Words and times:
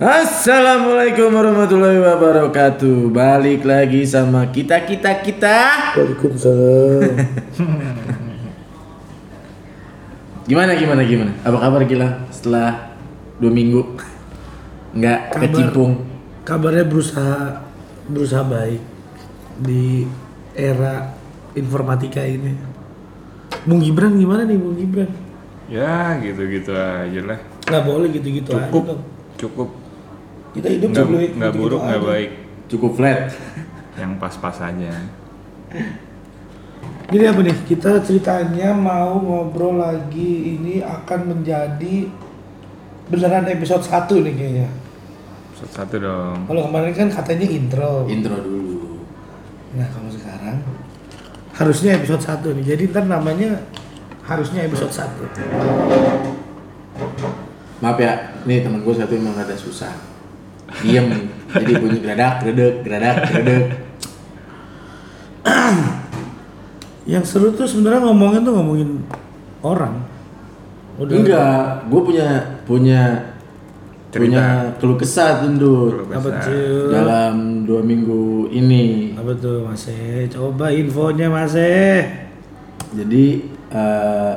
Assalamualaikum 0.00 1.28
warahmatullahi 1.28 2.00
wabarakatuh. 2.00 3.12
Balik 3.12 3.68
lagi 3.68 4.00
sama 4.08 4.48
kita 4.48 4.80
kita 4.88 5.20
kita. 5.20 5.56
Waalaikumsalam. 5.92 7.20
Gimana 10.48 10.72
gimana 10.80 11.04
gimana? 11.04 11.36
Apa 11.44 11.68
kabar 11.68 11.84
gila 11.84 12.16
setelah 12.32 12.96
dua 13.36 13.52
minggu? 13.52 14.00
Nggak 14.96 15.36
Kabar. 15.36 15.42
kecimpung. 15.44 15.92
Kabarnya 16.48 16.88
berusaha 16.88 17.60
berusaha 18.08 18.40
baik 18.40 18.80
di 19.60 20.08
era 20.56 21.12
informatika 21.52 22.24
ini. 22.24 22.56
Bung 23.68 23.84
Gibran 23.84 24.16
gimana 24.16 24.48
nih 24.48 24.56
Bung 24.56 24.80
Gibran? 24.80 25.12
Ya 25.68 26.16
gitu-gitu 26.24 26.72
aja 26.72 27.20
lah. 27.20 27.38
Nggak 27.68 27.84
boleh 27.84 28.08
gitu-gitu 28.16 28.56
aja 28.56 28.64
Cukup, 28.72 29.04
cukup. 29.36 29.79
Kita 30.50 30.66
hidup 30.66 30.88
Nggak, 30.90 31.06
boleh 31.06 31.30
nggak 31.38 31.52
buruk, 31.54 31.80
nggak 31.82 32.00
aja. 32.02 32.08
baik. 32.10 32.30
Cukup 32.70 32.90
flat. 32.98 33.30
Yang 33.98 34.12
pas-pas 34.18 34.56
aja. 34.62 34.92
Jadi 37.10 37.24
apa 37.26 37.40
nih? 37.42 37.56
Kita 37.66 38.02
ceritanya 38.02 38.70
mau 38.74 39.18
ngobrol 39.18 39.78
lagi 39.82 40.58
ini 40.58 40.82
akan 40.82 41.20
menjadi 41.34 42.06
beneran 43.10 43.46
episode 43.50 43.82
1 43.82 44.22
nih 44.26 44.34
kayaknya. 44.34 44.68
Satu-satu 45.58 45.96
dong. 45.98 46.38
Kalau 46.46 46.62
kemarin 46.70 46.94
kan 46.94 47.08
katanya 47.10 47.46
intro. 47.50 48.06
Intro 48.06 48.38
dulu. 48.38 49.02
Nah 49.74 49.86
kalau 49.90 50.10
sekarang 50.10 50.62
harusnya 51.54 51.98
episode 51.98 52.22
1 52.22 52.56
nih. 52.58 52.64
Jadi 52.74 52.82
ntar 52.94 53.04
namanya 53.06 53.58
harusnya 54.26 54.66
episode 54.66 54.94
1. 54.94 55.10
Maaf 57.80 57.96
ya, 57.96 58.12
nih 58.44 58.60
teman 58.60 58.84
gue 58.84 58.94
satu 58.94 59.12
emang 59.16 59.32
rada 59.34 59.56
susah. 59.56 60.09
Diem. 60.80 61.06
Jadi 61.50 61.72
bunyi 61.82 61.98
geradak, 61.98 62.32
gredek, 62.46 62.74
geradak, 62.86 63.16
gredek. 63.26 63.64
Yang 67.10 67.24
seru 67.26 67.50
tuh 67.50 67.66
sebenarnya 67.66 68.06
ngomongin 68.06 68.40
tuh 68.46 68.54
ngomongin 68.54 68.90
orang. 69.66 69.94
Udah 71.00 71.14
Enggak, 71.16 71.62
gue 71.88 72.00
punya 72.04 72.28
punya 72.68 73.00
Cerita. 74.12 74.20
punya 74.20 74.44
keluh 74.78 74.98
kesah 75.00 75.42
Apa 75.42 76.28
tuh? 76.44 76.90
dalam 76.92 77.64
dua 77.66 77.80
minggu 77.82 78.52
ini. 78.52 79.16
Apa 79.16 79.32
tuh 79.34 79.64
Mas 79.66 79.86
E? 79.90 80.28
Coba 80.30 80.70
infonya 80.70 81.26
Mas 81.32 81.56
E. 81.56 82.04
Jadi 82.94 83.48
eh 83.70 84.34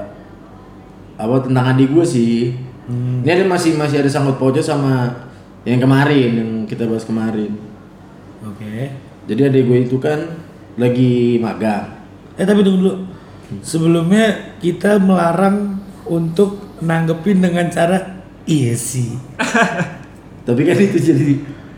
apa 1.13 1.35
tentang 1.45 1.77
adik 1.77 1.93
gue 1.93 2.05
sih? 2.05 2.57
Ini 2.89 3.27
ada 3.27 3.45
masih 3.47 3.77
masih 3.77 4.01
ada 4.01 4.09
sangkut 4.09 4.37
pautnya 4.37 4.63
sama 4.65 5.09
yang 5.63 5.79
kemarin 5.79 6.29
yang 6.35 6.51
kita 6.67 6.83
bahas 6.87 7.07
kemarin. 7.07 7.55
Oke. 8.43 8.91
Jadi 9.23 9.41
adik 9.47 9.63
gue 9.63 9.79
itu 9.87 9.97
kan 10.03 10.19
lagi 10.75 11.39
magang. 11.39 12.03
Eh 12.35 12.43
tapi 12.43 12.65
tunggu 12.65 12.79
dulu. 12.83 12.93
Sebelumnya 13.63 14.57
kita 14.59 14.99
melarang 14.99 15.79
untuk 16.03 16.79
nanggepin 16.83 17.39
dengan 17.39 17.71
cara 17.71 18.23
iya 18.43 18.75
sih. 18.75 19.15
Tapi 20.47 20.61
kan 20.67 20.75
itu 20.75 20.99
jadi 20.99 21.35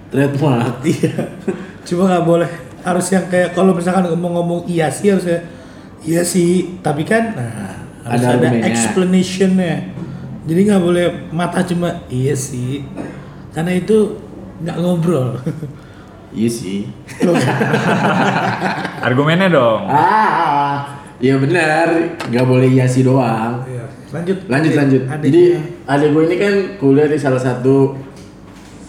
trademark. 0.09 0.81
Iya. 0.89 1.38
Cuma 1.86 2.09
nggak 2.09 2.25
boleh. 2.25 2.50
Harus 2.81 3.09
yang 3.13 3.25
kayak 3.30 3.53
kalau 3.58 3.73
misalkan 3.73 4.09
ngomong-ngomong 4.09 4.66
iya 4.69 4.89
sih 4.89 5.13
harusnya 5.13 5.45
iya 6.02 6.25
sih. 6.25 6.81
Tapi 6.81 7.06
kan 7.06 7.38
nah, 7.38 7.86
harus 8.08 8.25
Ada 8.25 8.41
ada, 8.41 8.66
explanationnya. 8.66 9.94
Jadi 10.45 10.59
nggak 10.69 10.81
boleh 10.81 11.06
mata 11.30 11.61
cuma 11.61 12.06
iya 12.09 12.33
sih. 12.33 12.86
Karena 13.56 13.72
itu 13.72 14.20
nggak 14.61 14.78
ngobrol. 14.78 15.30
Iya 16.36 16.52
sih. 16.52 16.84
Argumennya 19.08 19.47
dong. 19.47 19.88
Ah, 19.88 21.00
iya 21.16 21.40
benar. 21.40 21.88
Nggak 22.28 22.44
boleh 22.44 22.68
iya 22.68 22.84
sih 22.84 23.07
doang. 23.07 23.63
Iya. 23.63 23.88
Lanjut. 24.12 24.38
lanjut 24.47 24.72
Adik- 24.72 24.80
lanjut 24.80 25.02
adiknya. 25.07 25.24
jadi 25.28 25.44
adik 25.88 26.09
gue 26.12 26.24
ini 26.24 26.35
kan 26.35 26.53
kuliah 26.75 27.07
di 27.07 27.16
salah 27.16 27.40
satu 27.40 27.96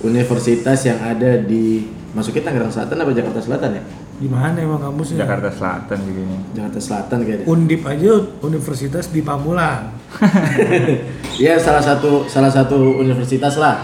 universitas 0.02 0.78
yang 0.86 0.98
ada 0.98 1.38
di 1.38 1.82
masuknya 2.10 2.46
Tangerang 2.46 2.70
Selatan 2.70 2.94
apa 2.96 3.10
Jakarta 3.10 3.40
Selatan 3.42 3.70
ya 3.74 3.82
di 4.16 4.26
mana 4.26 4.54
emang 4.56 4.78
kampusnya? 4.78 5.22
Jakarta 5.22 5.50
Selatan 5.50 5.98
ini. 6.02 6.24
Jakarta 6.50 6.78
Selatan 6.78 7.16
kayaknya 7.22 7.46
Undip 7.46 7.82
aja 7.84 8.12
universitas 8.42 9.10
di 9.10 9.20
Pamulang. 9.22 9.94
Iya 11.36 11.60
salah 11.60 11.84
satu 11.84 12.24
salah 12.24 12.48
satu 12.48 12.96
universitas 12.96 13.60
lah 13.60 13.76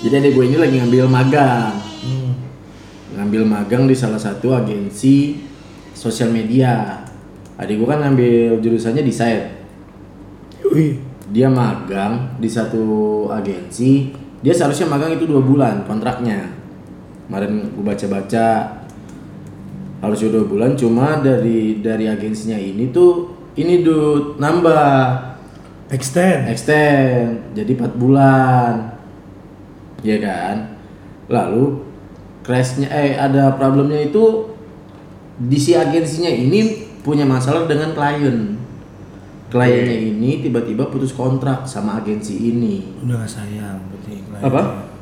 jadi 0.00 0.16
adik 0.16 0.32
gue 0.32 0.44
ini 0.48 0.56
lagi 0.56 0.76
ngambil 0.80 1.04
magang. 1.12 1.76
Hmm. 2.00 2.32
ngambil 3.10 3.42
magang 3.44 3.84
di 3.84 3.92
salah 3.92 4.16
satu 4.16 4.56
agensi 4.56 5.36
sosial 5.92 6.32
media. 6.32 7.04
Adik 7.60 7.76
gue 7.76 7.84
kan 7.84 8.00
ngambil 8.00 8.64
jurusannya 8.64 9.04
desain. 9.04 9.60
Wih, 10.72 10.96
dia 11.28 11.52
magang 11.52 12.40
di 12.40 12.48
satu 12.48 13.28
agensi. 13.28 14.16
Dia 14.40 14.56
seharusnya 14.56 14.88
magang 14.88 15.12
itu 15.20 15.28
dua 15.28 15.44
bulan 15.44 15.84
kontraknya. 15.84 16.48
Kemarin 17.28 17.68
gue 17.76 17.84
baca-baca 17.84 18.80
harusnya 20.00 20.32
dua 20.32 20.48
bulan 20.48 20.80
cuma 20.80 21.20
dari 21.20 21.84
dari 21.84 22.08
agensinya 22.08 22.56
ini 22.56 22.88
tuh 22.88 23.36
ini 23.60 23.84
dud 23.84 24.40
nambah. 24.40 25.28
Extend. 25.92 26.48
extend. 26.48 27.52
Jadi 27.52 27.76
empat 27.76 27.92
bulan 27.98 28.89
ya 30.00 30.16
kan 30.18 30.76
lalu 31.26 31.84
crashnya 32.40 32.88
eh 32.88 33.14
ada 33.14 33.54
problemnya 33.54 34.00
itu 34.02 34.48
di 35.36 35.56
si 35.56 35.72
agensinya 35.72 36.28
ini 36.28 36.60
punya 37.00 37.24
masalah 37.24 37.64
dengan 37.64 37.92
klien 37.92 38.56
kliennya 39.48 39.96
ini 40.14 40.40
tiba-tiba 40.40 40.86
putus 40.86 41.10
kontrak 41.10 41.66
sama 41.66 41.98
agensi 41.98 42.38
ini 42.38 42.86
Udah 43.02 43.24
gak 43.24 43.32
sayang 43.34 43.78
berarti 43.90 44.14
klien. 44.22 44.42
Apa? 44.46 44.60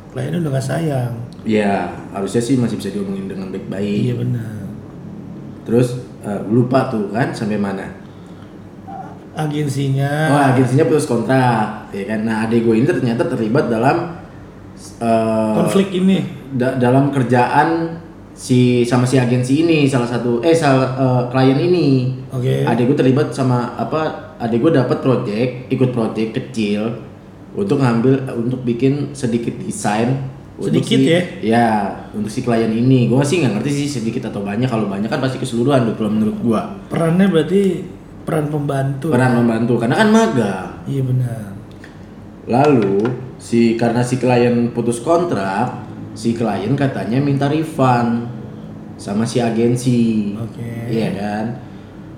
Kliennya 0.09 0.39
udah 0.41 0.53
gak 0.57 0.67
sayang. 0.67 1.13
ya 1.45 1.73
harusnya 2.11 2.41
sih 2.41 2.57
masih 2.57 2.77
bisa 2.77 2.91
diomongin 2.91 3.27
dengan 3.27 3.49
baik-baik 3.49 4.09
Iya 4.09 4.15
benar. 4.19 4.53
terus 5.63 5.89
eh, 6.23 6.41
lupa 6.49 6.89
tuh 6.89 7.13
kan 7.13 7.31
sampai 7.31 7.57
mana 7.57 7.87
Agensinya. 9.39 10.11
oh 10.35 10.43
agensinya 10.51 10.85
putus 10.91 11.07
kontrak 11.07 11.87
ya 11.95 12.05
kan 12.05 12.27
nah 12.27 12.43
adik 12.43 12.67
gue 12.67 12.75
ini 12.75 12.87
ternyata 12.87 13.23
terlibat 13.23 13.71
dalam 13.71 14.19
eh, 14.99 15.53
konflik 15.55 15.89
ini. 15.93 16.19
da- 16.51 16.75
dalam 16.75 17.09
kerjaan 17.09 17.99
si 18.33 18.83
sama 18.83 19.03
si 19.03 19.17
agensi 19.17 19.63
ini 19.63 19.85
salah 19.85 20.07
satu 20.07 20.39
eh 20.41 20.53
salah 20.53 20.89
eh, 20.95 21.23
klien 21.29 21.59
ini 21.61 21.87
Oke. 22.31 22.63
adik 22.63 22.87
gue 22.87 22.97
terlibat 22.97 23.31
sama 23.31 23.75
apa 23.75 24.01
adik 24.39 24.59
gue 24.61 24.73
dapat 24.73 24.99
project 24.99 25.51
ikut 25.69 25.91
project 25.91 26.31
kecil 26.33 27.03
untuk 27.53 27.79
ngambil 27.79 28.15
untuk 28.37 28.63
bikin 28.63 29.11
sedikit 29.13 29.59
desain 29.59 30.39
Sedikit 30.57 30.99
si- 30.99 31.07
ya? 31.09 31.21
ya 31.41 31.67
untuk 32.11 32.27
si 32.29 32.43
klien 32.43 32.67
ini 32.69 33.07
gue 33.07 33.19
sih 33.21 33.39
nggak 33.39 33.59
ngerti 33.59 33.71
sih 33.77 33.89
sedikit 33.93 34.27
atau 34.27 34.43
banyak 34.43 34.67
kalau 34.67 34.87
banyak 34.87 35.07
kan 35.07 35.19
pasti 35.19 35.39
keseluruhan 35.39 35.87
tuh 35.87 35.95
kalau 35.97 36.11
menurut 36.11 36.35
gue 36.37 36.61
Perannya 36.87 37.27
berarti 37.27 37.63
peran 38.23 38.47
pembantu. 38.47 39.09
peran 39.09 39.35
membantu 39.35 39.79
karena 39.79 39.97
kan 39.97 40.09
magang 40.09 40.67
Iya 40.85 41.03
benar. 41.03 41.43
Lalu 42.45 42.97
si 43.39 43.79
karena 43.79 44.03
si 44.03 44.19
klien 44.19 44.71
putus 44.75 45.01
kontrak, 45.01 45.87
si 46.13 46.35
klien 46.35 46.75
katanya 46.75 47.23
minta 47.23 47.47
refund 47.47 48.27
sama 48.99 49.23
si 49.25 49.39
agensi. 49.39 50.35
Oke. 50.35 50.91
Iya 50.91 51.09
kan? 51.15 51.45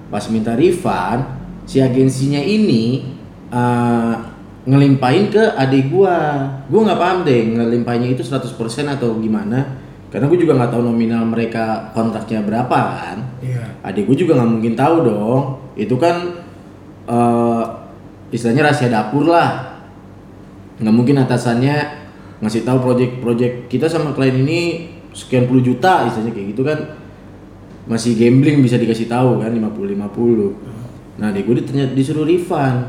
Pas 0.08 0.24
minta 0.32 0.56
refund, 0.56 1.22
si 1.68 1.78
agensinya 1.78 2.40
ini 2.40 3.04
eh, 3.52 4.14
ngelimpahin 4.64 5.30
ke 5.30 5.44
adik 5.54 5.92
gua. 5.92 6.48
Gua 6.66 6.80
nggak 6.88 7.00
paham 7.00 7.18
deh 7.22 7.40
ngelimpahinnya 7.54 8.16
itu 8.16 8.24
100% 8.26 8.50
atau 8.90 9.20
gimana. 9.20 9.78
Karena 10.10 10.26
gue 10.26 10.42
juga 10.42 10.58
nggak 10.58 10.74
tahu 10.74 10.82
nominal 10.90 11.22
mereka 11.22 11.94
kontraknya 11.94 12.42
berapa 12.42 12.66
kan 12.98 13.30
Iya. 13.38 13.62
adik 13.86 14.10
gue 14.10 14.26
juga 14.26 14.42
nggak 14.42 14.50
mungkin 14.58 14.74
tahu 14.74 14.96
dong 15.06 15.42
itu 15.78 15.94
kan 15.94 16.34
eh 17.06 17.62
istilahnya 18.34 18.66
rahasia 18.66 18.90
dapur 18.90 19.30
lah 19.30 19.69
nggak 20.80 20.94
mungkin 20.94 21.16
atasannya 21.20 21.76
ngasih 22.40 22.64
tahu 22.64 22.80
project-project 22.80 23.68
kita 23.68 23.84
sama 23.84 24.16
klien 24.16 24.40
ini 24.40 24.60
sekian 25.12 25.44
puluh 25.44 25.60
juta 25.60 26.08
istilahnya 26.08 26.32
kayak 26.32 26.48
gitu 26.56 26.62
kan. 26.64 26.78
Masih 27.84 28.14
gambling 28.14 28.62
bisa 28.62 28.78
dikasih 28.78 29.10
tahu 29.10 29.42
kan 29.42 29.50
50 29.50 29.98
50 29.98 31.18
nah 31.20 31.28
adik 31.28 31.44
gue 31.44 31.60
ternyata 31.60 31.92
disuruh 31.92 32.24
refund. 32.24 32.86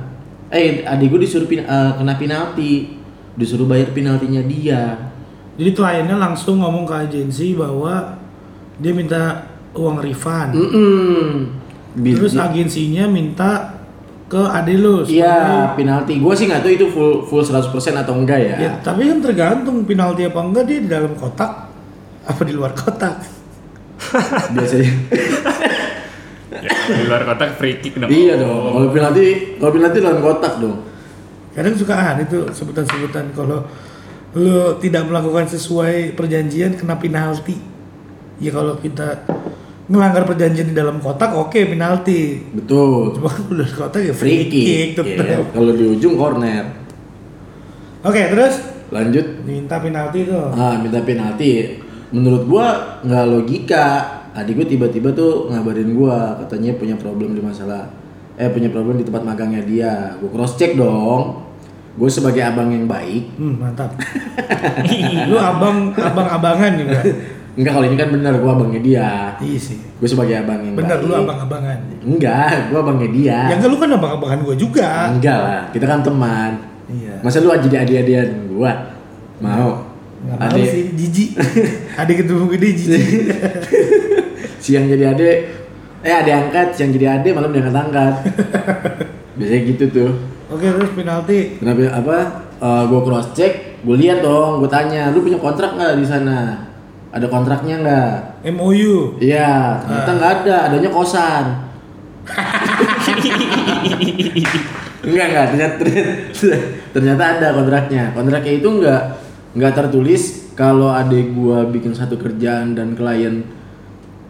Eh 0.47 0.85
adik 0.85 1.11
gue 1.11 1.19
disuruh 1.25 1.47
pin- 1.47 1.65
eh, 1.65 1.91
kena 1.97 2.15
penalti. 2.15 2.95
Disuruh 3.35 3.65
bayar 3.65 3.91
penaltinya 3.91 4.39
dia. 4.43 5.11
Jadi 5.55 5.71
kliennya 5.71 6.15
langsung 6.15 6.59
ngomong 6.59 6.83
ke 6.83 6.95
agensi 6.95 7.55
bahwa 7.55 8.19
dia 8.77 8.93
minta 8.95 9.47
uang 9.73 9.99
refund. 9.99 10.51
Mm-mm. 10.55 11.27
Bi- 11.97 12.15
Terus 12.15 12.35
agensinya 12.35 13.07
minta 13.07 13.70
ke 14.31 14.39
adik 14.39 14.77
lu. 14.79 15.03
Iya, 15.03 15.75
penalti. 15.75 16.15
Gua 16.23 16.31
sih 16.31 16.47
nggak 16.47 16.63
tahu 16.63 16.71
itu 16.71 16.87
full 16.87 17.27
full 17.27 17.43
100% 17.43 17.67
atau 17.99 18.15
enggak 18.15 18.39
ya. 18.39 18.55
Ya, 18.55 18.71
tapi 18.79 19.11
kan 19.11 19.19
tergantung 19.19 19.83
penalti 19.83 20.23
apa 20.23 20.39
enggak 20.39 20.63
dia 20.71 20.79
di 20.79 20.87
dalam 20.87 21.11
kotak 21.19 21.67
apa 22.23 22.41
di 22.47 22.53
luar 22.55 22.71
kotak. 22.71 23.19
Biasanya. 24.55 24.91
Ya, 26.47 26.71
di 26.95 27.03
luar 27.11 27.27
kotak 27.27 27.59
free 27.59 27.83
kick 27.83 27.99
dong. 27.99 28.07
iya 28.07 28.39
dong. 28.39 28.71
Kalau 28.71 28.87
penalti, 28.95 29.59
kalau 29.59 29.71
penalti 29.75 29.97
dalam 29.99 30.21
kotak 30.23 30.53
dong. 30.63 30.77
Kadang 31.51 31.75
suka 31.75 31.95
ada 31.99 32.23
itu 32.23 32.47
sebutan-sebutan 32.55 33.35
kalau 33.35 33.67
lu 34.31 34.79
tidak 34.79 35.11
melakukan 35.11 35.43
sesuai 35.51 36.15
perjanjian 36.15 36.79
kena 36.79 36.95
penalti. 36.95 37.59
Ya 38.39 38.55
kalau 38.55 38.79
kita 38.79 39.27
melanggar 39.91 40.23
perjanjian 40.23 40.71
di 40.71 40.75
dalam 40.75 41.03
kotak 41.03 41.35
oke 41.35 41.59
penalti. 41.67 42.39
Betul. 42.55 43.11
Cuma 43.19 43.27
kalau 43.27 43.59
di 43.59 43.75
kotak 43.75 44.01
ya 44.07 44.13
Free 44.15 44.47
kick. 44.47 44.95
tetep. 44.95 45.19
Iya. 45.27 45.43
Kalau 45.51 45.71
di 45.75 45.85
ujung 45.91 46.15
corner. 46.15 46.63
Oke, 48.01 48.21
terus 48.31 48.55
Lanjut. 48.87 49.43
minta 49.43 49.83
penalti 49.83 50.23
tuh. 50.23 50.47
Ah, 50.55 50.79
minta 50.79 51.03
penalti. 51.03 51.75
Menurut 52.15 52.47
gua 52.47 52.67
nggak 53.03 53.25
logika. 53.27 53.87
Adik 54.31 54.63
gua 54.63 54.67
tiba-tiba 54.71 55.11
tuh 55.11 55.51
ngabarin 55.51 55.91
gua 55.91 56.39
katanya 56.39 56.71
punya 56.79 56.95
problem 56.95 57.35
di 57.35 57.43
masalah 57.43 57.91
eh 58.39 58.47
punya 58.47 58.71
problem 58.71 58.95
di 58.95 59.03
tempat 59.03 59.27
magangnya 59.27 59.61
dia. 59.67 60.15
Gua 60.23 60.31
cross 60.31 60.55
check 60.55 60.79
dong. 60.79 61.51
Gue 61.91 62.07
sebagai 62.07 62.39
abang 62.39 62.71
yang 62.71 62.87
baik. 62.87 63.35
Hmm, 63.35 63.59
mantap. 63.59 63.91
lu 65.27 65.35
abang 65.35 65.91
abang-abangan 65.91 66.79
juga. 66.79 67.03
Enggak 67.51 67.73
kalau 67.75 67.85
ini 67.91 67.97
kan 67.99 68.09
bener 68.15 68.33
gua 68.39 68.51
abangnya 68.55 68.79
dia. 68.79 69.11
Iya 69.43 69.59
sih. 69.59 69.77
Gue 69.99 70.07
sebagai 70.07 70.39
abang 70.39 70.63
yang 70.63 70.73
Bener 70.79 70.97
lu 71.03 71.13
abang-abangan. 71.13 71.77
Enggak, 71.99 72.71
gua 72.71 72.79
abangnya 72.79 73.09
dia. 73.11 73.39
Ya 73.51 73.53
enggak 73.59 73.69
lu 73.69 73.77
kan 73.77 73.89
abang-abangan 73.91 74.39
gua 74.47 74.55
juga. 74.55 74.89
Enggak 75.11 75.37
lah, 75.37 75.61
kita 75.75 75.85
kan 75.85 75.99
teman. 75.99 76.51
Iya. 76.87 77.13
Masa 77.19 77.43
lu 77.43 77.51
jadi 77.51 77.75
adik-adikan 77.83 78.29
gua? 78.55 78.71
Mau? 79.43 79.91
Nggak 80.21 80.37
mau 80.37 80.57
sih, 80.63 80.83
jijik. 80.95 81.29
Adik 81.99 82.15
ketemu 82.23 82.45
gede 82.55 82.67
jijik. 82.77 83.03
siang 84.63 84.85
jadi 84.85 85.17
adik, 85.17 85.37
eh 86.05 86.13
adik 86.13 86.33
angkat, 86.37 86.67
siang 86.77 86.93
jadi 86.93 87.17
adik, 87.17 87.33
malam 87.33 87.49
diangkat-angkat. 87.49 88.13
Biasanya 89.41 89.61
gitu 89.73 89.85
tuh. 89.89 90.11
Oke, 90.53 90.69
terus 90.69 90.93
penalti. 90.93 91.57
Kenapa 91.57 91.81
apa? 91.97 92.17
Eh, 92.61 92.83
gua 92.85 93.01
cross 93.01 93.33
check, 93.33 93.81
gue 93.81 93.95
lihat 93.97 94.21
dong, 94.21 94.61
gue 94.61 94.69
tanya, 94.69 95.09
lu 95.09 95.25
punya 95.25 95.41
kontrak 95.41 95.73
nggak 95.73 95.97
di 95.97 96.05
sana? 96.05 96.69
Ada 97.11 97.27
kontraknya 97.27 97.75
nggak? 97.83 98.15
MOU. 98.55 99.19
Iya, 99.19 99.83
ternyata 99.83 100.11
nggak 100.15 100.31
ada, 100.41 100.55
adanya 100.71 100.89
kosan. 100.95 101.45
enggak 105.01 105.25
enggak, 105.27 105.45
ternyata, 105.51 105.75
ternyata, 105.83 106.55
ternyata 106.95 107.23
ada 107.35 107.47
kontraknya. 107.51 108.03
Kontraknya 108.15 108.53
itu 108.55 108.67
nggak 108.79 109.03
nggak 109.59 109.73
tertulis 109.75 110.55
kalau 110.55 110.95
adik 110.95 111.35
gua 111.35 111.67
bikin 111.67 111.91
satu 111.91 112.15
kerjaan 112.15 112.79
dan 112.79 112.95
klien 112.95 113.43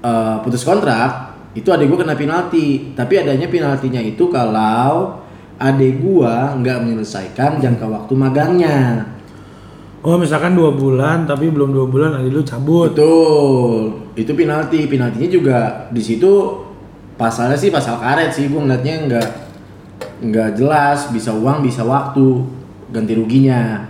eh, 0.02 0.36
putus 0.42 0.66
kontrak, 0.66 1.38
itu 1.54 1.70
adik 1.70 1.86
gua 1.86 2.02
kena 2.02 2.18
penalti. 2.18 2.98
Tapi 2.98 3.22
adanya 3.22 3.46
penaltinya 3.46 4.02
itu 4.02 4.26
kalau 4.34 5.22
adik 5.62 6.02
gua 6.02 6.58
nggak 6.58 6.82
menyelesaikan 6.82 7.62
jangka 7.62 7.86
waktu 7.86 8.14
magangnya. 8.18 9.06
Oh, 10.02 10.18
misalkan 10.18 10.58
dua 10.58 10.74
bulan 10.74 11.30
tapi 11.30 11.54
belum 11.54 11.78
dua 11.78 11.86
bulan 11.86 12.18
adik 12.18 12.34
lu 12.34 12.42
cabut. 12.42 12.90
Betul, 12.98 14.02
itu 14.18 14.34
penalti. 14.34 14.90
Penaltinya 14.90 15.30
juga 15.30 15.60
di 15.94 16.02
situ 16.02 16.58
pasalnya 17.22 17.54
sih 17.54 17.70
pasal 17.70 18.02
karet 18.02 18.34
sih. 18.34 18.50
Gue 18.50 18.66
ngeliatnya 18.66 18.96
nggak 19.06 19.28
nggak 20.26 20.50
jelas. 20.58 21.14
Bisa 21.14 21.30
uang, 21.38 21.62
bisa 21.62 21.86
waktu, 21.86 22.42
ganti 22.90 23.14
ruginya. 23.14 23.86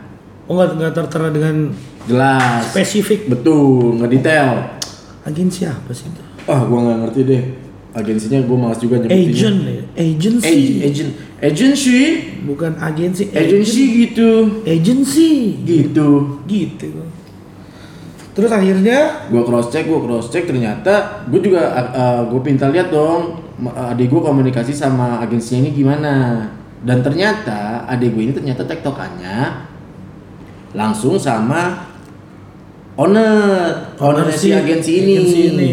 Oh, 0.51 0.59
nggak 0.59 0.75
nggak 0.75 0.93
tertera 0.99 1.31
dengan 1.31 1.71
Jelas. 2.03 2.75
spesifik. 2.75 3.31
Betul, 3.31 3.95
nggak 3.95 4.11
detail. 4.11 4.67
Agensi 5.23 5.63
apa 5.63 5.95
sih 5.95 6.11
itu? 6.11 6.19
Ah, 6.43 6.59
gue 6.67 6.75
nggak 6.75 6.97
ngerti 7.07 7.19
deh. 7.23 7.43
Agensinya 7.91 8.39
gue 8.39 8.55
malas 8.55 8.79
juga 8.79 8.95
nyebutinnya. 8.97 9.27
Agent 9.27 9.57
ya? 9.61 9.81
Agency. 9.99 10.47
Ag- 10.47 10.83
agent, 10.87 11.11
agency, 11.41 11.99
Bukan 12.41 12.71
agensi. 12.79 13.23
agency 13.29 13.83
gitu, 14.01 14.63
Agency. 14.63 15.59
gitu. 15.67 16.39
Gitu. 16.45 16.87
Terus 18.31 18.47
akhirnya 18.47 19.27
gue 19.27 19.43
cross 19.43 19.67
check 19.67 19.83
gue 19.85 19.99
cross 19.99 20.31
check 20.31 20.47
ternyata 20.47 21.27
gue 21.27 21.43
juga 21.43 21.67
gue 22.25 22.39
pinta 22.39 22.71
lihat 22.71 22.87
dong 22.87 23.43
ma- 23.59 23.91
adik 23.91 24.07
gue 24.07 24.21
komunikasi 24.23 24.71
sama 24.71 25.19
agensinya 25.19 25.67
ini 25.67 25.75
gimana 25.75 26.47
dan 26.79 27.03
ternyata 27.03 27.83
adik 27.85 28.15
gue 28.15 28.23
ini 28.23 28.31
ternyata 28.31 28.63
tektokannya 28.63 29.67
langsung 30.71 31.19
sama 31.19 31.91
owner 32.95 33.91
owner 33.99 34.31
si 34.31 34.55
agensi 34.55 34.91
ini, 34.95 35.13
agensi 35.13 35.39
ini. 35.51 35.71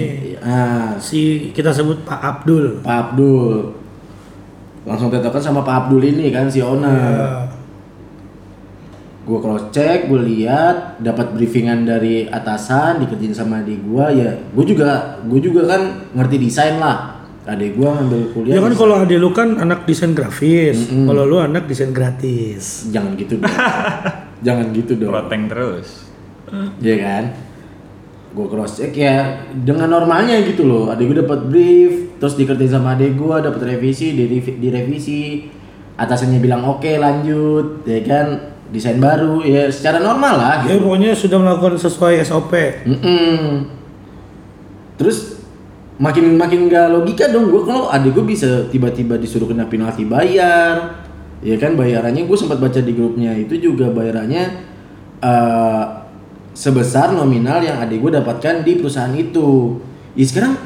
Ah, 0.48 0.96
si 0.96 1.52
kita 1.52 1.68
sebut 1.76 2.08
Pak 2.08 2.20
Abdul. 2.24 2.80
Pak 2.80 2.96
Abdul. 3.12 3.76
Langsung 4.88 5.12
tektokan 5.12 5.44
sama 5.44 5.60
Pak 5.60 5.76
Abdul 5.84 6.08
ini 6.08 6.32
kan 6.32 6.48
si 6.48 6.64
owner. 6.64 6.88
Ya. 6.88 7.28
gue 9.28 9.36
cross 9.44 9.68
check 9.76 10.08
gue 10.08 10.24
lihat 10.24 11.04
dapat 11.04 11.36
briefingan 11.36 11.84
dari 11.84 12.24
atasan 12.24 13.04
dikerjain 13.04 13.36
sama 13.36 13.60
adik 13.60 13.84
gue 13.84 14.24
ya 14.24 14.32
gue 14.56 14.64
juga 14.64 15.20
gue 15.20 15.36
juga 15.44 15.68
kan 15.68 15.82
ngerti 16.16 16.36
desain 16.40 16.80
lah. 16.80 17.20
Adik 17.44 17.76
gue 17.76 17.84
ngambil 17.84 18.20
kuliah 18.32 18.56
Ya 18.56 18.64
kan 18.64 18.72
kalau 18.72 19.04
adik 19.04 19.20
lu 19.20 19.28
kan 19.36 19.60
anak 19.60 19.84
desain 19.84 20.16
grafis, 20.16 20.88
kalau 20.88 21.28
lu 21.28 21.44
anak 21.44 21.68
desain 21.68 21.92
gratis. 21.92 22.88
jangan 22.88 23.20
gitu 23.20 23.36
dong. 23.36 23.52
Jangan 24.48 24.66
gitu 24.72 24.92
dong. 24.96 25.12
Proteng 25.12 25.44
terus. 25.50 26.08
ya 26.80 26.96
kan 26.96 27.47
gue 28.28 28.46
cross 28.46 28.78
check 28.78 28.92
ya 28.92 29.44
dengan 29.52 29.88
normalnya 29.88 30.40
gitu 30.44 30.68
loh. 30.68 30.92
Adik 30.92 31.12
gue 31.12 31.18
dapat 31.24 31.48
brief 31.48 31.92
terus 32.18 32.34
dikerjain 32.34 32.72
sama 32.72 32.98
adik 32.98 33.16
gue 33.16 33.36
dapat 33.40 33.60
revisi 33.76 34.12
direvi- 34.14 34.58
direvisi. 34.60 35.22
Atasannya 35.98 36.38
bilang 36.38 36.62
oke 36.62 36.88
lanjut 36.98 37.82
ya 37.88 38.00
kan? 38.06 38.26
Desain 38.68 39.00
baru 39.00 39.40
ya 39.42 39.72
secara 39.72 39.96
normal 39.98 40.34
lah. 40.36 40.56
Ya 40.68 40.76
gitu 40.76 40.84
pokoknya 40.84 41.10
sudah 41.16 41.38
melakukan 41.40 41.80
sesuai 41.80 42.20
SOP. 42.20 42.52
Mm-mm. 42.84 43.64
Terus 45.00 45.40
makin 45.98 46.38
makin 46.38 46.70
gak 46.70 46.94
logika 46.94 47.26
dong 47.34 47.50
gue 47.50 47.62
kalau 47.66 47.90
adik 47.90 48.14
gue 48.14 48.22
bisa 48.22 48.70
tiba-tiba 48.70 49.18
disuruh 49.18 49.50
kena 49.50 49.66
penalti 49.66 50.06
bayar, 50.06 51.02
ya 51.42 51.58
kan 51.58 51.74
bayarannya 51.74 52.22
gue 52.22 52.38
sempat 52.38 52.62
baca 52.62 52.78
di 52.78 52.94
grupnya 52.94 53.34
itu 53.34 53.58
juga 53.58 53.90
bayarannya 53.90 54.44
eh, 55.18 55.84
sebesar 56.58 57.14
nominal 57.14 57.62
yang 57.62 57.78
adik 57.78 58.02
gue 58.02 58.18
dapatkan 58.18 58.66
di 58.66 58.82
perusahaan 58.82 59.14
itu. 59.14 59.78
Ya 60.18 60.26
sekarang 60.26 60.58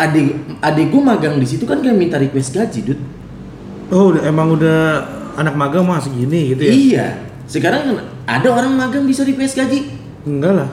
adik 0.00 0.40
adik 0.64 0.88
gue 0.88 1.02
magang 1.04 1.36
di 1.36 1.44
situ 1.44 1.68
kan 1.68 1.84
gak 1.84 1.92
minta 1.92 2.16
request 2.16 2.56
gaji, 2.56 2.80
dud. 2.80 3.00
Oh, 3.92 4.16
udah, 4.16 4.24
emang 4.24 4.56
udah 4.56 5.04
anak 5.36 5.52
magang 5.52 5.84
mah 5.84 6.00
segini 6.00 6.56
gitu 6.56 6.64
ya? 6.64 6.72
Iya. 6.72 7.06
Sekarang 7.44 7.92
ada 8.24 8.48
orang 8.48 8.72
magang 8.72 9.04
bisa 9.04 9.20
request 9.28 9.60
gaji. 9.60 9.92
Enggak 10.24 10.64
lah. 10.64 10.70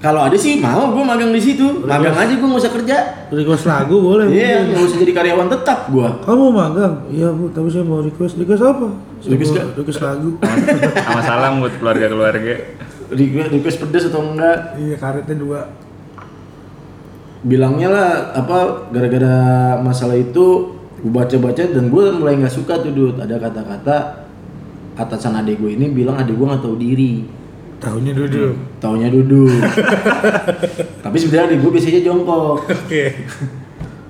Kalau 0.00 0.20
ada 0.24 0.36
sih 0.36 0.60
mau 0.64 0.88
gue 0.96 1.04
magang 1.04 1.28
di 1.28 1.40
situ. 1.44 1.84
Magang 1.84 2.16
aja 2.16 2.32
gue 2.32 2.48
nggak 2.48 2.62
usah 2.64 2.72
kerja. 2.72 2.96
Request 3.28 3.68
lagu 3.68 4.00
boleh. 4.00 4.32
Iya, 4.32 4.64
mungkin. 4.64 4.72
nggak 4.72 4.84
usah 4.88 4.98
jadi 5.04 5.12
karyawan 5.12 5.48
tetap 5.52 5.78
gua. 5.92 6.08
Kamu 6.24 6.44
magang? 6.52 6.94
Iya 7.12 7.28
bu, 7.36 7.52
tapi 7.52 7.68
saya 7.68 7.84
mau 7.84 8.00
request. 8.00 8.40
Request 8.40 8.64
apa? 8.64 8.88
Saya 9.20 9.36
Request 9.36 9.52
request 9.76 10.00
lagu. 10.00 10.30
Sama 11.04 11.20
salam 11.20 11.60
buat 11.60 11.76
keluarga-keluarga. 11.76 12.56
Request, 13.12 13.48
request 13.52 13.78
pedas 13.84 14.04
atau 14.08 14.22
enggak? 14.24 14.78
iya 14.80 14.96
karetnya 14.96 15.36
dua. 15.36 15.60
Bilangnya 17.44 17.88
lah 17.92 18.10
apa 18.32 18.88
gara-gara 18.88 19.36
masalah 19.80 20.16
itu 20.16 20.72
gua 21.04 21.24
baca-baca 21.24 21.60
dan 21.60 21.92
gua 21.92 22.08
mulai 22.16 22.40
nggak 22.40 22.54
suka 22.54 22.80
tuh 22.80 22.92
Dut. 22.96 23.20
Ada 23.20 23.36
kata-kata 23.36 23.96
atasan 24.94 25.34
adik 25.42 25.58
gue 25.58 25.74
ini 25.74 25.90
bilang 25.90 26.16
adik 26.16 26.38
gua 26.38 26.56
nggak 26.56 26.64
tahu 26.64 26.76
diri. 26.80 27.44
Tahunnya 27.84 28.16
duduk. 28.16 28.54
Taunya 28.80 29.12
duduk. 29.12 29.60
Tapi 31.04 31.16
sebenarnya 31.20 31.52
adik 31.52 31.58
gue 31.60 31.70
biasanya 31.76 32.00
jongkok. 32.00 32.64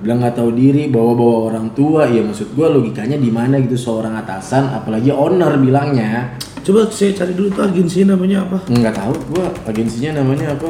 Bilang 0.05 0.21
nggak 0.21 0.37
tahu 0.37 0.53
diri, 0.53 0.85
bawa-bawa 0.93 1.49
orang 1.49 1.73
tua. 1.73 2.05
Ya 2.05 2.21
maksud 2.21 2.53
gua 2.53 2.69
logikanya 2.69 3.17
di 3.17 3.33
mana 3.33 3.57
gitu 3.57 3.73
seorang 3.73 4.13
atasan, 4.13 4.69
apalagi 4.69 5.09
owner 5.09 5.57
bilangnya. 5.57 6.37
Coba 6.65 6.89
saya 6.89 7.13
cari 7.13 7.37
dulu 7.37 7.53
tuh 7.53 7.61
agensi 7.61 8.01
namanya 8.03 8.41
apa? 8.41 8.57
Nggak 8.65 8.93
tahu 8.97 9.13
gua 9.29 9.45
agensinya 9.69 10.17
namanya 10.17 10.57
apa. 10.57 10.69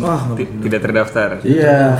Wah, 0.00 0.20
Tidak 0.32 0.80
terdaftar. 0.80 1.40
Iya. 1.44 1.92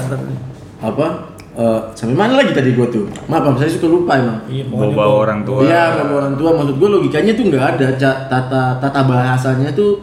Apa? 0.80 1.36
Eh, 1.56 1.80
sampai 1.92 2.16
mana 2.16 2.40
lagi 2.40 2.52
tadi 2.52 2.72
gua 2.72 2.88
tuh? 2.88 3.08
Maaf, 3.28 3.44
maaf, 3.44 3.56
saya 3.60 3.68
suka 3.68 3.88
lupa 3.88 4.16
emang. 4.16 4.40
Iya, 4.48 4.64
Bawa 4.68 4.88
bawa- 4.88 5.20
orang 5.22 5.40
tua. 5.44 5.60
Iya, 5.64 6.00
bawa 6.00 6.14
orang 6.24 6.34
tua. 6.36 6.50
Maksud 6.52 6.76
gua 6.76 6.88
logikanya 6.96 7.32
tuh 7.32 7.44
nggak 7.48 7.64
ada. 7.76 7.86
Tata 8.28 8.62
tata 8.80 9.00
bahasanya 9.04 9.68
tuh 9.72 10.00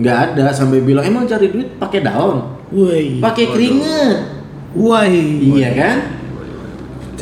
nggak 0.00 0.16
ada. 0.32 0.44
Sampai 0.48 0.80
bilang 0.80 1.04
emang 1.04 1.28
cari 1.28 1.52
duit 1.52 1.68
pakai 1.76 2.00
daun, 2.00 2.48
Woi. 2.72 3.20
pakai 3.20 3.44
keringet. 3.44 4.18
Woi. 4.72 5.12
Iya 5.52 5.68
kan? 5.72 5.96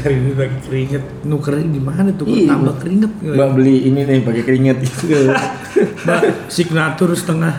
Cari 0.03 0.17
duit 0.19 0.35
pakai 0.35 0.59
keringet 0.67 1.05
nukernya 1.23 1.65
gimana 1.71 2.11
tuh 2.13 2.27
Iya. 2.27 2.51
tambah 2.51 2.75
keringet 2.83 3.13
Mbak 3.23 3.49
beli 3.55 3.77
ini 3.87 4.01
nih 4.03 4.19
pakai 4.21 4.43
keringet 4.43 4.77
gitu. 4.83 5.31
mbak 6.05 6.21
signatur 6.51 7.15
setengah 7.15 7.55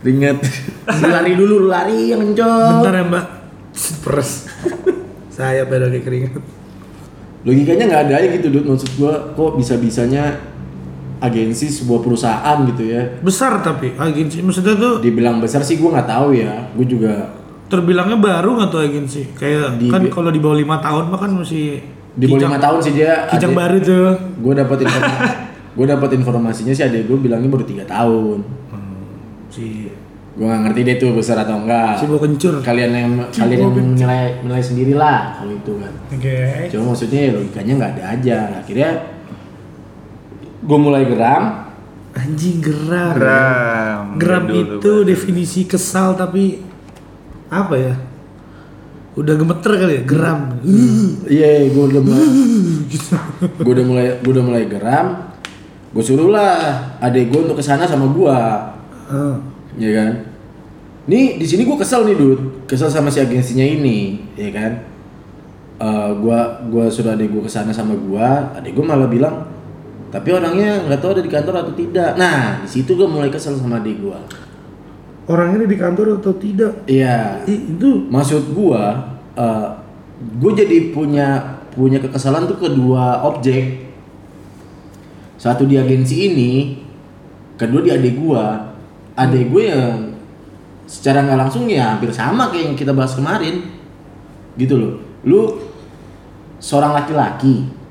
keringet. 0.00 0.40
Lari 1.04 1.32
dulu, 1.36 1.54
lu 1.62 1.68
lari 1.68 2.10
yang 2.10 2.24
kenceng. 2.24 2.80
bentar 2.80 2.92
ya 2.96 3.04
mbak 3.04 3.24
peres 4.02 4.48
saya 5.28 5.64
pada 5.64 5.86
pakai 5.86 6.02
keringet 6.02 6.32
Logikanya 7.42 7.84
nggak 7.90 8.02
ada 8.06 8.14
aja 8.22 8.28
gitu, 8.32 8.54
Dut. 8.54 8.64
Maksud 8.64 8.90
gua 8.96 9.34
kok 9.34 9.58
bisa-bisanya 9.58 10.38
agensi 11.18 11.66
sebuah 11.66 11.98
perusahaan 11.98 12.58
gitu 12.70 12.82
ya. 12.86 13.18
besar 13.18 13.58
tapi 13.58 13.94
agensi 13.94 14.42
maksudnya 14.42 14.74
tuh 14.74 14.98
Dibilang 14.98 15.38
besar 15.38 15.62
sih 15.62 15.74
gua 15.74 15.98
nggak 15.98 16.06
tahu 16.08 16.38
ya. 16.38 16.70
Gua 16.74 16.86
juga 16.86 17.14
terbilangnya 17.72 18.14
baru 18.14 18.50
nggak 18.54 18.68
tuh 18.68 18.80
agensi 18.82 19.22
kayak 19.32 19.80
Di- 19.80 19.88
kan 19.88 20.04
kalau 20.06 20.28
di 20.28 20.36
bawah 20.36 20.54
lima 20.54 20.76
tahun 20.76 21.08
mah 21.08 21.18
kan 21.18 21.30
masih 21.32 21.80
di 22.12 22.24
bawah 22.26 22.44
lima 22.46 22.60
tahun 22.60 22.78
sih 22.78 22.92
dia. 22.92 23.12
kijang 23.26 23.50
adek- 23.50 23.58
baru 23.58 23.76
tuh 23.80 24.06
Gue 24.38 24.52
dapat 24.54 24.78
informasi. 24.78 25.28
gue 25.72 25.86
dapat 25.88 26.10
informasinya 26.12 26.72
sih 26.72 26.84
adek 26.84 27.02
gue 27.02 27.18
bilangnya 27.18 27.48
baru 27.48 27.64
tiga 27.64 27.84
tahun. 27.84 28.38
si 29.48 29.88
Gue 30.32 30.44
nggak 30.44 30.60
ngerti 30.62 30.80
deh 30.82 30.96
tuh 30.98 31.10
besar 31.12 31.36
atau 31.38 31.56
enggak. 31.58 31.92
si 31.94 32.04
kencur 32.04 32.52
oke 32.54 32.64
Kalian 32.64 32.90
yang 32.90 33.10
kalian 33.28 33.58
yang 33.58 33.72
menilai 33.74 34.22
menilai 34.40 34.60
sendiri 34.62 34.92
lah 34.92 35.32
kalau 35.34 35.52
itu 35.52 35.72
kan. 35.74 35.92
Cuma 36.68 36.82
maksudnya 36.88 37.20
ya 37.22 37.30
logikanya 37.34 37.72
nggak 37.74 37.92
ada 37.94 38.04
aja. 38.10 38.38
Akhirnya 38.58 38.90
gue 40.58 40.78
mulai 40.78 41.04
geram. 41.04 41.44
anjing 42.12 42.60
geram 42.60 43.16
Geram. 43.16 44.04
geram 44.16 44.44
Dulu, 44.44 44.60
itu 44.76 44.92
definisi 45.02 45.64
kesal 45.64 46.12
tapi 46.12 46.60
apa 47.52 47.74
ya? 47.76 47.94
Udah 49.12 49.36
gemeter 49.36 49.72
kali 49.76 49.92
ya? 50.00 50.02
Geram. 50.08 50.40
Iya, 51.28 51.68
gue 51.68 51.84
udah 51.84 52.00
mulai. 52.00 52.28
gue 53.64 53.72
udah 53.76 53.86
mulai 53.86 54.06
gue 54.24 54.32
udah 54.32 54.44
mulai 54.44 54.64
geram. 54.64 55.36
Gue 55.92 56.00
suruh 56.00 56.32
lah 56.32 56.96
adek 57.04 57.28
gue 57.28 57.40
untuk 57.44 57.60
ke 57.60 57.64
sana 57.64 57.84
sama 57.84 58.08
gue. 58.08 58.38
Ah. 59.12 59.36
ya 59.76 59.90
kan? 59.92 60.12
Nih 61.04 61.36
di 61.36 61.44
sini 61.44 61.68
gue 61.68 61.76
kesel 61.76 62.08
nih 62.08 62.16
dud 62.16 62.64
kesel 62.64 62.88
sama 62.88 63.12
si 63.12 63.20
agensinya 63.20 63.66
ini 63.66 64.24
ya 64.32 64.48
kan? 64.48 64.72
Eh 65.82 66.10
gua 66.22 66.62
gua 66.72 66.86
sudah 66.88 67.12
adek 67.12 67.28
gue 67.36 67.42
ke 67.44 67.52
sana 67.52 67.68
sama 67.74 67.92
gua. 67.92 68.56
Adek 68.56 68.72
gue 68.72 68.84
malah 68.86 69.10
bilang 69.12 69.44
tapi 70.08 70.28
orangnya 70.28 70.88
nggak 70.88 71.00
tahu 71.00 71.20
ada 71.20 71.22
di 71.24 71.28
kantor 71.28 71.54
atau 71.60 71.74
tidak. 71.76 72.16
Nah 72.16 72.64
di 72.64 72.68
situ 72.72 72.96
gue 72.96 73.04
mulai 73.04 73.28
kesel 73.28 73.60
sama 73.60 73.76
adek 73.84 74.00
gue 74.00 74.18
orangnya 75.32 75.64
di 75.64 75.78
kantor 75.80 76.20
atau 76.20 76.36
tidak? 76.36 76.84
Iya. 76.84 77.40
Ih, 77.48 77.72
itu 77.72 78.06
maksud 78.12 78.52
gua 78.52 79.16
eh 79.32 79.68
gue 80.22 80.52
jadi 80.54 80.92
punya 80.94 81.58
punya 81.72 81.98
kekesalan 81.98 82.44
tuh 82.44 82.60
kedua 82.60 83.24
objek. 83.24 83.88
Satu 85.40 85.66
di 85.66 85.80
agensi 85.80 86.28
ini 86.28 86.52
kedua 87.56 87.80
di 87.80 87.90
adik 87.90 88.14
gua. 88.20 88.76
Adik 89.16 89.48
gue 89.48 89.64
yang 89.72 90.12
secara 90.84 91.24
nggak 91.24 91.40
langsung 91.48 91.64
ya 91.68 91.96
hampir 91.96 92.12
sama 92.12 92.52
kayak 92.52 92.72
yang 92.72 92.76
kita 92.76 92.92
bahas 92.92 93.16
kemarin. 93.16 93.66
Gitu 94.54 94.76
loh. 94.76 95.00
Lu 95.24 95.58
seorang 96.60 96.92
laki-laki 96.92 97.82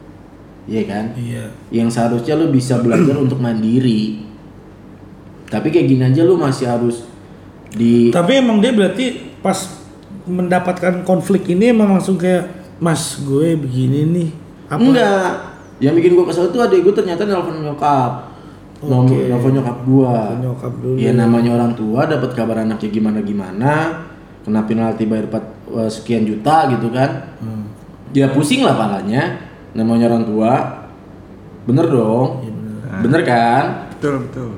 iya 0.72 0.84
kan? 0.88 1.06
Iya. 1.18 1.46
Yang 1.74 2.00
seharusnya 2.00 2.34
lu 2.40 2.48
bisa 2.54 2.80
belajar 2.80 3.20
untuk 3.28 3.44
mandiri. 3.44 4.24
Tapi 5.52 5.68
kayak 5.68 5.88
gini 5.92 6.04
aja 6.08 6.24
lu 6.24 6.40
masih 6.40 6.72
harus 6.72 7.11
di 7.72 8.12
tapi 8.12 8.40
emang 8.40 8.60
dia 8.60 8.76
berarti 8.76 9.36
pas 9.40 9.58
mendapatkan 10.28 11.02
konflik 11.02 11.50
ini 11.50 11.72
emang 11.72 11.98
langsung 11.98 12.20
kayak 12.20 12.76
mas 12.78 13.20
gue 13.24 13.56
begini 13.58 14.00
nih 14.06 14.30
apa 14.68 14.80
Enggak. 14.80 15.32
Yang 15.82 15.94
bikin 15.98 16.12
gua 16.14 16.26
kesel 16.30 16.54
tuh 16.54 16.62
adek 16.62 16.86
gua 16.86 16.94
ternyata 16.94 17.26
nelpon 17.26 17.58
nyokap. 17.66 18.32
Oke. 18.86 19.18
Nelpon 19.28 19.52
nyokap 19.58 19.78
gua. 19.82 20.38
Nelpon 20.38 20.40
nyokap 20.46 20.74
dulu. 20.78 20.96
Iya 20.96 21.12
namanya 21.18 21.52
orang 21.58 21.74
tua 21.74 22.06
dapat 22.06 22.38
kabar 22.38 22.62
anaknya 22.62 22.90
gimana 22.94 23.20
gimana, 23.26 23.74
kena 24.46 24.62
penalti 24.64 25.10
bayar 25.10 25.26
empat- 25.26 25.58
eh, 25.74 25.90
sekian 25.90 26.24
juta 26.24 26.70
gitu 26.70 26.94
kan. 26.94 27.34
Hmm. 27.42 27.66
Ya 28.14 28.30
pusing 28.30 28.62
lah 28.62 28.78
palanya. 28.78 29.42
Namanya 29.74 30.14
orang 30.14 30.24
tua. 30.30 30.52
Bener 31.66 31.90
dong. 31.90 32.46
Iya 32.46 32.52
bener. 32.54 33.00
Bener 33.02 33.22
kan? 33.26 33.64
Betul, 33.98 34.14
betul. 34.30 34.50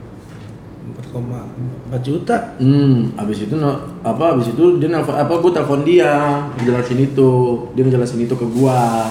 4,4 0.83 2.03
juta. 2.03 2.37
Hmm, 2.59 3.15
abis 3.15 3.47
itu 3.47 3.55
no, 3.55 3.71
apa 4.03 4.35
abis 4.35 4.51
itu 4.51 4.81
dia 4.83 4.91
nelfon 4.91 5.15
apa 5.15 5.39
gua 5.39 5.51
telepon 5.55 5.87
dia 5.87 6.43
ngejelasin 6.59 6.99
itu 6.99 7.31
dia 7.71 7.83
ngejelasin 7.87 8.19
itu 8.27 8.35
ke 8.35 8.45
gua. 8.51 9.07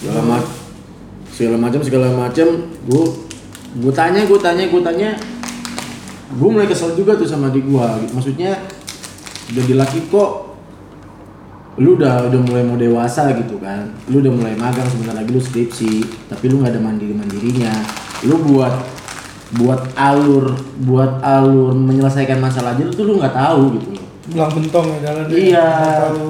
Segala 0.00 0.20
macam 0.24 0.52
segala 1.28 1.56
macam 1.60 1.80
segala 1.84 2.08
macam. 2.16 2.48
Gua 2.88 3.04
gua 3.84 3.92
tanya 3.92 4.24
gua 4.24 4.38
tanya 4.40 4.64
gua 4.72 4.80
tanya. 4.80 5.10
Gua 6.40 6.48
mulai 6.48 6.70
kesel 6.70 6.96
juga 6.96 7.20
tuh 7.20 7.28
sama 7.28 7.52
adik 7.52 7.68
gua. 7.68 8.00
Maksudnya 8.16 8.56
udah 9.52 9.64
dilaki 9.66 10.08
kok 10.08 10.48
lu 11.80 11.96
udah 11.96 12.28
udah 12.28 12.40
mulai 12.44 12.62
mau 12.64 12.80
dewasa 12.80 13.28
gitu 13.36 13.60
kan. 13.60 13.92
Lu 14.08 14.24
udah 14.24 14.32
mulai 14.32 14.56
magang 14.56 14.88
sebentar 14.88 15.12
lagi 15.12 15.28
lu 15.28 15.42
skripsi 15.42 16.00
tapi 16.32 16.48
lu 16.48 16.64
nggak 16.64 16.78
ada 16.78 16.80
mandiri 16.80 17.12
mandirinya 17.12 17.72
lu 18.24 18.36
buat 18.36 18.99
buat 19.58 19.82
alur 19.98 20.54
buat 20.86 21.18
alur 21.26 21.74
menyelesaikan 21.74 22.38
masalah 22.38 22.78
aja 22.78 22.86
lu 22.86 22.92
tuh 22.94 23.04
lu 23.06 23.18
nggak 23.18 23.34
tahu 23.34 23.62
gitu. 23.78 23.86
Loh 23.98 24.04
belang 24.30 24.52
bentong 24.54 24.86
ya 24.86 24.98
jalannya 25.02 25.34
Iya. 25.34 25.68
Tahu 26.06 26.26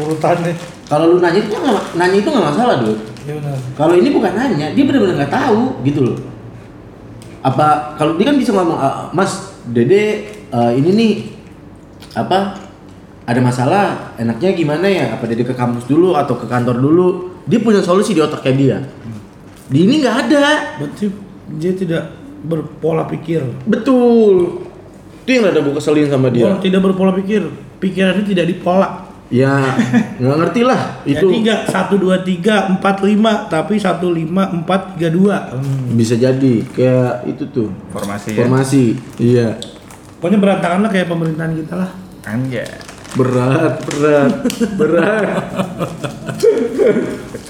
urutannya 0.00 0.52
kalau 0.88 1.04
lu 1.12 1.16
nanya 1.20 1.40
itu 1.44 1.52
nggak 1.52 1.84
nanya 2.00 2.16
itu 2.16 2.28
nggak 2.32 2.46
masalah 2.48 2.74
iya 2.80 3.32
benar. 3.36 3.56
Kalau 3.76 3.94
ini 3.96 4.08
bukan 4.08 4.32
nanya 4.32 4.66
dia 4.72 4.84
benar-benar 4.88 5.14
nggak 5.20 5.32
tahu 5.32 5.60
gitu 5.84 6.00
loh. 6.00 6.16
Apa 7.44 7.98
kalau 8.00 8.16
dia 8.16 8.26
kan 8.32 8.36
bisa 8.40 8.50
ngomong 8.56 8.78
"Ah, 8.78 9.10
mas 9.12 9.52
dede 9.68 10.32
eh, 10.48 10.72
ini 10.78 10.90
nih 10.96 11.12
apa 12.16 12.56
ada 13.28 13.40
masalah 13.44 14.16
enaknya 14.16 14.50
gimana 14.56 14.86
ya? 14.88 15.14
Apa 15.14 15.28
dede 15.28 15.44
ke 15.44 15.54
kampus 15.54 15.84
dulu 15.86 16.16
atau 16.16 16.34
ke 16.40 16.48
kantor 16.48 16.80
dulu? 16.80 17.06
Dia 17.44 17.58
punya 17.60 17.82
solusi 17.84 18.14
di 18.16 18.22
otaknya 18.22 18.54
dia. 18.54 18.78
Di 19.68 19.78
ini 19.84 20.00
nggak 20.02 20.16
ada. 20.28 20.44
Berarti 20.80 21.06
dia 21.58 21.72
tidak 21.74 22.21
berpola 22.42 23.06
pikir. 23.06 23.42
Betul. 23.64 24.66
Itu 25.22 25.30
yang 25.30 25.46
rada 25.46 25.62
gue 25.62 25.74
keselin 25.78 26.10
sama 26.10 26.28
dia. 26.28 26.58
Tidak 26.58 26.80
berpola 26.82 27.14
pikir. 27.14 27.46
Pikirannya 27.78 28.26
tidak 28.26 28.46
dipola. 28.50 29.10
Ya 29.32 29.64
nggak 30.20 30.36
ngerti 30.44 30.60
lah 30.60 31.00
itu 31.08 31.24
itu 31.24 31.40
tiga. 31.40 31.64
Satu 31.64 31.96
dua 31.96 32.20
tiga 32.20 32.68
empat 32.68 33.00
lima. 33.00 33.48
Tapi 33.48 33.80
satu 33.80 34.12
lima 34.12 34.52
empat 34.52 34.98
tiga 34.98 35.08
dua. 35.08 35.36
Hmm. 35.56 35.96
bisa 35.96 36.18
jadi. 36.18 36.60
Kayak 36.74 37.24
itu 37.30 37.48
tuh. 37.48 37.72
Formasi 37.94 38.36
ya. 38.36 38.38
formasi. 38.44 38.84
Iya. 39.16 39.56
Pokoknya 40.20 40.38
berantakan 40.38 40.84
lah 40.84 40.90
kayak 40.92 41.08
pemerintahan 41.08 41.56
kita 41.56 41.74
lah. 41.80 41.90
Anjay. 42.28 42.68
berat 43.12 43.76
berat 43.84 44.32
berat. 44.80 45.28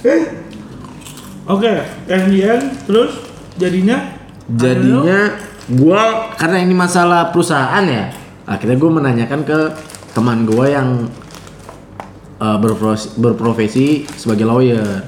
Oke 1.55 1.71
kemudian 2.11 2.59
terus 2.83 3.15
jadinya 3.59 4.22
jadinya 4.51 5.39
gua 5.71 6.35
karena 6.35 6.59
ini 6.63 6.75
masalah 6.75 7.31
perusahaan 7.31 7.85
ya 7.87 8.11
akhirnya 8.47 8.77
gue 8.79 8.91
menanyakan 8.91 9.41
ke 9.47 9.59
teman 10.13 10.45
gua 10.45 10.67
yang 10.67 11.07
uh, 12.43 12.59
berprofesi, 12.59 13.09
berprofesi 13.17 13.87
sebagai 14.19 14.45
lawyer. 14.45 15.07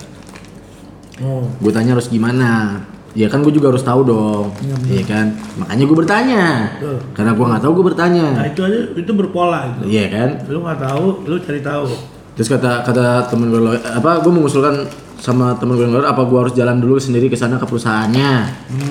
Oh. 1.23 1.47
Gue 1.63 1.73
tanya 1.75 1.99
harus 1.99 2.11
gimana? 2.11 2.83
Ya 3.15 3.31
kan 3.31 3.47
gue 3.47 3.55
juga 3.55 3.71
harus 3.71 3.87
tahu 3.87 4.03
dong 4.03 4.51
iya 4.91 5.07
kan? 5.07 5.39
Makanya 5.55 5.85
gue 5.87 5.97
bertanya. 6.03 6.45
Betul. 6.75 6.99
karena 7.15 7.31
gue 7.39 7.47
nggak 7.47 7.63
tahu 7.63 7.73
gue 7.79 7.85
bertanya. 7.95 8.27
Nah 8.35 8.47
itu 8.51 8.61
aja 8.67 8.79
itu 8.99 9.13
berpola 9.15 9.71
itu. 9.71 9.81
Iya 9.87 10.05
kan? 10.11 10.29
Lu 10.51 10.59
nggak 10.67 10.81
tahu 10.83 11.07
lu 11.31 11.37
cari 11.39 11.63
tahu. 11.63 11.87
Terus 12.35 12.49
kata 12.51 12.83
kata 12.83 13.31
temen 13.31 13.55
gue 13.55 13.79
apa 13.79 14.19
gue 14.19 14.33
mengusulkan 14.35 14.83
sama 15.19 15.57
temen 15.57 15.79
gue 15.79 15.89
lawyer 15.89 16.07
apa 16.07 16.23
gue 16.27 16.39
harus 16.39 16.55
jalan 16.55 16.79
dulu 16.79 17.01
sendiri 17.01 17.33
ke 17.33 17.37
sana 17.39 17.57
ke 17.57 17.65
perusahaannya 17.65 18.33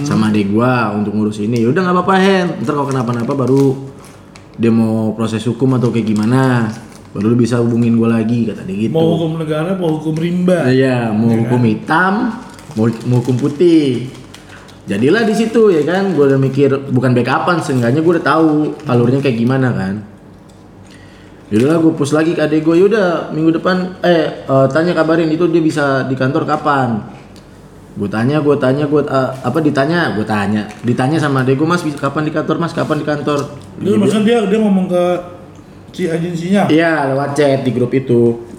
sama 0.07 0.33
adik 0.33 0.49
gue 0.49 0.73
untuk 0.95 1.13
ngurus 1.13 1.43
ini. 1.43 1.61
Ya 1.61 1.69
udah 1.69 1.81
nggak 1.83 1.95
apa-apa 1.99 2.15
Hen. 2.19 2.47
Ntar 2.63 2.73
kalau 2.73 2.87
kenapa-napa 2.89 3.33
baru 3.33 3.93
dia 4.57 4.69
mau 4.69 5.13
proses 5.17 5.41
hukum 5.49 5.77
atau 5.77 5.89
kayak 5.89 6.13
gimana 6.13 6.69
baru 7.13 7.33
lu 7.33 7.37
bisa 7.37 7.61
hubungin 7.61 7.93
gue 7.93 8.09
lagi 8.09 8.49
kata 8.49 8.65
dia 8.65 8.89
gitu. 8.89 8.93
mau 8.93 9.17
hukum 9.17 9.37
negara 9.37 9.77
mau 9.77 10.01
hukum 10.01 10.17
rimba 10.17 10.65
Iya, 10.69 11.13
mau 11.13 11.29
hukum 11.29 11.61
hitam, 11.65 12.41
mau, 12.73 12.89
mau 13.05 13.21
hukum 13.21 13.37
putih. 13.37 14.09
Jadilah 14.83 15.23
di 15.23 15.33
situ 15.37 15.71
ya 15.71 15.85
kan, 15.87 16.11
gue 16.11 16.25
udah 16.25 16.41
mikir 16.41 16.91
bukan 16.91 17.15
backupan, 17.15 17.61
seenggaknya 17.63 18.01
gue 18.03 18.13
udah 18.19 18.25
tahu 18.25 18.49
alurnya 18.89 19.23
kayak 19.23 19.37
gimana 19.39 19.71
kan. 19.71 20.12
Yaudah 21.53 21.77
gue 21.85 21.93
push 21.93 22.17
lagi 22.17 22.33
ke 22.33 22.41
adek 22.41 22.65
gue, 22.65 22.81
yaudah 22.81 23.29
minggu 23.29 23.61
depan, 23.61 24.01
eh 24.01 24.41
eh, 24.41 24.67
tanya 24.73 24.97
kabarin 24.97 25.29
itu 25.29 25.45
dia 25.53 25.61
bisa 25.61 26.01
di 26.09 26.17
kantor 26.17 26.49
kapan. 26.49 26.97
Gue 27.93 28.09
tanya, 28.09 28.41
gue 28.41 28.57
tanya, 28.57 28.89
gue 28.89 29.05
apa 29.05 29.59
ditanya, 29.61 30.17
gue 30.17 30.25
tanya, 30.25 30.65
ditanya 30.81 31.21
sama 31.21 31.45
adek 31.45 31.61
gue 31.61 31.67
mas 31.69 31.85
bisa 31.85 32.01
kapan 32.01 32.25
di 32.25 32.33
kantor 32.33 32.57
mas, 32.57 32.73
kapan 32.73 32.97
di 32.97 33.05
kantor. 33.05 33.53
Itu 33.77 34.01
maksudnya 34.01 34.25
dia 34.25 34.37
dia 34.49 34.59
ngomong 34.65 34.89
ke 34.89 35.03
si 35.93 36.09
agensinya. 36.09 36.65
Iya 36.73 37.13
lewat 37.13 37.37
chat 37.37 37.61
di 37.61 37.69
grup 37.69 37.93
itu. 37.93 38.49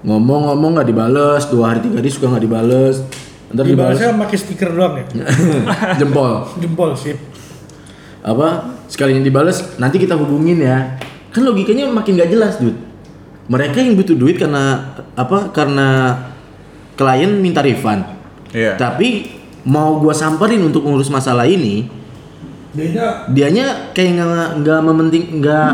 ngomong-ngomong 0.00 0.80
nggak 0.80 0.88
dibales 0.88 1.44
dua 1.52 1.76
hari 1.76 1.84
tiga 1.84 2.00
hari 2.00 2.08
suka 2.08 2.32
nggak 2.32 2.44
dibales 2.48 3.04
ntar 3.52 3.68
dibales 3.68 4.00
Dibalasnya 4.00 4.16
pakai 4.16 4.38
stiker 4.40 4.70
doang 4.72 4.94
ya. 4.96 5.04
jempol 6.00 6.48
Jempol 6.56 6.90
sip. 6.96 7.20
apa 8.24 8.79
sekalinya 8.90 9.22
dibales 9.22 9.78
nanti 9.78 9.96
kita 9.96 10.18
hubungin 10.18 10.58
ya. 10.58 10.98
Kan 11.30 11.46
logikanya 11.46 11.86
makin 11.86 12.18
gak 12.18 12.34
jelas 12.34 12.58
dude 12.58 12.90
mereka 13.50 13.82
yang 13.82 13.98
butuh 13.98 14.14
duit 14.14 14.38
karena 14.38 14.94
apa 15.18 15.50
karena 15.50 15.88
klien 16.94 17.34
minta 17.42 17.60
refund. 17.60 18.22
Iya. 18.50 18.74
tapi 18.74 19.30
mau 19.62 20.02
gua 20.02 20.10
samperin 20.10 20.58
untuk 20.66 20.82
ngurus 20.82 21.06
masalah 21.06 21.46
ini 21.46 21.86
Dia 22.74 23.30
dianya 23.30 23.94
kayak 23.94 24.18
nggak 24.18 24.50
nggak 24.58 24.80
mementing 24.82 25.24
nggak 25.38 25.70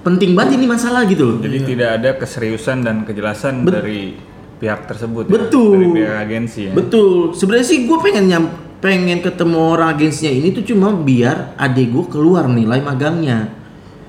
penting 0.00 0.32
banget 0.32 0.56
ini 0.56 0.64
masalah 0.68 1.04
gitu 1.04 1.24
loh. 1.24 1.36
Jadi 1.40 1.58
tidak 1.68 1.90
ada 2.00 2.10
keseriusan 2.16 2.80
dan 2.80 3.04
kejelasan 3.04 3.60
Bet- 3.64 3.76
dari 3.80 4.16
pihak 4.56 4.88
tersebut 4.88 5.28
ya, 5.28 5.32
Betul. 5.36 5.72
dari 5.76 5.88
pihak 6.00 6.16
agensi 6.16 6.60
ya. 6.68 6.72
betul. 6.72 7.36
Sebenarnya 7.36 7.66
sih 7.68 7.78
gue 7.84 7.98
pengen 8.00 8.24
nyam 8.24 8.44
pengen 8.84 9.24
ketemu 9.24 9.56
orang 9.72 9.96
agensinya 9.96 10.28
ini 10.28 10.52
tuh 10.52 10.60
cuma 10.60 10.92
biar 10.92 11.56
adik 11.56 11.88
gue 11.88 12.04
keluar 12.12 12.44
nilai 12.44 12.84
magangnya. 12.84 13.48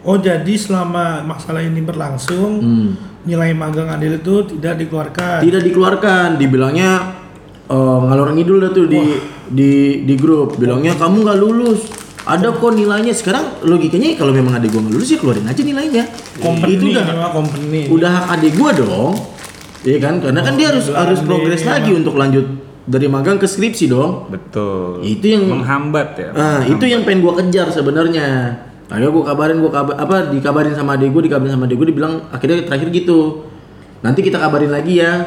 Oh 0.04 0.20
jadi 0.20 0.52
selama 0.60 1.24
masalah 1.24 1.64
ini 1.64 1.80
berlangsung 1.80 2.60
Hmm. 2.60 2.90
nilai 3.24 3.56
magang 3.56 3.88
Adil 3.88 4.20
itu 4.20 4.60
tidak 4.60 4.84
dikeluarkan. 4.84 5.40
tidak 5.48 5.64
dikeluarkan. 5.64 6.36
Dibilangnya 6.36 6.92
eh, 7.72 8.00
ngalor 8.04 8.36
ngidul 8.36 8.68
dah 8.68 8.72
tuh 8.76 8.86
di 8.92 9.02
di 9.48 10.04
di 10.04 10.14
grup. 10.20 10.60
Bilangnya 10.60 11.00
kamu 11.00 11.24
nggak 11.24 11.40
lulus. 11.40 11.88
Ada 12.28 12.52
kok 12.52 12.76
nilainya. 12.76 13.16
Sekarang 13.16 13.64
logikanya 13.64 14.20
kalau 14.20 14.36
memang 14.36 14.60
adik 14.60 14.76
gue 14.76 14.82
nggak 14.84 14.94
lulus 15.00 15.08
ya 15.08 15.18
keluarin 15.24 15.48
aja 15.48 15.62
nilainya. 15.64 16.04
Company 16.44 16.76
itu 16.76 16.86
udah 16.92 17.06
company. 17.32 17.82
udah 17.88 18.10
hak 18.12 18.26
adik 18.38 18.54
gue 18.60 18.72
dong. 18.84 19.14
Iya 19.88 19.98
kan? 20.04 20.14
Karena 20.20 20.42
kan 20.44 20.54
dia 20.60 20.68
harus 20.68 20.92
harus 20.92 21.20
progres 21.24 21.64
lagi 21.64 21.96
untuk 21.96 22.20
lanjut 22.20 22.65
dari 22.86 23.10
magang 23.10 23.42
ke 23.42 23.50
skripsi 23.50 23.90
dong 23.90 24.30
Betul. 24.30 25.02
Itu 25.02 25.26
yang- 25.26 25.50
menghambat 25.50 26.08
ya. 26.18 26.30
Ah, 26.38 26.62
itu 26.62 26.86
yang 26.86 27.02
pengen 27.02 27.26
gua 27.26 27.34
kejar 27.42 27.74
sebenarnya. 27.74 28.54
Akhirnya 28.86 29.10
gua 29.10 29.24
kabarin, 29.34 29.58
gua 29.58 29.72
kabar 29.74 29.94
apa 29.98 30.30
dikabarin 30.30 30.78
sama 30.78 30.94
adik 30.94 31.10
gua, 31.10 31.26
dikabarin 31.26 31.58
sama 31.58 31.66
adik 31.66 31.82
gua 31.82 31.88
dibilang 31.90 32.14
akhirnya 32.30 32.62
terakhir 32.62 32.94
gitu. 32.94 33.50
Nanti 34.06 34.22
kita 34.22 34.38
kabarin 34.38 34.70
lagi 34.70 35.02
ya. 35.02 35.26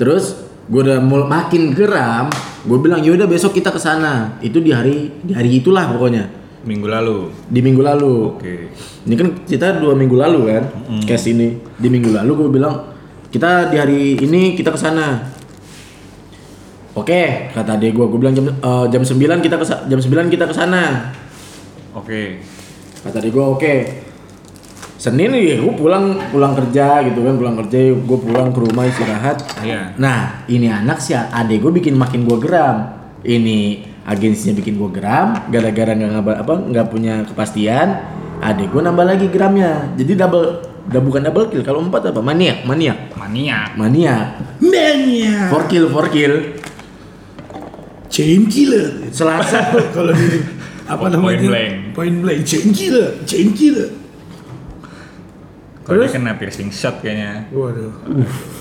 Terus 0.00 0.40
gua 0.72 0.80
udah 0.88 0.98
mul 1.04 1.28
makin 1.28 1.76
geram, 1.76 2.32
gua 2.64 2.78
bilang 2.80 3.04
yaudah 3.04 3.28
besok 3.28 3.52
kita 3.52 3.68
ke 3.68 3.76
sana. 3.76 4.40
Itu 4.40 4.64
di 4.64 4.72
hari 4.72 5.12
di 5.20 5.36
hari 5.36 5.60
itulah 5.60 5.84
pokoknya. 5.92 6.32
Minggu 6.64 6.88
lalu. 6.88 7.28
Di 7.50 7.60
minggu 7.60 7.82
lalu. 7.84 8.14
Oke. 8.38 8.72
Ini 9.02 9.14
kan 9.18 9.28
kita 9.44 9.82
dua 9.82 9.92
minggu 9.92 10.14
lalu 10.14 10.40
kan, 10.48 10.64
case 11.04 11.34
ini. 11.34 11.58
Di 11.76 11.90
minggu 11.90 12.14
lalu 12.14 12.30
gua 12.32 12.48
bilang 12.48 12.74
kita 13.28 13.68
di 13.68 13.76
hari 13.76 14.16
ini 14.16 14.56
kita 14.56 14.72
ke 14.72 14.80
sana. 14.80 15.28
Oke, 16.92 17.48
kata 17.56 17.80
adik 17.80 17.96
gua, 17.96 18.04
gua 18.04 18.20
bilang 18.20 18.36
jam 18.36 18.52
eh, 18.52 18.84
jam 18.92 19.00
9 19.00 19.16
kita 19.40 19.56
ke 19.56 19.64
jam 19.64 19.96
9 20.00 20.28
kita 20.28 20.44
ke 20.44 20.52
sana. 20.52 21.08
Oke. 21.96 22.44
Kata 23.00 23.16
adik 23.16 23.32
gua, 23.32 23.56
oke. 23.56 23.74
Senin 25.00 25.32
ya 25.32 25.56
gua 25.64 25.72
pulang 25.72 26.20
pulang 26.28 26.52
kerja 26.52 27.00
gitu 27.08 27.24
kan, 27.24 27.34
pulang 27.40 27.56
kerja 27.64 27.96
gua 28.04 28.18
pulang 28.20 28.48
ke 28.52 28.60
rumah 28.60 28.84
istirahat. 28.84 29.40
Iya. 29.64 29.96
Nah, 29.96 30.44
ini 30.52 30.68
anak 30.68 31.00
sih 31.00 31.16
adik 31.16 31.64
gua 31.64 31.72
bikin 31.72 31.96
makin 31.96 32.28
gua 32.28 32.36
geram. 32.36 32.76
Ini 33.24 33.88
agensinya 34.04 34.60
bikin 34.60 34.76
gua 34.76 34.92
geram 34.92 35.48
gara-gara 35.48 35.96
nggak 35.96 36.10
ngabar 36.12 36.36
apa 36.44 36.52
nggak 36.60 36.86
punya 36.92 37.24
kepastian. 37.24 37.88
Adik 38.44 38.68
gua 38.68 38.92
nambah 38.92 39.16
lagi 39.16 39.32
geramnya. 39.32 39.96
Jadi 39.96 40.12
double 40.12 40.72
udah 40.92 41.00
bukan 41.00 41.22
double 41.24 41.46
kill 41.48 41.62
kalau 41.64 41.80
empat 41.80 42.10
apa 42.10 42.20
maniak 42.20 42.66
maniak 42.66 43.14
Mania. 43.14 43.70
maniak 43.78 44.28
Mania. 44.58 45.46
four 45.46 45.70
kill 45.70 45.86
four 45.88 46.10
kill 46.10 46.42
Chain 48.12 48.44
killer. 48.44 49.08
selasa 49.08 49.72
Kalau 49.96 50.12
di 50.12 50.44
apa 50.84 51.08
Point 51.08 51.16
namanya? 51.16 51.48
blank. 51.48 51.74
Point 51.96 52.16
blank. 52.20 52.40
Chain 52.44 52.68
killer. 52.70 53.08
Chain 53.24 53.56
killer. 53.56 53.88
Kalau 55.82 55.96
dia 55.98 56.12
kena 56.12 56.36
piercing 56.36 56.68
shot 56.68 57.00
kayaknya. 57.00 57.48
Waduh. 57.50 57.90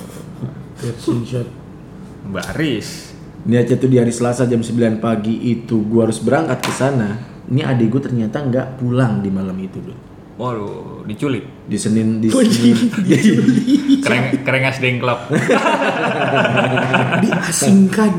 Piercing 0.80 1.22
shot. 1.22 1.48
Baris. 2.24 3.12
niatnya 3.42 3.74
tuh 3.76 3.90
di 3.90 3.98
hari 3.98 4.14
Selasa 4.14 4.46
jam 4.46 4.62
9 4.62 4.72
pagi 4.98 5.34
itu 5.50 5.82
gua 5.84 6.06
harus 6.06 6.22
berangkat 6.22 6.62
ke 6.62 6.70
sana 6.70 7.18
ini 7.44 7.66
adik 7.66 7.90
gua 7.90 8.06
ternyata 8.06 8.38
nggak 8.38 8.78
pulang 8.78 9.18
di 9.18 9.34
malam 9.34 9.58
itu 9.58 9.82
bro 9.82 9.98
Waduh, 10.38 11.02
diculik. 11.06 11.50
di 11.66 11.74
Senin 11.74 12.22
di 12.22 12.30
Senin 12.30 12.78
Kereng 14.06 14.42
kerengas 14.42 14.78
dengklok. 14.78 15.30
Diasingkan. 17.20 18.14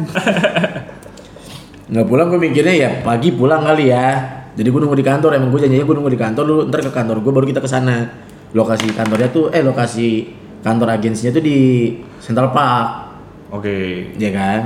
Nggak 1.93 2.07
pulang 2.09 2.27
gue 2.27 2.41
mikirnya 2.41 2.75
ya 2.75 2.91
pagi 3.03 3.29
pulang 3.31 3.61
kali 3.63 3.85
ya 3.87 4.07
jadi 4.53 4.69
gue 4.69 4.81
nunggu 4.81 4.97
di 4.97 5.05
kantor 5.05 5.31
emang 5.33 5.49
gue 5.49 5.61
janjinya 5.61 5.85
gue 5.85 5.95
nunggu 5.95 6.09
di 6.09 6.21
kantor 6.21 6.45
dulu 6.45 6.61
ntar 6.67 6.81
ke 6.81 6.91
kantor 6.91 7.17
gue 7.21 7.33
baru 7.33 7.47
kita 7.47 7.61
ke 7.61 7.69
sana 7.69 8.09
lokasi 8.53 8.89
kantornya 8.91 9.29
tuh 9.29 9.49
eh 9.49 9.61
lokasi 9.61 10.33
kantor 10.61 10.89
agensinya 10.91 11.33
tuh 11.33 11.43
di 11.43 11.59
Central 12.19 12.49
Park 12.51 12.89
Oke. 13.51 14.09
ya 14.17 14.31
kan 14.31 14.61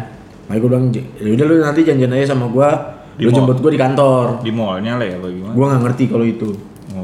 makanya 0.46 0.58
gue 0.58 0.68
bilang 0.70 0.84
ya 0.94 1.30
udah 1.32 1.44
lu 1.44 1.54
nanti 1.58 1.80
janjian 1.82 2.12
aja 2.12 2.30
sama 2.30 2.46
gue 2.46 2.70
Di 3.16 3.24
lu 3.24 3.30
mall. 3.30 3.38
jemput 3.42 3.58
gue 3.58 3.72
di 3.74 3.80
kantor 3.80 4.26
Di 4.40 4.52
mallnya 4.52 4.92
lah 4.94 5.06
ya 5.06 5.16
apa 5.16 5.26
gimana? 5.26 5.52
gue 5.52 5.64
nggak 5.66 5.82
ngerti 5.82 6.04
kalau 6.06 6.24
itu 6.24 6.50
Oh. 6.86 7.02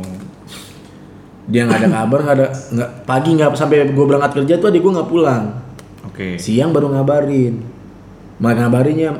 dia 1.44 1.66
nggak 1.66 1.82
ada 1.82 1.88
kabar 1.92 2.18
nggak 2.22 2.36
ada 2.38 2.46
nggak 2.70 2.90
pagi 3.02 3.30
nggak 3.34 3.50
sampai 3.52 3.90
gue 3.90 4.04
berangkat 4.06 4.30
kerja 4.38 4.54
tuh 4.56 4.70
adik 4.70 4.80
gue 4.80 4.92
nggak 4.94 5.10
pulang 5.10 5.44
Oke. 6.06 6.38
siang 6.38 6.70
baru 6.70 6.88
ngabarin 6.88 7.60
malah 8.38 8.56
ngabarinnya 8.62 9.10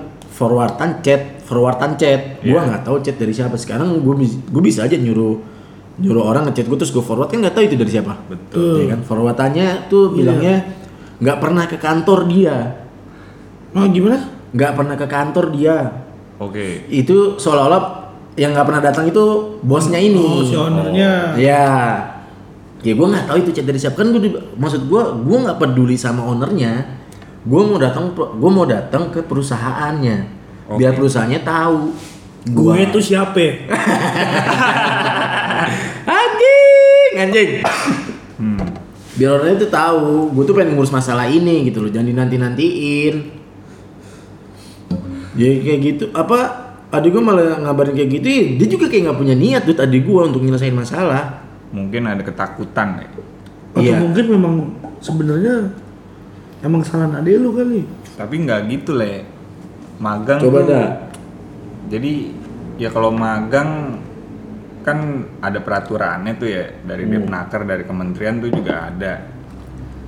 forwardan 0.43 0.99
chat 1.01 1.39
forwardan 1.47 1.95
chat 1.95 2.43
gue 2.43 2.51
Iya. 2.51 2.67
nggak 2.67 2.83
tahu 2.83 2.99
chat 2.99 3.15
dari 3.15 3.31
siapa 3.31 3.55
sekarang 3.55 4.03
gue 4.03 4.15
gue 4.27 4.63
bisa 4.63 4.83
aja 4.83 4.99
nyuruh 4.99 5.39
nyuruh 5.95 6.25
orang 6.25 6.49
ngechat 6.49 6.67
gue 6.67 6.75
terus 6.75 6.91
gue 6.91 6.99
forward 7.01 7.29
kan 7.29 7.39
nggak 7.39 7.55
tahu 7.55 7.65
itu 7.65 7.77
dari 7.77 7.91
siapa 7.91 8.19
Betul. 8.27 8.83
ya 8.83 8.87
kan 8.91 9.01
forwardannya 9.01 9.67
tuh 9.87 10.11
bilangnya 10.11 10.67
nggak 11.19 11.39
pernah 11.39 11.65
ke 11.65 11.77
kantor 11.77 12.27
dia 12.27 12.57
Oh 13.73 13.87
gimana? 13.87 14.19
nggak 14.53 14.73
pernah 14.75 14.95
ke 14.95 15.07
kantor 15.07 15.45
dia 15.49 15.77
Oke. 16.37 16.85
itu 16.91 17.39
seolah-olah 17.39 18.03
yang 18.35 18.53
nggak 18.53 18.67
pernah 18.67 18.83
datang 18.83 19.05
itu 19.07 19.25
bosnya 19.61 19.97
ini 19.97 20.19
Oh 20.19 20.43
si 20.43 20.53
ownernya. 20.53 21.37
Ya, 21.37 21.65
ya 22.81 22.93
gue 22.93 23.07
nggak 23.07 23.29
tahu 23.29 23.37
itu 23.39 23.51
chat 23.53 23.65
dari 23.65 23.77
siapa 23.77 23.95
kan 23.95 24.11
gue 24.11 24.21
maksud 24.57 24.89
gue 24.89 25.03
gue 25.23 25.39
nggak 25.39 25.57
peduli 25.57 25.95
sama 25.95 26.25
ownernya. 26.27 27.02
Gue 27.43 27.63
mau 27.67 27.75
datang 27.75 28.15
gue 28.15 28.51
mau 28.51 28.63
datang 28.63 29.11
ke 29.11 29.19
perusahaannya 29.21 30.17
biar 30.73 30.95
Oke. 30.95 30.99
perusahaannya 31.03 31.41
tahu. 31.43 31.81
Gue 32.55 32.87
tuh 32.91 33.03
siapa? 33.03 33.39
anjing 36.07 37.13
anjing. 37.19 37.51
Hmm. 38.39 38.63
Biar 39.13 39.37
orang 39.37 39.55
itu 39.55 39.67
tahu 39.69 40.33
gue 40.33 40.45
tuh 40.47 40.55
pengen 40.55 40.75
ngurus 40.75 40.91
masalah 40.91 41.27
ini 41.27 41.67
gitu 41.67 41.83
loh 41.83 41.91
jangan 41.91 42.09
dinanti 42.09 42.37
nantiin. 42.39 43.15
Ya 45.33 45.49
kayak 45.49 45.81
gitu 45.81 46.05
apa 46.13 46.39
adik 46.93 47.17
gue 47.17 47.23
malah 47.25 47.57
ngabarin 47.59 47.97
kayak 47.97 48.11
gitu 48.21 48.27
ya, 48.29 48.43
dia 48.61 48.67
juga 48.69 48.85
kayak 48.87 49.09
nggak 49.09 49.19
punya 49.19 49.33
niat 49.33 49.65
tuh 49.65 49.75
adik 49.81 50.05
gue 50.05 50.21
untuk 50.21 50.45
nyelesain 50.45 50.77
masalah. 50.77 51.41
Mungkin 51.73 52.05
ada 52.05 52.21
ketakutan 52.21 53.01
ya. 53.01 53.09
Atau 53.73 53.81
Iya. 53.81 53.97
mungkin 53.97 54.25
memang 54.29 54.55
sebenarnya 55.01 55.73
emang 56.63 56.83
salah 56.83 57.11
adek 57.13 57.37
lu 57.37 57.51
kali. 57.53 57.83
Tapi 58.13 58.35
nggak 58.39 58.61
gitu 58.69 58.93
le. 58.93 59.27
Magang 59.99 60.41
Coba 60.41 60.59
tuh- 60.61 60.69
dah. 60.69 60.89
Jadi 61.89 62.13
ya 62.77 62.89
kalau 62.89 63.11
magang 63.11 64.01
kan 64.83 64.99
ada 65.39 65.59
peraturannya 65.59 66.35
tuh 66.35 66.49
ya 66.49 66.65
dari 66.81 67.05
Hmm. 67.05 67.13
Depnaker 67.21 67.63
dari 67.63 67.85
kementerian 67.85 68.39
tuh 68.39 68.51
juga 68.51 68.89
ada. 68.89 69.15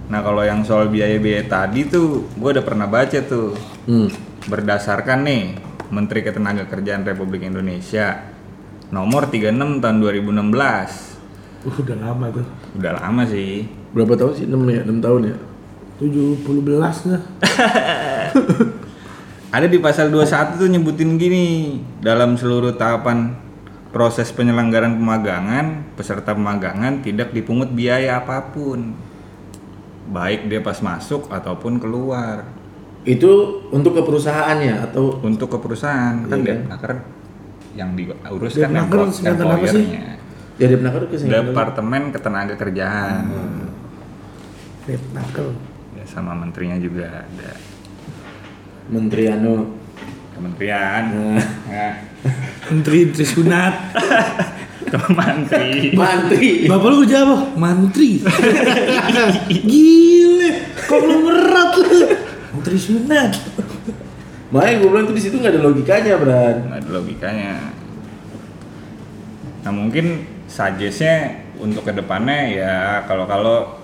Nah 0.05 0.21
kalau 0.21 0.43
yang 0.43 0.63
soal 0.63 0.89
biaya-biaya 0.89 1.45
tadi 1.45 1.87
tuh 1.87 2.27
gue 2.29 2.51
udah 2.51 2.63
pernah 2.63 2.85
baca 2.85 3.19
tuh 3.21 3.55
Hmm. 3.85 4.11
berdasarkan 4.45 5.23
nih 5.23 5.43
Menteri 5.87 6.21
Ketenagakerjaan 6.21 7.03
Republik 7.03 7.43
Indonesia 7.43 8.19
nomor 8.91 9.27
36 9.27 9.79
tahun 9.79 9.97
2016 9.99 11.13
Uh, 11.63 11.73
udah 11.73 11.97
lama 11.99 12.29
tuh. 12.29 12.45
udah 12.75 12.93
lama 12.95 13.23
sih 13.25 13.65
Berapa 13.91 14.13
tahun 14.15 14.33
sih? 14.35 14.45
6 14.45 14.61
ya? 14.67 14.83
6 14.83 15.01
tahun 15.01 15.21
ya? 15.25 15.37
70 15.99 16.43
belas 16.67 17.07
dah. 17.07 17.23
ada 19.55 19.67
di 19.71 19.79
pasal 19.79 20.11
21 20.11 20.59
tuh 20.59 20.67
nyebutin 20.67 21.15
gini 21.15 21.79
dalam 22.03 22.35
seluruh 22.35 22.75
tahapan 22.75 23.39
proses 23.95 24.35
penyelenggaraan 24.35 24.99
pemagangan 24.99 25.95
peserta 25.95 26.35
pemagangan 26.35 27.07
tidak 27.07 27.31
dipungut 27.31 27.71
biaya 27.71 28.19
apa 28.19 28.51
pun 28.51 28.99
baik 30.11 30.51
dia 30.51 30.59
pas 30.59 30.83
masuk 30.83 31.31
ataupun 31.31 31.79
keluar 31.79 32.43
Itu 33.05 33.61
untuk 33.69 33.95
ke 33.95 34.03
perusahaannya 34.03 34.91
atau 34.91 35.21
untuk 35.21 35.53
ke 35.53 35.59
perusahaan 35.61 36.25
kan 36.25 36.41
Iya 36.41 36.43
kan? 36.43 36.59
Depnaker 36.65 36.93
yang 37.77 37.91
diurus 37.95 38.57
kan 38.57 38.73
Depnaker 38.73 38.99
employernya 39.13 40.03
ya 40.57 40.67
di 40.71 40.77
penakar 40.79 41.03
ke 41.07 41.17
sini? 41.21 41.31
Departemen 41.31 42.03
Ketenagakerjaan 42.11 43.23
Hmm. 43.29 43.63
Red 44.85 45.01
Knuckle. 45.17 45.53
Ya, 45.53 45.74
sama 46.07 46.37
menterinya 46.37 46.79
juga 46.79 47.25
ada. 47.25 47.53
Menteri 48.93 49.25
anu 49.33 49.81
Kementerian. 50.35 51.03
Nah. 51.15 51.47
Ya. 51.71 51.89
Menteri 52.71 53.15
Trisunat. 53.15 53.75
Mantri. 55.19 55.95
Mantri. 55.95 56.71
Bapak 56.71 56.87
lu 56.91 56.97
kerja 57.03 57.27
apa? 57.27 57.37
Mantri. 57.59 58.23
Gile, 59.71 60.51
konglomerat 60.87 61.71
lu. 61.83 62.03
Menteri 62.55 62.79
Sunat. 62.79 63.31
Makanya 64.55 64.75
gue 64.79 64.89
bilang 64.91 65.07
tuh 65.11 65.17
di 65.19 65.23
situ 65.23 65.35
nggak 65.39 65.55
ada 65.55 65.63
logikanya, 65.67 66.15
Bran. 66.15 66.57
nggak 66.71 66.79
ada 66.79 66.91
logikanya 66.95 67.75
nah 69.65 69.73
mungkin 69.73 70.29
suggestnya 70.45 71.41
untuk 71.57 71.89
ke 71.89 71.97
depannya 71.97 72.53
ya 72.53 72.75
kalau 73.09 73.25
kalau 73.25 73.81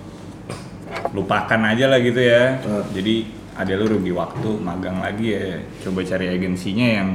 lupakan 1.10 1.60
aja 1.64 1.84
lah 1.86 1.98
gitu 1.98 2.18
ya 2.18 2.58
Hmm. 2.60 2.84
jadi 2.90 3.14
ada 3.52 3.72
lu 3.74 3.86
rugi 3.90 4.10
waktu 4.10 4.50
magang 4.56 4.98
lagi 4.98 5.26
ya 5.30 5.58
coba 5.80 6.00
cari 6.00 6.26
agensinya 6.28 6.86
yang 6.94 7.10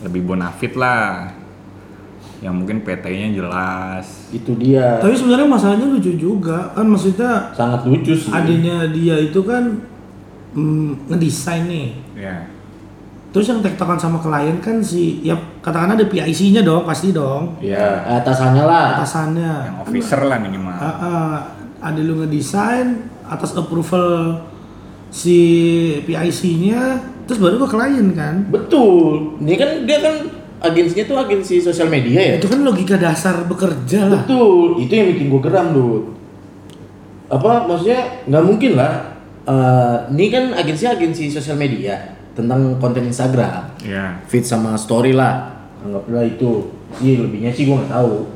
lebih 0.00 0.24
bonafit 0.24 0.74
lah 0.74 1.30
yang 2.36 2.52
mungkin 2.54 2.80
PT-nya 2.80 3.32
jelas 3.32 4.28
Itu 4.28 4.52
dia. 4.54 5.00
Tapi 5.00 5.16
sebenarnya 5.16 5.48
masalahnya 5.48 5.88
lucu 5.88 6.12
juga 6.12 6.68
kan 6.70 6.84
maksudnya 6.84 7.48
Sangat 7.50 7.80
lucu 7.82 8.12
sih. 8.12 8.28
adanya 8.28 8.84
dia 8.86 9.16
itu 9.16 9.40
kan 9.40 9.80
mm, 10.52 11.08
ngedesain 11.08 11.64
nih. 11.64 11.88
ya 12.14 12.44
Terus 13.32 13.46
yang 13.46 13.60
tektokan 13.60 13.96
sama 13.96 14.16
klien 14.18 14.56
kan 14.58 14.80
si 14.80 15.20
ya 15.22 15.32
katakan 15.60 15.92
ada 15.92 16.04
PIC-nya 16.04 16.60
dong 16.60 16.84
pasti 16.84 17.08
dong 17.10 17.56
Ya, 17.58 18.04
atasannya 18.14 18.64
lah. 18.64 18.86
atasannya. 18.96 19.52
yang 19.64 19.76
officer 19.80 20.20
lah 20.22 20.36
minimal 20.36 20.72
Ah, 20.72 20.92
ah, 21.00 21.36
ada 21.86 22.02
lu 22.02 22.18
ngedesain 22.18 23.06
atas 23.22 23.54
approval 23.54 24.42
si 25.14 25.38
PIC-nya 26.02 26.98
terus 27.30 27.38
baru 27.38 27.62
ke 27.62 27.68
klien 27.70 28.10
kan. 28.10 28.42
Betul. 28.50 29.38
Ini 29.38 29.54
kan 29.54 29.70
dia 29.86 29.98
kan 30.02 30.14
agensinya 30.66 31.04
tuh 31.06 31.18
agensi 31.22 31.62
sosial 31.62 31.86
media 31.86 32.18
ya. 32.18 32.34
Itu 32.42 32.50
kan 32.50 32.66
logika 32.66 32.98
dasar 32.98 33.46
bekerja 33.46 34.10
lah. 34.10 34.22
Betul. 34.26 34.82
Itu 34.82 34.92
yang 34.92 35.08
bikin 35.14 35.26
gue 35.30 35.40
geram, 35.42 35.66
Dut. 35.70 36.04
Apa 37.30 37.66
maksudnya 37.66 38.26
nggak 38.26 38.44
mungkin 38.44 38.72
lah. 38.78 38.94
eh, 39.46 39.98
ini 40.10 40.26
kan 40.26 40.44
agensi 40.58 40.90
agensi 40.90 41.30
sosial 41.30 41.54
media 41.54 41.94
tentang 42.34 42.82
konten 42.82 43.06
Instagram, 43.06 43.78
ya 43.78 44.18
feed 44.26 44.42
sama 44.42 44.74
story 44.74 45.14
lah. 45.14 45.54
Anggaplah 45.86 46.26
itu. 46.26 46.66
Iya 46.98 47.22
lebihnya 47.22 47.54
sih 47.54 47.62
gue 47.62 47.78
nggak 47.78 47.94
tahu. 47.94 48.26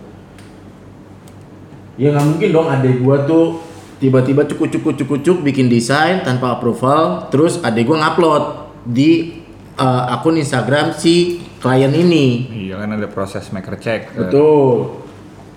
Ya 2.01 2.17
nggak 2.17 2.27
mungkin 2.33 2.49
dong 2.49 2.69
adek 2.73 3.05
gua 3.05 3.29
tuh 3.29 3.61
tiba-tiba 4.01 4.49
cukup 4.49 4.73
cukup 4.73 4.93
cukup 4.97 5.19
cukup 5.21 5.41
bikin 5.45 5.69
desain 5.69 6.25
tanpa 6.25 6.57
approval, 6.57 7.29
terus 7.29 7.61
adek 7.61 7.85
gua 7.85 8.01
ngupload 8.01 8.45
di 8.89 9.37
eh, 9.77 10.03
akun 10.09 10.41
Instagram 10.41 10.97
si 10.97 11.45
klien 11.61 11.93
ini. 11.93 12.49
iya 12.49 12.81
kan 12.81 12.97
ada 12.97 13.05
proses 13.05 13.53
maker 13.53 13.77
check 13.77 14.17
Betul. 14.17 14.97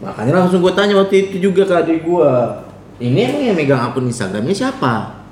Makanya 0.04 0.44
langsung 0.44 0.60
gue 0.60 0.74
tanya 0.76 1.00
waktu 1.00 1.32
itu 1.32 1.48
juga 1.48 1.64
ke 1.64 1.74
adik 1.80 2.04
gue. 2.04 2.32
Ini 3.00 3.20
emang 3.32 3.44
yang 3.48 3.56
megang 3.56 3.82
akun 3.88 4.12
Instagramnya 4.12 4.52
siapa? 4.52 5.24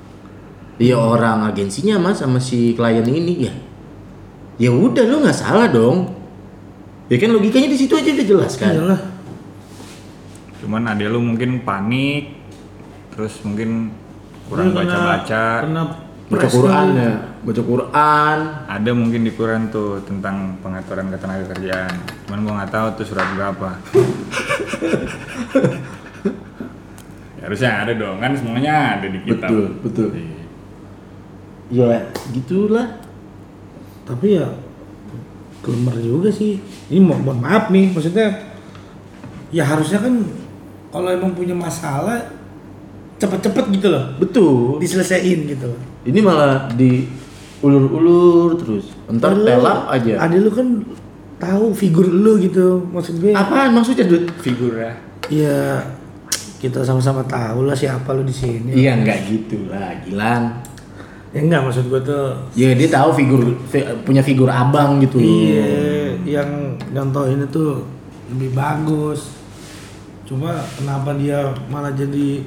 Dia 0.80 0.96
orang 0.96 1.44
agensinya 1.44 2.00
mas 2.00 2.24
sama 2.24 2.40
si 2.40 2.72
klien 2.72 3.04
ini 3.04 3.52
ya. 3.52 3.54
Ya 4.56 4.70
udah 4.72 5.04
lu 5.04 5.20
nggak 5.20 5.36
salah 5.36 5.68
dong. 5.68 6.08
Ya 7.12 7.20
kan 7.20 7.36
logikanya 7.36 7.68
di 7.68 7.76
situ 7.76 7.92
aja 7.92 8.08
udah 8.16 8.26
jelas 8.26 8.56
kan. 8.56 8.72
Iyalah. 8.72 9.00
Cuman 10.62 10.86
ada 10.86 11.04
lu 11.04 11.18
mungkin 11.18 11.60
panik 11.60 12.38
terus 13.10 13.42
mungkin 13.42 13.90
kurang 14.46 14.72
baca-baca 14.72 15.44
Kena 15.60 15.82
Baca 16.32 16.48
Quran 16.48 16.86
ya, 16.96 17.12
baca 17.44 17.60
Quran. 17.60 18.38
ada 18.64 18.90
mungkin 18.96 19.20
di 19.20 19.36
Quran 19.36 19.68
tuh 19.68 20.00
tentang 20.00 20.56
pengaturan 20.64 21.12
ketenaga 21.12 21.44
kerjaan 21.50 21.92
cuman 22.24 22.38
gua 22.40 22.52
nggak 22.56 22.72
tahu 22.72 22.86
tuh 22.96 23.06
surat 23.06 23.28
berapa 23.34 23.68
Ya, 27.36 27.50
harusnya 27.50 27.70
ada 27.82 27.92
dong 27.92 28.16
kan 28.16 28.32
semuanya 28.32 28.74
ada 28.96 29.06
di 29.10 29.18
kitab 29.20 29.50
Betul, 29.50 29.66
betul. 29.82 30.08
Iya. 30.14 31.84
Ya 31.90 31.98
gitulah. 32.30 32.86
Tapi 34.06 34.38
ya 34.38 34.46
gelemer 35.58 35.96
juga 35.98 36.30
sih. 36.30 36.62
Ini 36.86 37.02
mo- 37.02 37.18
mohon 37.18 37.42
maaf 37.42 37.66
nih, 37.66 37.90
maksudnya 37.90 38.46
ya 39.50 39.66
harusnya 39.66 39.98
kan 39.98 40.14
kalau 40.92 41.08
emang 41.08 41.32
punya 41.32 41.56
masalah 41.56 42.20
cepet-cepet 43.16 43.64
gitu 43.80 43.88
loh, 43.88 44.04
Betul. 44.20 44.76
diselesain 44.78 45.38
gitu. 45.48 45.66
loh. 45.66 45.80
Ini 46.04 46.18
malah 46.20 46.68
di 46.68 47.06
ulur-ulur 47.62 48.58
terus. 48.58 48.92
Entar 49.08 49.32
telap 49.32 49.88
aja. 49.88 50.20
Ada 50.20 50.36
lu 50.36 50.50
kan 50.50 50.68
tahu 51.38 51.72
figur 51.72 52.06
lu 52.06 52.36
gitu, 52.38 52.82
maksud 52.92 53.22
gue. 53.22 53.32
Apaan 53.32 53.72
maksudnya, 53.72 54.06
Dut? 54.06 54.30
figura 54.38 54.94
Ya 55.30 55.80
kita 56.58 56.82
sama-sama 56.86 57.22
tahu 57.26 57.66
lah 57.66 57.74
siapa 57.74 58.12
lu 58.14 58.22
di 58.22 58.34
sini. 58.34 58.70
Iya 58.70 58.98
nggak 59.00 59.18
gitu 59.26 59.66
lah, 59.70 59.96
Gilang. 60.02 60.62
Ya 61.32 61.40
enggak 61.40 61.64
maksud 61.64 61.88
gue 61.88 62.00
tuh. 62.04 62.36
Ya 62.52 62.76
dia 62.76 62.88
tahu 62.92 63.16
figur 63.16 63.40
fi- 63.66 63.88
punya 64.04 64.20
figur 64.20 64.52
abang 64.52 65.00
gitu. 65.00 65.16
Iya, 65.16 66.12
yang 66.28 66.76
contoh 66.92 67.24
ini 67.24 67.48
tuh 67.48 67.80
lebih 68.28 68.52
bagus. 68.52 69.41
Cuma 70.28 70.54
kenapa 70.78 71.14
dia 71.18 71.50
malah 71.68 71.92
jadi 71.92 72.42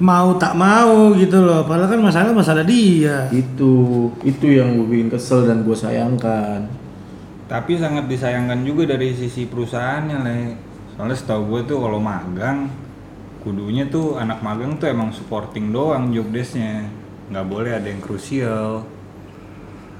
mau 0.00 0.32
tak 0.40 0.56
mau 0.56 1.12
gitu 1.18 1.44
loh. 1.44 1.66
Padahal 1.68 1.92
kan 1.92 2.00
masalah 2.00 2.32
masalah 2.32 2.64
dia. 2.64 3.28
Itu 3.28 4.08
itu 4.24 4.46
yang 4.56 4.78
gue 4.80 4.86
bikin 4.88 5.08
kesel 5.12 5.44
dan 5.44 5.62
gue 5.66 5.76
sayangkan. 5.76 6.66
tapi 7.50 7.74
sangat 7.74 8.06
disayangkan 8.06 8.62
juga 8.62 8.94
dari 8.94 9.10
sisi 9.10 9.50
perusahaannya 9.50 10.16
le 10.22 10.38
soalnya 10.94 11.18
setahu 11.18 11.42
gue 11.50 11.60
tuh 11.74 11.78
kalau 11.82 11.98
magang 11.98 12.70
kudunya 13.42 13.90
tuh 13.90 14.22
anak 14.22 14.38
magang 14.38 14.78
tuh 14.78 14.86
emang 14.86 15.10
supporting 15.10 15.74
doang 15.74 16.14
job 16.14 16.30
desknya 16.30 16.86
nggak 17.26 17.46
boleh 17.50 17.74
ada 17.74 17.90
yang 17.90 17.98
krusial 17.98 18.86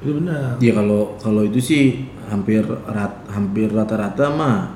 Itu 0.01 0.17
benar. 0.23 0.57
Ya 0.63 0.73
kalau 0.73 1.19
kalau 1.21 1.43
itu 1.45 1.61
sih 1.61 2.09
hampir 2.31 2.63
rat, 2.65 3.21
hampir 3.29 3.69
rata-rata 3.69 4.33
mah 4.33 4.73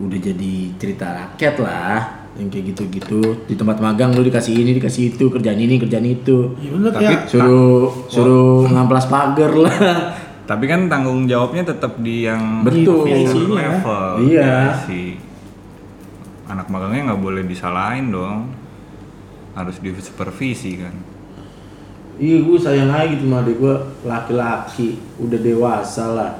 udah 0.00 0.18
jadi 0.18 0.54
cerita 0.76 1.06
rakyat 1.06 1.54
lah 1.60 1.98
yang 2.34 2.48
kayak 2.48 2.72
gitu-gitu 2.72 3.20
di 3.44 3.52
tempat 3.52 3.76
magang 3.78 4.10
lu 4.10 4.22
dikasih 4.22 4.54
ini 4.56 4.72
dikasih 4.72 5.12
itu 5.12 5.28
kerjaan 5.28 5.58
ini 5.58 5.76
kerjaan 5.76 6.06
itu 6.06 6.56
Iya 6.56 6.70
benar 6.72 6.90
Tapi- 6.90 7.04
kayak 7.04 7.20
suruh 7.26 7.84
suruh 8.06 8.64
ngamplas 8.64 9.06
pagar 9.06 9.52
lah 9.52 9.76
tapi 10.46 10.64
kan 10.64 10.88
tanggung 10.88 11.26
jawabnya 11.26 11.62
tetap 11.64 12.00
di 12.00 12.24
yang 12.24 12.64
Betul. 12.64 13.06
Ya. 13.06 13.28
level 13.28 14.06
Iya. 14.24 14.54
si 14.80 15.20
anak 16.46 16.66
magangnya 16.66 17.12
nggak 17.12 17.22
boleh 17.22 17.42
disalahin 17.44 18.08
dong 18.08 18.50
harus 19.52 19.76
disupervisi 19.78 20.74
kan 20.76 20.94
Iya 22.16 22.36
gue 22.38 22.56
sayang 22.56 22.88
aja 22.88 23.08
gitu 23.08 23.24
sama 23.24 23.40
adik 23.40 23.56
gue 23.56 23.74
laki-laki 24.04 24.88
udah 25.16 25.40
dewasa 25.40 26.04
lah. 26.10 26.32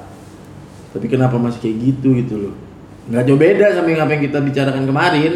Tapi 0.92 1.08
kenapa 1.08 1.40
masih 1.40 1.56
kayak 1.56 1.76
gitu 1.80 2.12
gitu 2.14 2.34
loh? 2.36 2.54
Nggak 3.10 3.22
jauh 3.24 3.36
beda 3.36 3.66
sama 3.72 3.88
yang 3.88 4.00
apa 4.00 4.12
yang 4.12 4.24
kita 4.24 4.38
bicarakan 4.40 4.84
kemarin. 4.84 5.32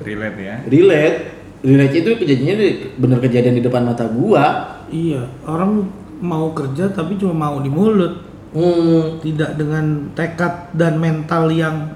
relate 0.00 0.38
ya 0.38 0.56
Relate, 0.64 1.16
relate 1.60 1.94
itu 1.94 2.10
kejadiannya 2.14 2.56
di- 2.56 2.76
bener 2.94 3.18
kejadian 3.18 3.52
di 3.54 3.62
depan 3.62 3.82
mata 3.82 4.04
gua. 4.06 4.46
iya, 4.88 5.28
orang 5.42 5.88
mau 6.18 6.50
kerja 6.50 6.88
tapi 6.88 7.16
cuma 7.16 7.32
mau 7.34 7.56
di 7.58 7.68
mulut, 7.68 8.28
Hmm, 8.50 9.20
tidak 9.20 9.54
dengan 9.54 10.10
tekad 10.10 10.72
dan 10.72 10.96
mental 10.96 11.48
yang 11.48 11.94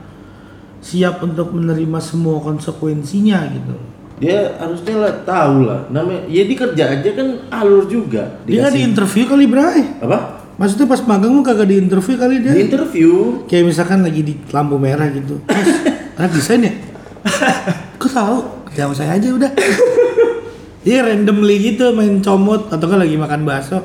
siap 0.78 1.18
untuk 1.18 1.50
menerima 1.50 1.98
semua 1.98 2.38
konsekuensinya 2.38 3.50
gitu. 3.50 3.74
dia 4.14 4.54
harusnya 4.54 4.94
lah 4.96 5.12
tahu 5.24 5.66
lah. 5.66 5.90
Namanya, 5.90 6.28
ya 6.28 6.44
dia 6.44 6.54
kerja 6.56 6.84
aja 6.92 7.10
kan 7.10 7.28
alur 7.50 7.82
juga. 7.84 8.38
Dia 8.46 8.62
nggak 8.62 8.72
di 8.72 8.82
interview 8.84 9.24
kali 9.26 9.44
Bray. 9.44 9.80
apa? 9.98 10.43
Maksudnya 10.54 10.86
pas 10.86 11.02
magang 11.02 11.30
lu 11.30 11.42
kagak 11.42 11.66
di 11.66 11.76
interview 11.76 12.14
kali 12.14 12.38
dia? 12.38 12.54
Di 12.54 12.62
interview. 12.64 13.42
Kayak 13.44 13.64
misalkan 13.68 14.00
lagi 14.00 14.22
di 14.22 14.34
lampu 14.48 14.76
merah 14.76 15.08
gitu. 15.08 15.42
Mas, 15.44 15.68
anak 16.14 16.30
desain 16.30 16.62
ya? 16.62 16.72
Kok 17.98 18.10
tahu? 18.10 18.36
Jauh 18.70 18.92
saya 18.92 19.14
aja 19.14 19.28
udah. 19.30 19.50
Iya 20.84 21.00
randomly 21.02 21.56
gitu 21.64 21.90
main 21.90 22.20
comot 22.20 22.68
atau 22.68 22.84
kan 22.84 22.98
lagi 22.98 23.16
makan 23.16 23.42
bakso. 23.42 23.80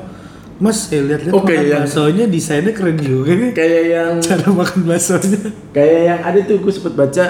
Mas, 0.60 0.84
saya 0.84 1.08
lihat-lihat 1.08 1.32
Oke, 1.32 1.48
makan 1.48 1.64
yang- 1.64 1.74
baksonya 1.80 2.24
desainnya 2.28 2.70
keren 2.70 3.00
juga 3.00 3.32
nih. 3.32 3.50
Kayak 3.50 3.82
yang 3.88 4.12
Cara 4.20 4.48
makan 4.52 4.80
baksonya. 4.84 5.40
kayak 5.72 6.00
yang 6.04 6.20
ada 6.20 6.38
tuh 6.44 6.60
gue 6.60 6.68
sempet 6.68 6.92
baca 6.92 7.24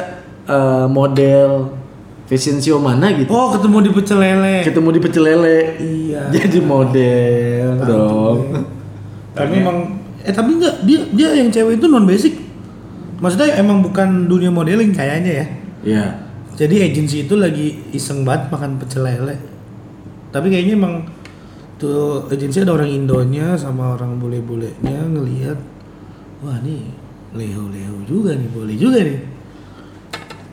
eh, 0.44 0.86
model 0.90 1.50
fashion 2.26 2.58
show 2.58 2.76
mana 2.76 3.14
gitu. 3.14 3.30
Oh, 3.30 3.54
ketemu 3.54 3.76
di 3.80 3.90
pecel 3.94 4.18
lele. 4.18 4.56
Ketemu 4.62 4.88
di 4.90 5.00
pecel 5.00 5.22
lele. 5.22 5.58
Iya. 5.78 6.22
Jadi 6.28 6.58
model 6.60 7.66
dong. 7.80 8.38
Tapi 9.34 9.54
emang 9.62 9.78
eh 10.20 10.34
tapi 10.34 10.50
enggak 10.60 10.84
dia 10.84 11.00
dia 11.14 11.28
yang 11.38 11.48
cewek 11.48 11.78
itu 11.78 11.86
non 11.86 12.04
basic. 12.04 12.34
Maksudnya 13.20 13.56
emang 13.60 13.84
bukan 13.84 14.26
dunia 14.26 14.48
modeling 14.48 14.92
kayaknya 14.92 15.32
ya. 15.32 15.46
Iya. 15.84 16.04
Jadi 16.56 16.76
agensi 16.84 17.24
itu 17.24 17.40
lagi 17.40 17.80
iseng 17.92 18.24
banget 18.24 18.52
makan 18.52 18.76
pecel 18.76 19.04
lele. 19.04 19.36
Tapi 20.28 20.52
kayaknya 20.52 20.76
emang 20.76 20.94
tuh 21.80 22.28
agensi 22.28 22.60
ada 22.60 22.76
orang 22.76 22.92
Indonya 22.92 23.56
sama 23.56 23.96
orang 23.96 24.20
bule-bulenya 24.20 25.08
ngelihat 25.08 25.56
wah 26.44 26.60
nih 26.60 26.84
Leo-Leo 27.30 27.96
juga 28.04 28.34
nih, 28.36 28.48
boleh 28.50 28.76
juga 28.76 28.98
nih. 29.06 29.18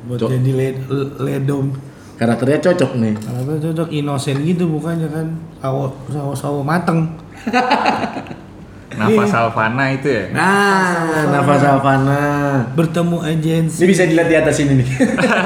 Buat 0.07 0.19
Cok. 0.23 0.29
jadi 0.29 0.51
le- 0.55 1.13
ledom. 1.19 1.73
Karakternya 2.17 2.59
cocok 2.63 2.91
nih. 3.01 3.13
Karena 3.17 3.53
cocok 3.59 3.89
inosen 3.91 4.37
gitu 4.45 4.69
bukannya 4.69 5.09
kan 5.09 5.27
sawo 5.59 5.91
sawo 6.09 6.31
sawo 6.37 6.59
mateng. 6.61 7.17
Nafas. 8.95 9.35
Alfana 9.35 9.83
itu 9.91 10.07
ya. 10.07 10.23
Nah, 10.31 11.27
nafas 11.27 11.63
Alfana. 11.67 12.21
Bertemu 12.71 13.19
agensi 13.19 13.83
Ini 13.83 13.87
bisa 13.91 14.03
dilihat 14.07 14.29
di 14.31 14.37
atas 14.39 14.55
ini 14.63 14.79
nih. 14.79 14.89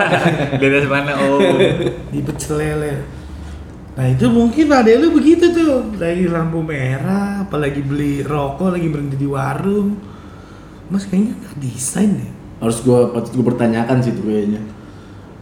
Di 0.61 0.65
atas 0.69 0.85
mana? 0.85 1.11
Oh. 1.17 1.41
di 2.13 2.19
pecel 2.21 2.61
lele. 2.61 2.91
Nah 3.91 4.05
itu 4.07 4.25
mungkin 4.31 4.71
ada 4.71 4.87
lu 4.95 5.11
begitu 5.11 5.51
tuh 5.51 5.97
lagi 5.99 6.29
lampu 6.29 6.63
merah, 6.63 7.43
apalagi 7.43 7.83
beli 7.83 8.23
rokok, 8.23 8.77
lagi 8.77 8.87
berhenti 8.87 9.17
di 9.19 9.27
warung. 9.27 9.99
Mas 10.87 11.07
kayaknya 11.09 11.35
nggak 11.35 11.55
desain 11.59 12.11
deh. 12.19 12.31
Harus 12.63 12.83
gua 12.85 13.11
patut 13.11 13.41
gua 13.41 13.45
pertanyakan 13.55 13.97
sih 13.99 14.15
tuh 14.15 14.23
kayaknya. 14.23 14.61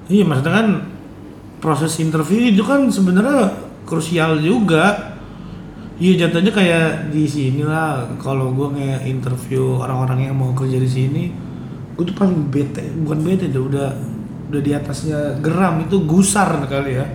Iya 0.09 0.23
maksudnya 0.25 0.53
kan 0.55 0.67
proses 1.61 1.93
interview 2.01 2.49
itu 2.49 2.63
kan 2.65 2.89
sebenarnya 2.89 3.53
krusial 3.85 4.41
juga. 4.41 5.08
Iya 5.99 6.25
jatuhnya 6.25 6.55
kayak 6.55 7.11
di 7.11 7.27
sini 7.27 7.67
lah 7.67 8.07
kalau 8.23 8.55
gue 8.55 8.71
nge 8.71 9.03
interview 9.03 9.83
orang-orang 9.83 10.31
yang 10.31 10.35
mau 10.39 10.55
kerja 10.55 10.79
di 10.79 10.87
sini, 10.87 11.27
gue 11.99 12.07
tuh 12.07 12.15
paling 12.15 12.47
bete, 12.47 12.87
bukan 13.03 13.19
bete 13.19 13.51
deh, 13.51 13.59
udah 13.59 13.91
udah 14.47 14.61
di 14.63 14.71
atasnya 14.71 15.43
geram 15.43 15.83
itu 15.83 15.99
gusar 16.07 16.55
kali 16.71 17.03
ya. 17.03 17.05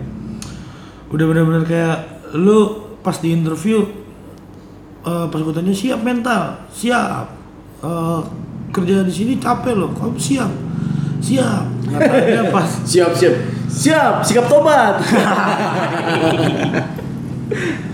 Udah 1.09 1.25
bener-bener 1.25 1.65
kayak 1.65 1.99
lu 2.37 2.85
pas 3.01 3.17
di 3.17 3.33
interview 3.33 3.89
eh, 5.09 5.27
pas 5.33 5.41
gue 5.41 5.55
tanya 5.57 5.73
siap 5.73 6.05
mental, 6.05 6.69
siap. 6.69 7.33
Eh, 7.81 8.21
kerja 8.69 9.01
di 9.01 9.13
sini 9.17 9.41
capek 9.41 9.81
loh, 9.81 9.97
kamu 9.97 10.21
siap, 10.21 10.53
siap. 11.25 11.65
Katanya 11.89 12.45
pas 12.55 12.69
Siap, 12.85 13.17
siap. 13.17 13.33
Siap, 13.65 14.21
sikap 14.21 14.45
tobat. 14.45 15.01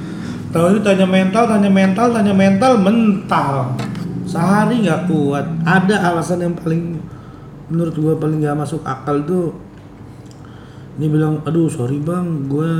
Tahu 0.51 0.67
itu 0.75 0.81
tanya 0.83 1.07
mental, 1.07 1.47
tanya 1.47 1.71
mental, 1.71 2.07
tanya 2.11 2.35
mental, 2.35 2.73
mental. 2.83 3.79
Sehari 4.27 4.83
nggak 4.83 5.07
kuat. 5.07 5.47
Ada 5.63 6.11
alasan 6.11 6.43
yang 6.43 6.55
paling 6.59 6.99
menurut 7.71 7.95
gua 7.95 8.15
paling 8.19 8.43
nggak 8.43 8.59
masuk 8.59 8.83
akal 8.83 9.23
tuh. 9.23 9.55
Ini 10.99 11.07
bilang, 11.07 11.41
aduh 11.47 11.71
sorry 11.71 12.03
bang, 12.03 12.51
gue 12.51 12.73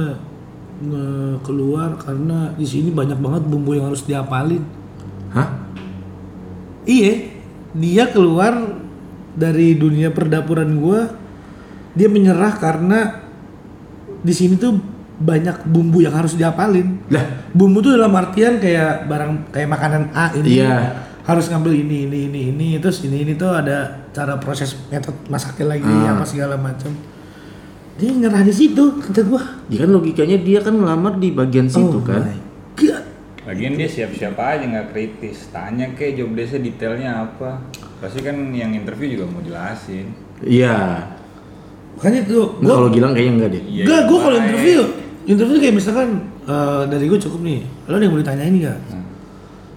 keluar 1.47 1.95
karena 2.01 2.53
di 2.57 2.65
sini 2.65 2.91
banyak 2.91 3.21
banget 3.21 3.43
bumbu 3.47 3.77
yang 3.79 3.93
harus 3.93 4.03
diapalin. 4.05 4.67
Hah? 5.31 5.63
Iya, 6.85 7.33
dia 7.77 8.11
keluar 8.11 8.77
dari 9.39 9.79
dunia 9.79 10.11
perdapuran 10.11 10.75
gua. 10.83 11.07
Dia 11.95 12.11
menyerah 12.11 12.55
karena 12.59 13.25
di 14.21 14.35
sini 14.35 14.59
tuh 14.59 14.77
banyak 15.21 15.69
bumbu 15.69 16.01
yang 16.01 16.17
harus 16.17 16.33
diapalin. 16.35 16.97
Lah, 17.13 17.21
Bumbu 17.53 17.79
tuh 17.79 17.93
dalam 17.93 18.09
artian 18.11 18.57
kayak 18.57 19.05
barang 19.05 19.53
kayak 19.53 19.69
makanan 19.69 20.09
A 20.11 20.33
ini 20.33 20.59
Iya. 20.59 20.97
harus 21.21 21.47
ngambil 21.47 21.77
ini 21.77 22.09
ini 22.09 22.19
ini 22.27 22.41
ini 22.49 22.69
terus 22.79 23.05
ini 23.05 23.21
ini 23.21 23.37
tuh 23.37 23.53
ada 23.53 24.09
cara 24.11 24.41
proses 24.41 24.73
metode 24.89 25.21
masaknya 25.27 25.77
lagi 25.77 25.85
Ah. 25.85 26.17
apa 26.17 26.25
segala 26.25 26.57
macam. 26.57 26.89
Dia 27.95 28.11
nyerah 28.11 28.41
di 28.41 28.51
situ 28.51 28.97
kata 28.97 29.21
gua. 29.23 29.45
ya 29.69 29.85
kan 29.85 29.93
logikanya 29.93 30.41
dia 30.41 30.59
kan 30.59 30.73
melamar 30.73 31.15
di 31.15 31.29
bagian 31.31 31.69
situ 31.69 31.91
Oh 31.93 32.01
kan. 32.01 32.25
my 32.25 32.39
God. 32.75 33.05
Lagian 33.45 33.75
dia 33.75 33.87
siap-siap 33.87 34.35
aja 34.35 34.65
nggak 34.65 34.87
kritis. 34.89 35.51
Tanya 35.51 35.91
ke 35.93 36.15
job 36.15 36.33
desk 36.33 36.57
detailnya 36.57 37.29
apa. 37.29 37.61
Pasti 38.01 38.25
kan 38.25 38.41
yang 38.51 38.73
interview 38.73 39.21
juga 39.21 39.29
mau 39.29 39.45
jelasin. 39.45 40.17
Iya. 40.41 41.05
Makanya 41.93 42.21
tuh 42.25 42.57
Nggak, 42.57 42.65
gua 42.65 42.75
kalau 42.79 42.89
gilang 42.89 43.13
kayaknya 43.13 43.33
enggak 43.37 43.51
deh. 43.51 43.63
Iya, 43.63 43.83
Enggak, 43.85 44.01
iya, 44.01 44.09
gue 44.09 44.19
kalau 44.19 44.39
baik. 44.41 44.89
Interview, 45.31 45.57
interview 45.57 45.59
kayak 45.63 45.75
misalkan 45.79 46.09
eh, 46.45 46.83
dari 46.91 47.05
gue 47.07 47.19
cukup 47.23 47.41
nih, 47.47 47.61
lo 47.87 47.95
ada 47.95 48.03
yang 48.03 48.13
mau 48.13 48.21
ditanyain 48.21 48.55
nggak? 48.59 48.79
Nah, 48.91 49.03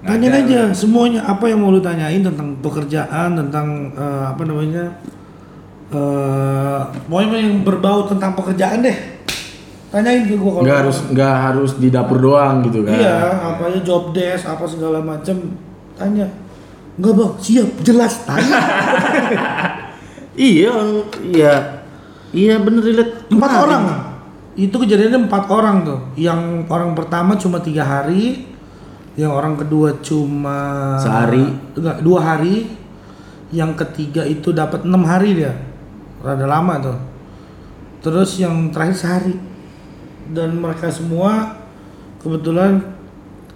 Tanyain 0.04 0.36
aja 0.36 0.62
semuanya 0.76 1.24
apa 1.24 1.48
yang 1.48 1.64
mau 1.64 1.72
lu 1.72 1.80
tanyain 1.80 2.20
tentang 2.20 2.60
pekerjaan, 2.60 3.40
tentang 3.40 3.94
eh, 3.96 4.24
apa 4.28 4.44
namanya, 4.44 5.00
eh 5.94 6.82
pokoknya 7.08 7.38
yang 7.40 7.64
berbau 7.64 8.10
tentang 8.10 8.36
pekerjaan 8.36 8.84
deh. 8.84 8.98
Tanyain 9.94 10.26
ke 10.26 10.36
gue 10.36 10.52
kalau 10.52 10.66
Nggak 10.66 10.80
harus 10.84 10.98
nggak 11.14 11.36
harus 11.38 11.72
di 11.78 11.88
dapur 11.94 12.18
doang 12.20 12.66
gitu 12.68 12.84
kan. 12.84 12.98
Iya, 12.98 13.18
apa 13.54 13.62
aja 13.70 13.80
job 13.86 14.12
desk, 14.12 14.44
apa 14.50 14.66
segala 14.68 15.00
macam, 15.00 15.56
tanya. 15.96 16.28
Enggak 17.00 17.14
bang, 17.14 17.34
siap, 17.40 17.70
jelas, 17.86 18.14
tanya. 18.26 18.60
Iya, 20.34 20.74
iya. 21.30 21.86
Iya 22.34 22.58
bener 22.58 22.82
lihat 22.82 23.30
empat 23.30 23.52
orang 23.62 24.13
itu 24.54 24.74
kejadiannya 24.74 25.26
empat 25.30 25.44
orang 25.50 25.78
tuh. 25.86 26.00
Yang 26.14 26.70
orang 26.70 26.94
pertama 26.94 27.34
cuma 27.38 27.58
tiga 27.62 27.86
hari 27.86 28.46
yang 29.14 29.30
orang 29.30 29.54
kedua 29.54 30.02
cuma 30.02 30.98
Sehari. 30.98 31.46
enggak 31.78 31.98
dua 32.02 32.20
hari. 32.22 32.82
Yang 33.54 33.86
ketiga 33.86 34.26
itu 34.26 34.50
dapat 34.50 34.82
enam 34.82 35.06
hari 35.06 35.38
dia. 35.38 35.54
Rada 36.26 36.50
lama 36.50 36.74
tuh. 36.82 36.98
Terus 38.02 38.42
yang 38.42 38.74
terakhir 38.74 38.98
sehari. 38.98 39.36
Dan 40.34 40.58
mereka 40.58 40.90
semua 40.90 41.62
kebetulan 42.24 42.82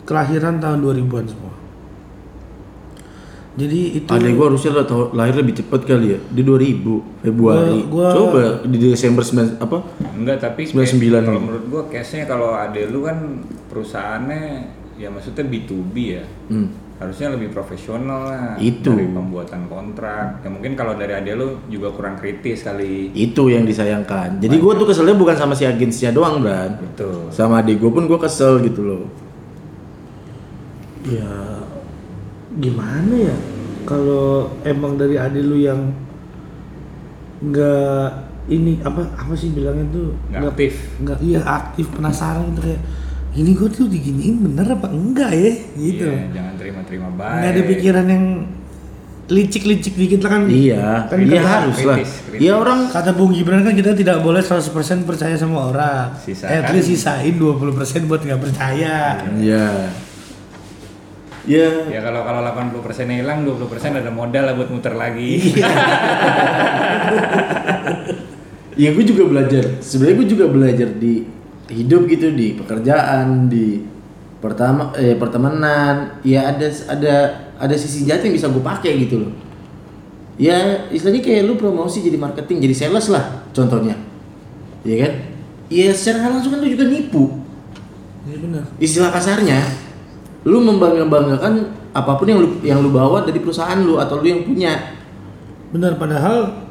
kelahiran 0.06 0.60
tahun 0.60 0.84
2000-an 0.84 1.26
semua 1.28 1.47
jadi 3.58 3.80
itu 3.98 4.06
Adek 4.08 4.32
gua 4.34 4.46
harusnya 4.48 4.72
lah 4.72 4.86
tahu 4.86 5.12
lahir 5.12 5.34
lebih 5.36 5.58
cepat 5.58 5.82
kali 5.84 6.14
ya 6.14 6.20
di 6.24 6.42
2000 6.42 7.02
Februari. 7.20 7.82
Gua- 7.84 8.06
gua- 8.06 8.14
Coba 8.14 8.42
di 8.64 8.78
Desember 8.78 9.26
9 9.26 9.58
apa? 9.58 9.78
Enggak, 10.14 10.38
tapi 10.40 10.62
99 10.64 10.78
kayak- 11.12 11.26
kalau 11.26 11.34
nih. 11.34 11.44
menurut 11.44 11.66
gua 11.68 11.84
case-nya 11.90 12.24
kalau 12.24 12.54
ade 12.54 12.86
lu 12.86 13.02
kan 13.02 13.18
perusahaannya 13.68 14.42
ya 14.96 15.10
maksudnya 15.10 15.44
B2B 15.44 15.96
ya. 16.14 16.24
Hmm. 16.48 16.70
Harusnya 16.98 17.30
lebih 17.30 17.50
profesional 17.52 18.26
lah 18.26 18.46
Itu. 18.58 18.90
dari 18.90 19.06
pembuatan 19.08 19.66
kontrak. 19.66 20.42
Ya 20.42 20.50
mungkin 20.50 20.74
kalau 20.74 20.94
dari 20.94 21.14
ade 21.14 21.34
lu 21.34 21.62
juga 21.68 21.90
kurang 21.92 22.14
kritis 22.16 22.62
kali. 22.62 23.10
Itu 23.12 23.50
yang 23.50 23.64
disayangkan. 23.64 24.38
Jadi 24.38 24.56
gua 24.56 24.74
tuh 24.74 24.86
keselnya 24.86 25.14
bukan 25.14 25.34
sama 25.34 25.54
si 25.54 25.62
agensinya 25.64 26.10
doang, 26.12 26.42
Bran. 26.42 26.78
Betul. 26.80 27.30
Sama 27.30 27.62
adik 27.62 27.78
gua 27.80 27.90
pun 27.92 28.06
gua 28.06 28.18
kesel 28.20 28.62
gitu 28.62 28.82
loh. 28.84 29.04
ya 31.08 31.64
gimana 32.58 33.14
ya 33.14 33.38
kalau 33.84 34.28
emang 34.64 34.96
dari 34.96 35.16
adik 35.16 35.42
lu 35.42 35.58
yang 35.58 35.94
nggak 37.40 38.08
ini 38.48 38.82
apa 38.82 39.02
apa 39.14 39.34
sih 39.34 39.52
bilangnya 39.52 39.86
tuh 39.92 40.10
Nggak 40.30 40.52
aktif. 40.52 40.74
nggak 41.00 41.18
iya 41.22 41.40
aktif 41.44 41.86
penasaran 41.92 42.50
gitu 42.50 42.62
kayak 42.64 42.82
ini 43.36 43.52
gue 43.54 43.70
tuh 43.70 43.86
diginiin 43.86 44.36
bener 44.42 44.66
apa 44.72 44.88
enggak 44.90 45.30
ya 45.30 45.52
gitu 45.78 46.08
Iya, 46.08 46.34
jangan 46.34 46.54
terima-terima 46.56 47.08
baik. 47.12 47.36
nggak 47.36 47.52
ada 47.52 47.62
pikiran 47.68 48.06
yang 48.08 48.26
licik-licik 49.28 49.94
dikit 49.94 50.24
lah 50.24 50.32
kan 50.32 50.42
Iya, 50.48 51.04
kan 51.06 51.18
iya 51.20 51.42
harus 51.44 51.78
lah. 51.84 51.98
Iya 52.32 52.52
orang 52.56 52.88
kata 52.88 53.12
Bung 53.12 53.36
Gibran 53.36 53.60
kan 53.60 53.76
kita 53.76 53.92
tidak 53.92 54.24
boleh 54.24 54.40
100% 54.40 54.72
percaya 55.04 55.36
sama 55.36 55.68
orang 55.68 56.16
Sisakan. 56.18 56.48
at 56.58 56.72
least 56.72 56.88
sisain 56.90 57.36
20% 57.36 57.68
buat 58.08 58.24
nggak 58.24 58.40
percaya 58.42 59.20
Iya. 59.36 59.92
Iya. 61.48 61.88
Ya 61.88 62.00
kalau 62.04 62.28
kalau 62.28 62.44
80% 62.44 63.08
hilang, 63.08 63.48
20% 63.48 64.04
ada 64.04 64.12
modal 64.12 64.44
lah 64.52 64.54
buat 64.60 64.70
muter 64.70 64.94
lagi. 65.00 65.56
Iya 68.78 68.94
gue 68.94 69.06
juga 69.10 69.26
belajar. 69.26 69.82
Sebenarnya 69.82 70.16
gue 70.22 70.28
juga 70.38 70.46
belajar 70.54 70.90
di 70.94 71.26
hidup 71.68 72.06
gitu 72.06 72.30
di 72.30 72.54
pekerjaan 72.54 73.50
di 73.50 73.82
pertama 74.38 74.94
eh 74.94 75.18
pertemanan. 75.18 76.22
Ya 76.22 76.54
ada 76.54 76.70
ada 76.86 77.16
ada 77.58 77.74
sisi 77.74 78.06
jati 78.06 78.30
yang 78.30 78.38
bisa 78.38 78.54
gue 78.54 78.62
pakai 78.62 79.02
gitu 79.02 79.26
loh. 79.26 79.34
Ya 80.38 80.86
istilahnya 80.94 81.26
kayak 81.26 81.50
lu 81.50 81.58
promosi 81.58 82.06
jadi 82.06 82.22
marketing 82.22 82.70
jadi 82.70 82.76
sales 82.78 83.10
lah 83.10 83.50
contohnya. 83.50 83.98
Iya 84.86 85.10
kan? 85.10 85.14
Iya 85.74 85.90
secara 85.98 86.30
langsung 86.38 86.54
kan 86.54 86.62
lu 86.62 86.70
juga 86.70 86.86
nipu. 86.86 87.34
Iya 88.30 88.38
benar 88.46 88.64
Istilah 88.78 89.10
kasarnya, 89.10 89.58
lu 90.48 90.64
membangga-banggakan 90.64 91.54
apa 91.92 92.12
pun 92.16 92.26
yang 92.26 92.40
lu 92.40 92.56
yang 92.62 92.80
lu 92.80 92.90
bawa 92.90 93.22
dari 93.22 93.38
perusahaan 93.38 93.76
lu 93.78 94.00
atau 94.00 94.18
lu 94.18 94.26
yang 94.26 94.42
punya. 94.42 94.96
benar 95.68 95.94
padahal 95.94 96.64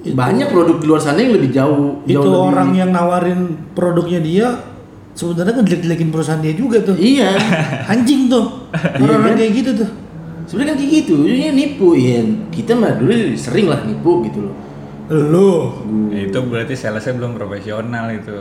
itu- 0.00 0.16
Banyak 0.16 0.48
produk 0.48 0.76
di 0.78 0.86
luar 0.86 0.98
sana 0.98 1.20
yang 1.20 1.36
lebih 1.36 1.50
jauh. 1.50 2.00
itu 2.02 2.16
jauh 2.16 2.24
lebih- 2.24 2.48
orang 2.48 2.70
yang 2.72 2.88
nawarin 2.88 3.40
produknya 3.70 4.18
dia 4.18 4.48
sebenarnya 5.12 5.60
ngejelek-jelekin 5.60 6.08
perusahaan 6.08 6.40
dia 6.40 6.54
juga 6.54 6.80
tuh 6.80 6.96
Iya. 6.96 7.36
anjing 7.92 8.26
tuh 8.26 8.70
orang-orang 8.96 9.34
kan? 9.34 9.38
kayak 9.38 9.52
gitu 9.54 9.72
tuh 9.76 9.90
Sebenarnya 10.48 10.72
kan 10.72 10.80
kayak 10.80 10.92
gitu, 10.96 11.14
ujungnya 11.20 11.52
nipu 11.52 11.88
ya. 11.92 12.24
Kita 12.48 12.72
mah 12.72 12.96
dulu 12.96 13.12
sering 13.36 13.68
lah 13.68 13.84
nipu 13.84 14.24
gitu 14.24 14.48
loh. 14.48 14.54
Lu. 15.10 15.52
Itu 16.08 16.40
berarti 16.42 16.72
salesnya 16.72 17.20
belum 17.20 17.36
profesional 17.36 18.08
itu. 18.08 18.32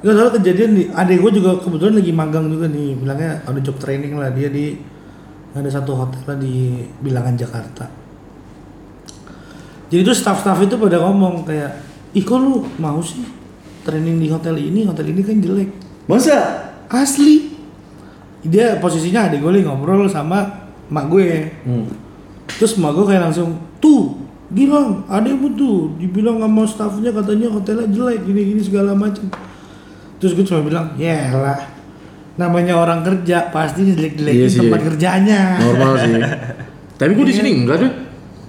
Gak 0.00 0.16
salah 0.16 0.32
kejadian 0.32 0.70
nih, 0.80 0.86
adik 0.96 1.20
gue 1.20 1.32
juga 1.44 1.60
kebetulan 1.60 2.00
lagi 2.00 2.12
magang 2.16 2.48
juga 2.48 2.66
nih, 2.72 2.96
bilangnya 2.96 3.44
ada 3.44 3.60
job 3.60 3.76
training 3.76 4.16
lah 4.16 4.32
dia 4.32 4.48
di 4.48 4.80
ada 5.52 5.68
satu 5.68 5.92
hotel 5.92 6.24
lah 6.24 6.38
di 6.40 6.88
bilangan 7.04 7.36
Jakarta. 7.36 7.84
Jadi 9.92 10.00
tuh 10.00 10.16
staff-staff 10.16 10.56
itu 10.64 10.80
pada 10.80 11.04
ngomong 11.04 11.44
kayak, 11.44 11.84
ih 12.16 12.24
kok 12.24 12.40
lu 12.40 12.64
mau 12.80 13.02
sih 13.04 13.20
training 13.84 14.16
di 14.22 14.32
hotel 14.32 14.56
ini, 14.56 14.88
hotel 14.88 15.12
ini 15.12 15.20
kan 15.20 15.36
jelek. 15.36 15.68
Masa? 16.08 16.38
Asli. 16.88 17.52
Dia 18.40 18.80
posisinya 18.80 19.28
adik 19.28 19.44
gue 19.44 19.52
lagi 19.52 19.68
ngobrol 19.68 20.08
sama 20.08 20.64
mak 20.88 21.12
gue. 21.12 21.52
Hmm. 21.68 21.84
Terus 22.56 22.80
mak 22.80 22.96
gue 22.96 23.04
kayak 23.04 23.28
langsung, 23.28 23.60
tuh 23.84 24.16
Gilang, 24.50 25.06
adekmu 25.06 25.54
tuh 25.54 25.94
dibilang 25.94 26.42
sama 26.42 26.66
staffnya 26.66 27.14
katanya 27.14 27.54
hotelnya 27.54 27.86
jelek 27.86 28.26
gini-gini 28.26 28.58
segala 28.58 28.98
macam. 28.98 29.30
Terus 30.20 30.32
gue 30.36 30.44
cuma 30.44 30.60
bilang, 30.60 30.86
ya 31.00 31.32
lah, 31.32 31.56
namanya 32.36 32.76
orang 32.76 33.00
kerja 33.00 33.48
pasti 33.48 33.88
jelek-jelekin 33.88 34.36
Iya 34.36 34.48
sih. 34.52 34.60
tempat 34.60 34.80
kerjanya. 34.84 35.40
Normal 35.58 35.92
sih. 35.96 36.12
Tapi 37.00 37.10
gue 37.16 37.26
di 37.26 37.34
sini 37.34 37.50
enggak 37.64 37.76
deh. 37.80 37.92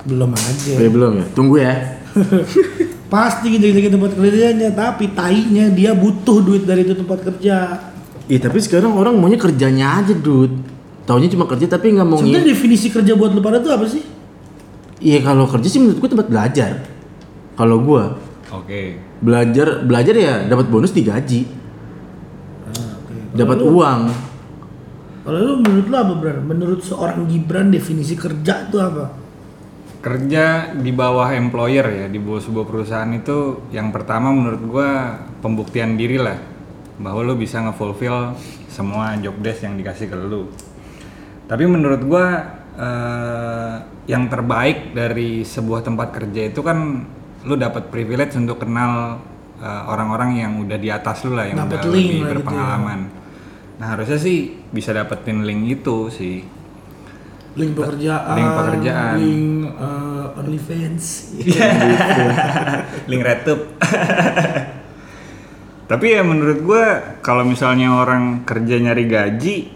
Belum 0.04 0.36
aja. 0.36 0.72
Eh, 0.76 0.92
belum 0.92 1.12
ya. 1.18 1.26
Tunggu 1.32 1.56
ya. 1.58 1.74
Pasti 3.14 3.56
jelek-jelekin 3.56 3.92
tempat 3.92 4.12
kerjanya, 4.16 4.70
tapi 4.72 5.12
tainya 5.12 5.68
dia 5.68 5.92
butuh 5.92 6.40
duit 6.40 6.64
dari 6.64 6.88
itu 6.88 6.96
tempat 6.96 7.20
kerja. 7.28 7.56
Iya 8.28 8.40
tapi 8.40 8.64
sekarang 8.64 8.96
orang 8.96 9.20
maunya 9.20 9.36
kerjanya 9.36 10.00
aja, 10.00 10.16
Dud. 10.16 10.56
Taunya 11.04 11.28
cuma 11.28 11.44
kerja 11.44 11.68
tapi 11.68 11.92
nggak 11.92 12.08
mau 12.08 12.16
Sebenarnya 12.24 12.56
definisi 12.56 12.88
kerja 12.88 13.12
buat 13.20 13.36
lu 13.36 13.44
pada 13.44 13.60
tuh 13.60 13.76
apa 13.76 13.84
sih? 13.84 14.00
Iya 15.04 15.20
kalau 15.28 15.44
kerja 15.44 15.68
sih 15.68 15.84
menurut 15.84 16.00
gue 16.00 16.10
tempat 16.14 16.28
belajar. 16.32 16.72
Kalau 17.60 17.84
gua 17.84 18.16
Oke. 18.56 18.96
belajar 19.20 19.84
belajar 19.84 20.16
ya 20.16 20.34
dapat 20.48 20.72
bonus 20.72 20.96
digaji, 20.96 21.44
dapat 23.32 23.60
uang. 23.64 24.02
Kalau 25.22 25.38
lu 25.38 25.54
menurut 25.62 25.86
lu 25.88 25.96
apa 25.98 26.14
Bran? 26.18 26.38
Menurut 26.44 26.82
seorang 26.82 27.30
Gibran 27.30 27.70
definisi 27.70 28.18
kerja 28.18 28.68
itu 28.68 28.78
apa? 28.82 29.14
Kerja 30.02 30.74
di 30.74 30.90
bawah 30.90 31.30
employer 31.38 31.86
ya 31.86 32.06
di 32.10 32.18
bawah 32.18 32.42
sebuah 32.42 32.66
perusahaan 32.66 33.12
itu 33.14 33.70
yang 33.70 33.94
pertama 33.94 34.34
menurut 34.34 34.62
gua 34.66 34.90
pembuktian 35.46 35.94
diri 35.94 36.18
lah 36.18 36.42
bahwa 36.98 37.22
lu 37.22 37.38
bisa 37.38 37.62
nge-fulfill 37.62 38.34
semua 38.66 39.14
job 39.22 39.38
desk 39.46 39.62
yang 39.62 39.78
dikasih 39.78 40.10
ke 40.10 40.18
lu. 40.18 40.50
Tapi 41.46 41.70
menurut 41.70 42.02
gua 42.02 42.26
eh, 42.82 43.76
yang 44.10 44.26
terbaik 44.26 44.98
dari 44.98 45.46
sebuah 45.46 45.86
tempat 45.86 46.18
kerja 46.18 46.50
itu 46.50 46.66
kan 46.66 47.06
lu 47.46 47.54
dapat 47.62 47.94
privilege 47.94 48.34
untuk 48.34 48.66
kenal 48.66 49.22
eh, 49.62 49.84
orang-orang 49.86 50.42
yang 50.42 50.58
udah 50.66 50.82
di 50.82 50.90
atas 50.90 51.22
lu 51.30 51.38
lah 51.38 51.46
yang 51.46 51.62
Dapet 51.62 51.78
udah 51.78 51.94
lebih 51.94 52.20
lah 52.26 52.34
gitu 52.42 52.56
ya. 52.58 53.21
Nah 53.82 53.98
harusnya 53.98 54.22
sih 54.22 54.62
bisa 54.70 54.94
dapetin 54.94 55.42
link 55.42 55.82
itu 55.82 56.14
sih. 56.14 56.46
Link 57.58 57.74
pekerjaan, 57.74 58.38
Link 58.38 58.52
pekerjaan. 58.54 59.16
link 59.18 59.74
uh, 59.74 60.38
OnlyFans. 60.38 61.34
link 63.10 63.22
RedTube. 63.26 63.64
Tapi 65.90 66.06
ya 66.14 66.22
menurut 66.22 66.62
gua 66.62 67.18
kalau 67.26 67.42
misalnya 67.42 67.98
orang 67.98 68.46
kerja 68.46 68.78
nyari 68.78 69.10
gaji, 69.10 69.74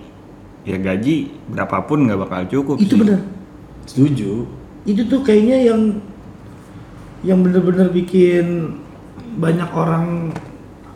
ya 0.70 0.78
gaji 0.78 1.34
berapapun 1.50 2.06
nggak 2.06 2.22
bakal 2.22 2.42
cukup. 2.46 2.78
itu 2.78 2.94
sih. 2.94 3.02
benar. 3.02 3.20
Setuju. 3.90 4.32
Itu 4.86 5.02
tuh 5.10 5.26
kayaknya 5.26 5.74
yang 5.74 5.82
yang 7.26 7.42
bener-bener 7.42 7.90
bikin 7.90 8.78
banyak 9.42 9.74
orang 9.74 10.30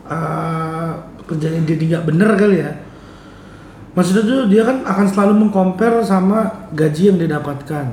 uh, 0.06 0.94
kerjanya 1.26 1.66
jadi 1.66 1.98
nggak 1.98 2.06
bener 2.06 2.30
kali 2.38 2.62
ya. 2.62 2.70
Maksudnya 3.90 4.22
tuh 4.22 4.46
dia 4.46 4.62
kan 4.62 4.86
akan 4.86 5.06
selalu 5.10 5.32
mengcompare 5.46 5.98
sama 6.06 6.70
gaji 6.70 7.10
yang 7.10 7.16
dia 7.18 7.30
dapatkan. 7.34 7.86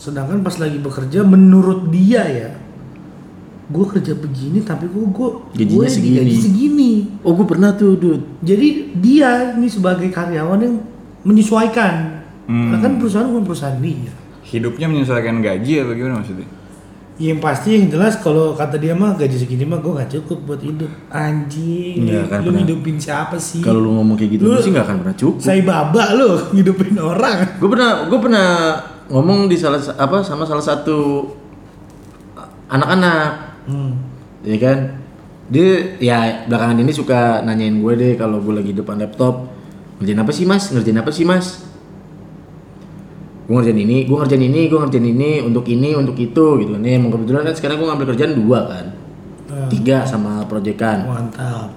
Sedangkan 0.00 0.40
pas 0.40 0.56
lagi 0.56 0.80
bekerja 0.80 1.20
menurut 1.20 1.92
dia 1.92 2.24
ya, 2.24 2.50
gue 3.68 3.86
kerja 3.88 4.16
begini 4.16 4.64
tapi 4.64 4.88
gue 4.88 5.04
gue 5.04 5.28
Gajinya 5.52 5.76
gue 5.76 5.86
segini. 5.88 6.08
digaji 6.16 6.36
segini. 6.40 6.92
Oh 7.22 7.36
gue 7.36 7.46
pernah 7.46 7.76
tuh, 7.76 7.94
Dud. 7.96 8.40
Jadi 8.40 8.96
dia 8.98 9.52
ini 9.52 9.68
sebagai 9.68 10.08
karyawan 10.08 10.60
yang 10.64 10.74
menyesuaikan. 11.24 12.24
Hmm. 12.48 12.72
Karena 12.72 12.78
kan 12.80 12.92
perusahaan 13.00 13.28
bukan 13.28 13.44
perusahaan 13.44 13.78
dia. 13.80 14.12
Hidupnya 14.44 14.86
menyesuaikan 14.88 15.40
gaji 15.40 15.72
atau 15.80 15.92
gimana 15.92 16.20
maksudnya? 16.20 16.48
Yang 17.14 17.38
pasti 17.40 17.68
yang 17.72 17.86
jelas 17.88 18.18
kalau 18.18 18.52
kata 18.52 18.74
dia 18.74 18.90
mah 18.90 19.14
gaji 19.14 19.36
segini 19.36 19.62
mah 19.62 19.78
gue 19.78 19.92
gak 19.94 20.10
cukup 20.12 20.38
buat 20.44 20.58
hidup. 20.58 20.90
Anjing, 21.08 22.02
Iya, 22.04 22.26
kan 22.26 22.42
lu 22.42 22.50
pernah. 22.50 22.66
hidupin 22.66 22.96
siapa 22.98 23.38
sih? 23.38 23.60
Kalau 23.60 23.78
lu 23.78 23.94
ngomong 23.94 24.14
kayak 24.14 24.30
gitu 24.34 24.42
Lu- 24.44 24.58
sih 24.58 24.68
nggak 24.68 24.82
akan 24.82 24.96
pernah 24.98 25.16
cukup. 25.16 25.34
Saya 25.38 25.62
baba 25.62 26.04
lu 26.12 26.28
hidupin 26.58 26.94
orang. 26.96 27.54
Gue 27.56 27.68
pernah 27.68 27.90
gue 28.04 28.18
pernah 28.18 28.48
ngomong 29.06 29.46
di 29.46 29.54
salah 29.54 29.78
sa- 29.78 29.94
apa 29.94 30.20
sama 30.20 30.42
salah 30.42 30.64
satu 30.64 31.30
anak-anak, 32.66 33.30
Hmm. 33.64 33.92
ya 34.42 34.58
kan? 34.58 34.78
Dia 35.44 35.70
ya 35.98 36.18
belakangan 36.44 36.80
ini 36.80 36.90
suka 36.90 37.20
nanyain 37.40 37.76
gue 37.76 37.92
deh 37.94 38.12
kalau 38.14 38.40
gue 38.40 38.54
lagi 38.54 38.72
depan 38.72 38.96
laptop 38.96 39.52
ngerjain 39.96 40.18
apa 40.18 40.32
sih 40.32 40.44
mas? 40.44 40.68
Ngerjain 40.68 40.98
apa 40.98 41.10
sih 41.10 41.22
mas? 41.22 41.62
Gue 43.44 43.54
ngerjain 43.54 43.76
ini, 43.76 43.96
gue 44.02 44.16
ngerjain 44.16 44.40
ini, 44.42 44.60
gue 44.66 44.78
ngerjain 44.78 45.04
ini 45.06 45.30
untuk 45.38 45.64
ini, 45.66 45.92
untuk 45.92 46.16
itu 46.16 46.46
gitu. 46.58 46.72
Nih 46.74 46.96
emang 46.96 47.10
kebetulan 47.10 47.44
kan 47.44 47.54
sekarang 47.54 47.76
gue 47.76 47.86
ngambil 47.86 48.06
kerjaan 48.10 48.32
dua 48.34 48.60
kan, 48.64 48.86
Ah, 49.46 49.68
tiga 49.68 50.02
sama 50.02 50.40
proyekan. 50.44 51.04
mantap. 51.04 51.68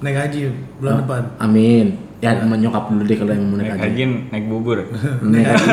Naik 0.00 0.16
haji 0.18 0.40
bulan 0.76 0.94
depan. 1.00 1.22
Amin. 1.38 1.86
Ya 2.18 2.32
sama 2.34 2.56
nyokap 2.56 2.88
dulu 2.88 3.04
deh 3.04 3.14
kalau 3.14 3.30
yang 3.30 3.44
mau 3.44 3.56
naik 3.58 3.68
Naik 3.68 3.76
haji. 3.76 3.88
haji, 3.92 4.04
naik 4.30 4.44
bubur. 4.48 4.78
Naik 5.26 5.44
haji, 5.46 5.68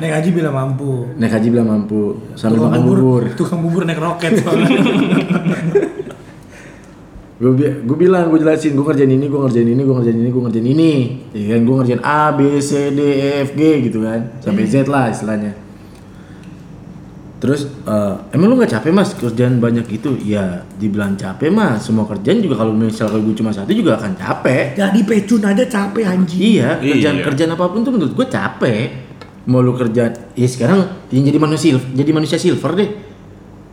Naik 0.00 0.12
haji 0.14 0.28
bila 0.32 0.48
mampu. 0.50 0.92
naik 1.14 1.28
haji 1.30 1.48
bilang 1.50 1.68
mampu 1.68 2.00
sambil 2.32 2.60
makan 2.66 2.80
bubur. 2.82 3.22
Tukang 3.34 3.60
bubur 3.60 3.84
naik 3.84 4.00
roket 4.00 4.32
soalnya. 4.38 4.80
gue 7.40 7.56
gue 7.56 7.96
bilang 7.96 8.28
gue 8.28 8.36
jelasin 8.36 8.76
gue 8.76 8.84
ngerjain 8.84 9.08
ini 9.08 9.24
gue 9.24 9.40
ngerjain 9.40 9.64
ini 9.64 9.80
gue 9.80 9.94
ngerjain 9.96 10.18
ini 10.20 10.28
gue 10.28 10.42
ngerjain 10.44 10.68
ini. 10.68 10.92
Ya 11.32 11.56
kan 11.56 11.60
gue 11.64 11.74
ngerjain 11.80 12.02
A 12.04 12.36
B 12.36 12.60
C 12.60 12.70
D 12.92 13.00
E 13.00 13.30
F 13.48 13.56
G 13.56 13.60
gitu 13.88 14.04
kan. 14.04 14.28
Sampai 14.44 14.68
Z 14.68 14.84
lah 14.86 15.08
istilahnya. 15.08 15.56
Terus 17.40 17.64
eh, 17.88 18.14
emang 18.36 18.52
lu 18.52 18.60
nggak 18.60 18.76
capek 18.76 18.92
mas 18.92 19.16
kerjaan 19.16 19.56
banyak 19.56 19.88
gitu 19.88 20.20
ya 20.20 20.68
dibilang 20.76 21.16
capek 21.16 21.48
mas. 21.48 21.88
Semua 21.88 22.04
kerjaan 22.04 22.44
juga 22.44 22.60
kalau 22.60 22.76
misalnya 22.76 23.16
gue 23.16 23.32
cuma 23.32 23.48
satu 23.48 23.72
juga 23.72 23.96
akan 23.96 24.12
capek. 24.20 24.76
Jadi 24.76 25.00
pecun 25.08 25.40
aja 25.40 25.64
capek 25.64 26.04
anjing. 26.04 26.60
iya 26.60 26.76
kerjaan 26.76 27.16
Iya. 27.16 27.24
kerjaan 27.24 27.50
apa 27.56 27.64
pun 27.72 27.80
tuh 27.80 27.96
menurut 27.96 28.12
gue 28.12 28.26
capek. 28.28 28.84
Mau 29.48 29.64
lu 29.64 29.72
kerja 29.72 30.12
ya 30.36 30.44
sekarang 30.44 31.08
yang 31.08 31.24
jadi 31.24 31.40
manusia 31.40 31.80
jadi 31.96 32.10
manusia 32.12 32.36
silver 32.36 32.76
deh 32.76 32.90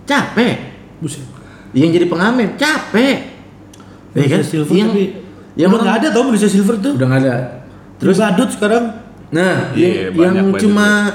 capek. 0.07 0.55
Buset. 1.03 1.27
yang 1.75 1.91
jadi 1.91 2.07
pengamen 2.07 2.55
capek 2.55 3.36
ya 4.11 4.25
kan 4.25 4.39
Manusia 4.39 4.51
silver 4.53 4.73
yang 4.73 4.89
tapi 4.89 5.03
yang 5.57 5.69
udah 5.69 5.81
nggak 5.81 5.97
ada 5.97 6.07
tau 6.11 6.23
manusia 6.23 6.47
silver 6.47 6.75
tuh. 6.77 6.93
udah 6.95 7.07
nggak 7.07 7.21
ada 7.23 7.35
Terus 7.97 8.15
badut 8.15 8.49
sekarang. 8.53 8.83
nah 9.27 9.73
Iya, 9.73 10.13
yang, 10.13 10.33
yang 10.37 10.49
cuma 10.55 11.09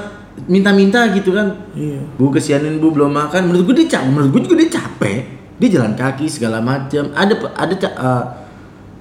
minta-minta 0.45 1.07
gitu 1.13 1.31
kan 1.31 1.55
Iya. 1.73 2.03
bu 2.13 2.29
kesianin 2.29 2.77
bu 2.77 2.91
belum 2.91 3.09
makan 3.09 3.47
menurut 3.47 3.71
gue 3.71 3.85
dia 3.85 3.97
capek 3.97 4.09
menurut 4.09 4.31
gue 4.31 4.43
juga 4.43 4.57
dia 4.59 4.71
capek 4.75 5.19
dia 5.57 5.69
jalan 5.71 5.93
kaki 5.95 6.27
segala 6.27 6.59
macam 6.59 7.09
ada 7.13 7.33
ada 7.55 7.75
eh, 7.79 8.25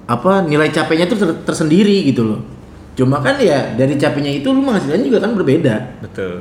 apa 0.06 0.32
nilai 0.42 0.68
capeknya 0.68 1.04
tuh 1.06 1.18
ter- 1.18 1.40
tersendiri 1.42 2.06
gitu 2.06 2.22
loh 2.22 2.40
cuma 2.92 3.18
kan 3.18 3.36
ya 3.36 3.72
dari 3.72 3.96
capeknya 3.96 4.30
itu 4.30 4.46
lu 4.46 4.62
penghasilannya 4.62 5.02
juga 5.02 5.18
kan 5.18 5.32
berbeda 5.32 5.74
Betul. 6.00 6.34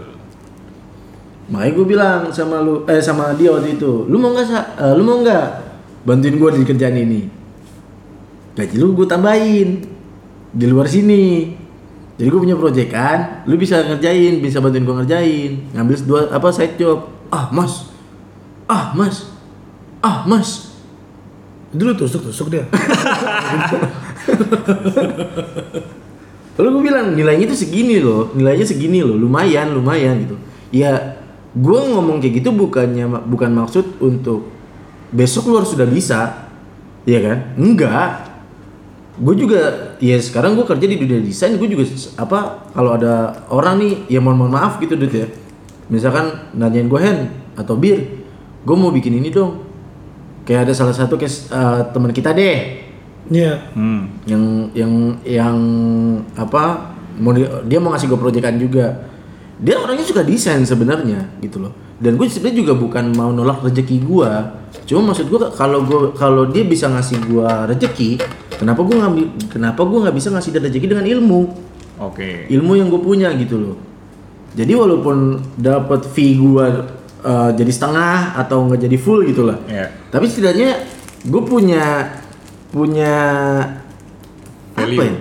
makanya 1.47 1.71
gue 1.73 1.85
bilang 1.87 2.19
sama 2.29 2.59
lu 2.59 2.83
eh 2.85 2.99
sama 2.99 3.33
dia 3.33 3.49
waktu 3.49 3.75
itu 3.75 4.05
lu 4.05 4.15
mau 4.15 4.31
nggak 4.31 4.45
Sa? 4.45 4.59
Eh, 4.77 4.93
lu 4.93 5.03
mau 5.03 5.19
nggak 5.19 5.45
bantuin 6.03 6.35
gue 6.35 6.49
di 6.53 6.63
kerjaan 6.63 6.95
ini 6.95 7.21
gaji 8.61 8.75
lu 8.77 8.93
gue 8.93 9.09
tambahin. 9.09 9.81
Di 10.53 10.65
luar 10.69 10.85
sini. 10.85 11.57
Jadi 12.21 12.27
gue 12.29 12.37
punya 12.37 12.53
proyekan 12.53 13.49
lu 13.49 13.57
bisa 13.57 13.81
ngerjain 13.81 14.45
bisa 14.45 14.61
bantuin 14.61 14.85
gue 14.85 14.93
ngerjain 14.93 15.73
ngambil 15.73 15.95
dua 16.05 16.21
apa 16.29 16.53
side 16.53 16.77
job. 16.77 17.09
Ah 17.33 17.49
mas. 17.49 17.89
Ah 18.69 18.93
mas. 18.93 19.25
Ah 20.05 20.21
mas. 20.29 20.69
Itu 21.71 21.81
lu 21.87 21.95
tusuk-tusuk 21.95 22.51
dia. 22.51 22.67
Lalu 26.59 26.67
gue 26.77 26.83
bilang 26.93 27.15
nilainya 27.15 27.47
itu 27.47 27.57
segini 27.65 27.97
loh, 28.03 28.29
nilainya 28.35 28.67
segini 28.67 28.99
loh, 29.01 29.15
lumayan, 29.15 29.71
lumayan 29.71 30.27
gitu. 30.27 30.35
Ya, 30.69 31.17
gue 31.55 31.79
ngomong 31.89 32.19
kayak 32.19 32.43
gitu 32.43 32.51
bukannya 32.51 33.07
bukan 33.25 33.55
maksud 33.55 33.97
untuk 34.03 34.51
besok 35.15 35.47
lu 35.47 35.63
harus 35.63 35.71
sudah 35.71 35.87
bisa, 35.87 36.51
ya 37.07 37.19
kan? 37.23 37.55
Enggak. 37.55 38.30
Gue 39.11 39.35
juga, 39.35 39.59
ya 39.99 40.15
sekarang 40.15 40.55
gue 40.55 40.63
kerja 40.63 40.85
di 40.85 40.95
dunia 40.95 41.19
desain, 41.19 41.53
gue 41.53 41.67
juga 41.67 41.83
apa 42.15 42.69
kalau 42.71 42.95
ada 42.95 43.43
orang 43.47 43.75
nih, 43.77 43.93
ya 44.07 44.19
mohon 44.19 44.39
mohon 44.39 44.53
maaf 44.53 44.79
gitu 44.79 44.95
dud 44.95 45.11
ya. 45.11 45.27
Misalkan 45.87 46.51
nanyain 46.53 46.87
gue 46.87 46.95
hand 46.95 47.27
atau 47.53 47.75
bir, 47.75 47.99
gue 48.61 48.75
mau 48.75 48.89
bikin 48.89 49.17
ini 49.17 49.27
dong 49.27 49.67
kayak 50.41 50.65
ada 50.65 50.73
salah 50.73 50.91
satu 50.91 51.15
case 51.15 51.49
eh, 51.49 51.81
teman 51.91 52.09
kita 52.09 52.33
deh 52.33 52.81
Iya. 53.29 53.61
Hmm. 53.71 54.09
yang 54.25 54.43
yang 54.73 54.93
yang 55.23 55.57
apa 56.33 56.91
mau 57.15 57.31
di- 57.31 57.45
dia 57.65 57.77
mau 57.77 57.93
ngasih 57.93 58.09
gue 58.09 58.17
proyekan 58.17 58.57
juga 58.57 59.05
dia 59.55 59.77
orangnya 59.77 60.01
suka 60.01 60.25
desain 60.25 60.59
sebenarnya 60.61 61.29
gitu 61.39 61.61
loh 61.61 61.71
dan 62.01 62.17
gue 62.17 62.25
sebenarnya 62.25 62.57
juga 62.57 62.73
bukan 62.73 63.13
mau 63.13 63.29
nolak 63.29 63.61
rezeki 63.61 64.01
gue 64.01 64.31
cuma 64.83 65.13
maksud 65.13 65.29
gue 65.29 65.39
kalau 65.53 65.85
gue 65.85 65.99
kalau 66.11 66.49
dia 66.49 66.65
bisa 66.65 66.89
ngasih 66.89 67.21
gue 67.21 67.45
rezeki 67.69 68.09
kenapa 68.61 68.79
gue 68.79 68.93
ngambil 68.93 69.25
kenapa 69.49 69.81
gue 69.81 69.97
nggak 69.99 70.15
bisa 70.15 70.29
ngasih 70.29 70.53
rezeki 70.55 70.87
dengan 70.87 71.05
ilmu 71.09 71.41
Oke. 71.99 72.45
ilmu 72.47 72.73
yang 72.75 72.87
gue 72.87 73.01
punya 73.01 73.33
gitu 73.33 73.57
loh 73.57 73.75
jadi 74.51 74.69
walaupun 74.71 75.17
dapat 75.55 76.05
fee 76.05 76.35
gue 76.35 76.65
uh, 77.21 77.49
jadi 77.51 77.71
setengah 77.71 78.37
atau 78.37 78.65
nggak 78.65 78.81
jadi 78.81 78.97
full 78.97 79.23
gitu 79.23 79.43
lah 79.43 79.57
Ya. 79.65 79.89
tapi 80.07 80.25
setidaknya 80.25 80.77
gue 81.23 81.41
punya 81.41 82.13
punya 82.69 83.13
apa 84.71 84.81
Value. 84.81 85.01
ya? 85.03 85.13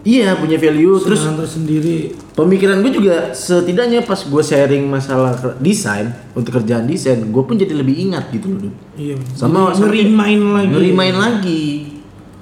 Iya 0.00 0.28
punya 0.34 0.56
value 0.56 0.96
terus 0.98 1.20
Terus 1.20 1.36
tersendiri. 1.36 2.14
pemikiran 2.32 2.80
gue 2.80 2.92
juga 2.94 3.16
setidaknya 3.30 4.00
pas 4.00 4.16
gue 4.16 4.40
sharing 4.40 4.86
masalah 4.86 5.34
desain 5.58 6.08
untuk 6.32 6.54
kerjaan 6.54 6.86
desain 6.86 7.18
gue 7.18 7.42
pun 7.42 7.54
jadi 7.54 7.74
lebih 7.74 8.08
ingat 8.08 8.30
gitu 8.30 8.46
loh. 8.48 8.72
Iya. 8.94 9.18
sama 9.34 9.74
ngerimain 9.74 10.38
lagi. 10.40 10.70
ngerimain 10.70 11.12
lagi 11.14 11.87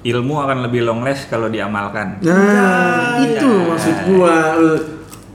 Ilmu 0.07 0.33
akan 0.37 0.57
lebih 0.63 0.81
long 0.81 1.01
last 1.01 1.27
kalau 1.27 1.47
diamalkan. 1.47 2.21
nah 2.21 3.19
itu 3.19 3.43
maksud 3.65 3.95
gue 4.05 4.35
Eh, 4.57 4.79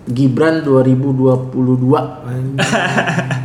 Gibran 0.08 0.64
2022 0.64 1.52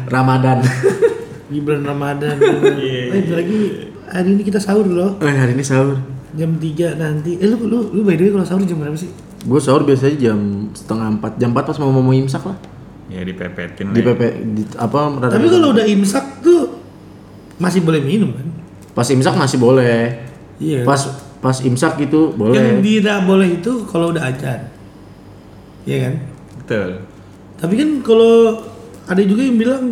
Ramadan 0.07 0.57
Gibran 1.51 1.81
Ramadan. 1.81 2.35
Eh, 2.39 3.07
bentar 3.13 3.35
lagi 3.37 3.59
hari 4.05 4.29
ini 4.31 4.41
kita 4.41 4.57
sahur 4.57 4.83
loh. 4.83 5.15
Eh, 5.19 5.29
hari 5.29 5.51
ini 5.51 5.61
sahur 5.61 5.95
Jam 6.33 6.53
3 6.53 6.95
nanti. 6.95 7.35
Eh 7.35 7.45
lu 7.45 7.59
lu 7.61 7.77
lu 7.91 8.01
by 8.01 8.13
the 8.13 8.23
way 8.23 8.31
kalau 8.31 8.43
sahur 8.43 8.63
jam 8.63 8.77
berapa 8.77 8.95
sih? 8.95 9.11
gue 9.39 9.59
sahur 9.59 9.79
biasanya 9.81 10.17
jam 10.17 10.39
setengah 10.71 11.07
empat 11.13 11.31
jam 11.35 11.49
empat 11.49 11.63
pas 11.65 11.77
mau 11.77 11.93
mau 11.93 12.09
imsak 12.09 12.41
lah 12.41 12.57
Ya 13.07 13.21
dipepetin 13.21 13.91
di 13.91 14.01
lah. 14.01 14.11
PP 14.11 14.21
di, 14.49 14.61
apa 14.75 14.97
rada- 15.13 15.31
Tapi 15.31 15.47
kalau 15.47 15.71
udah 15.71 15.85
imsak 15.85 16.41
tuh 16.41 16.83
masih 17.57 17.79
boleh 17.81 18.01
minum 18.01 18.31
kan? 18.31 18.47
pas 18.91 19.05
imsak 19.05 19.31
masih 19.33 19.55
boleh 19.55 20.25
Iya. 20.57 20.81
pas 20.83 21.01
pas 21.37 21.57
imsak 21.61 22.01
gitu 22.01 22.33
Yang 22.33 22.37
boleh 22.37 22.61
tidak 22.81 23.19
boleh 23.23 23.47
itu 23.61 23.71
kalau 23.85 24.09
udah 24.09 24.25
ajan. 24.25 24.73
Iya 25.85 25.97
kan? 26.09 26.13
Betul. 26.59 26.89
Tapi 27.57 27.73
kan 27.73 27.89
kalau 28.01 28.33
ada 29.05 29.21
juga 29.23 29.41
yang 29.41 29.57
bilang 29.57 29.83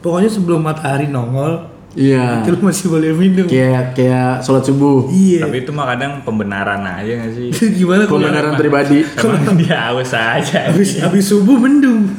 pokoknya 0.00 0.30
sebelum 0.30 0.60
matahari 0.60 1.06
nongol 1.06 1.68
iya 1.94 2.42
itu 2.42 2.58
masih 2.58 2.90
boleh 2.90 3.14
minum. 3.14 3.46
kayak 3.46 3.94
kayak 3.94 4.42
sholat 4.42 4.66
subuh 4.66 5.06
Iya. 5.06 5.46
Tapi 5.46 5.62
itu 5.62 5.70
mah 5.70 5.94
kadang 5.94 6.26
pembenaran 6.26 6.82
aja 6.82 7.12
gak 7.22 7.30
sih? 7.32 7.48
Gimana 7.78 8.02
kalau 8.04 8.18
kebenaran 8.24 8.54
pribadi 8.58 9.06
Emang 9.22 9.54
dia 9.54 9.78
haus 9.94 10.10
aja. 10.10 10.74
habis 10.74 10.98
habis 10.98 11.22
subuh 11.22 11.54
mendung? 11.54 12.10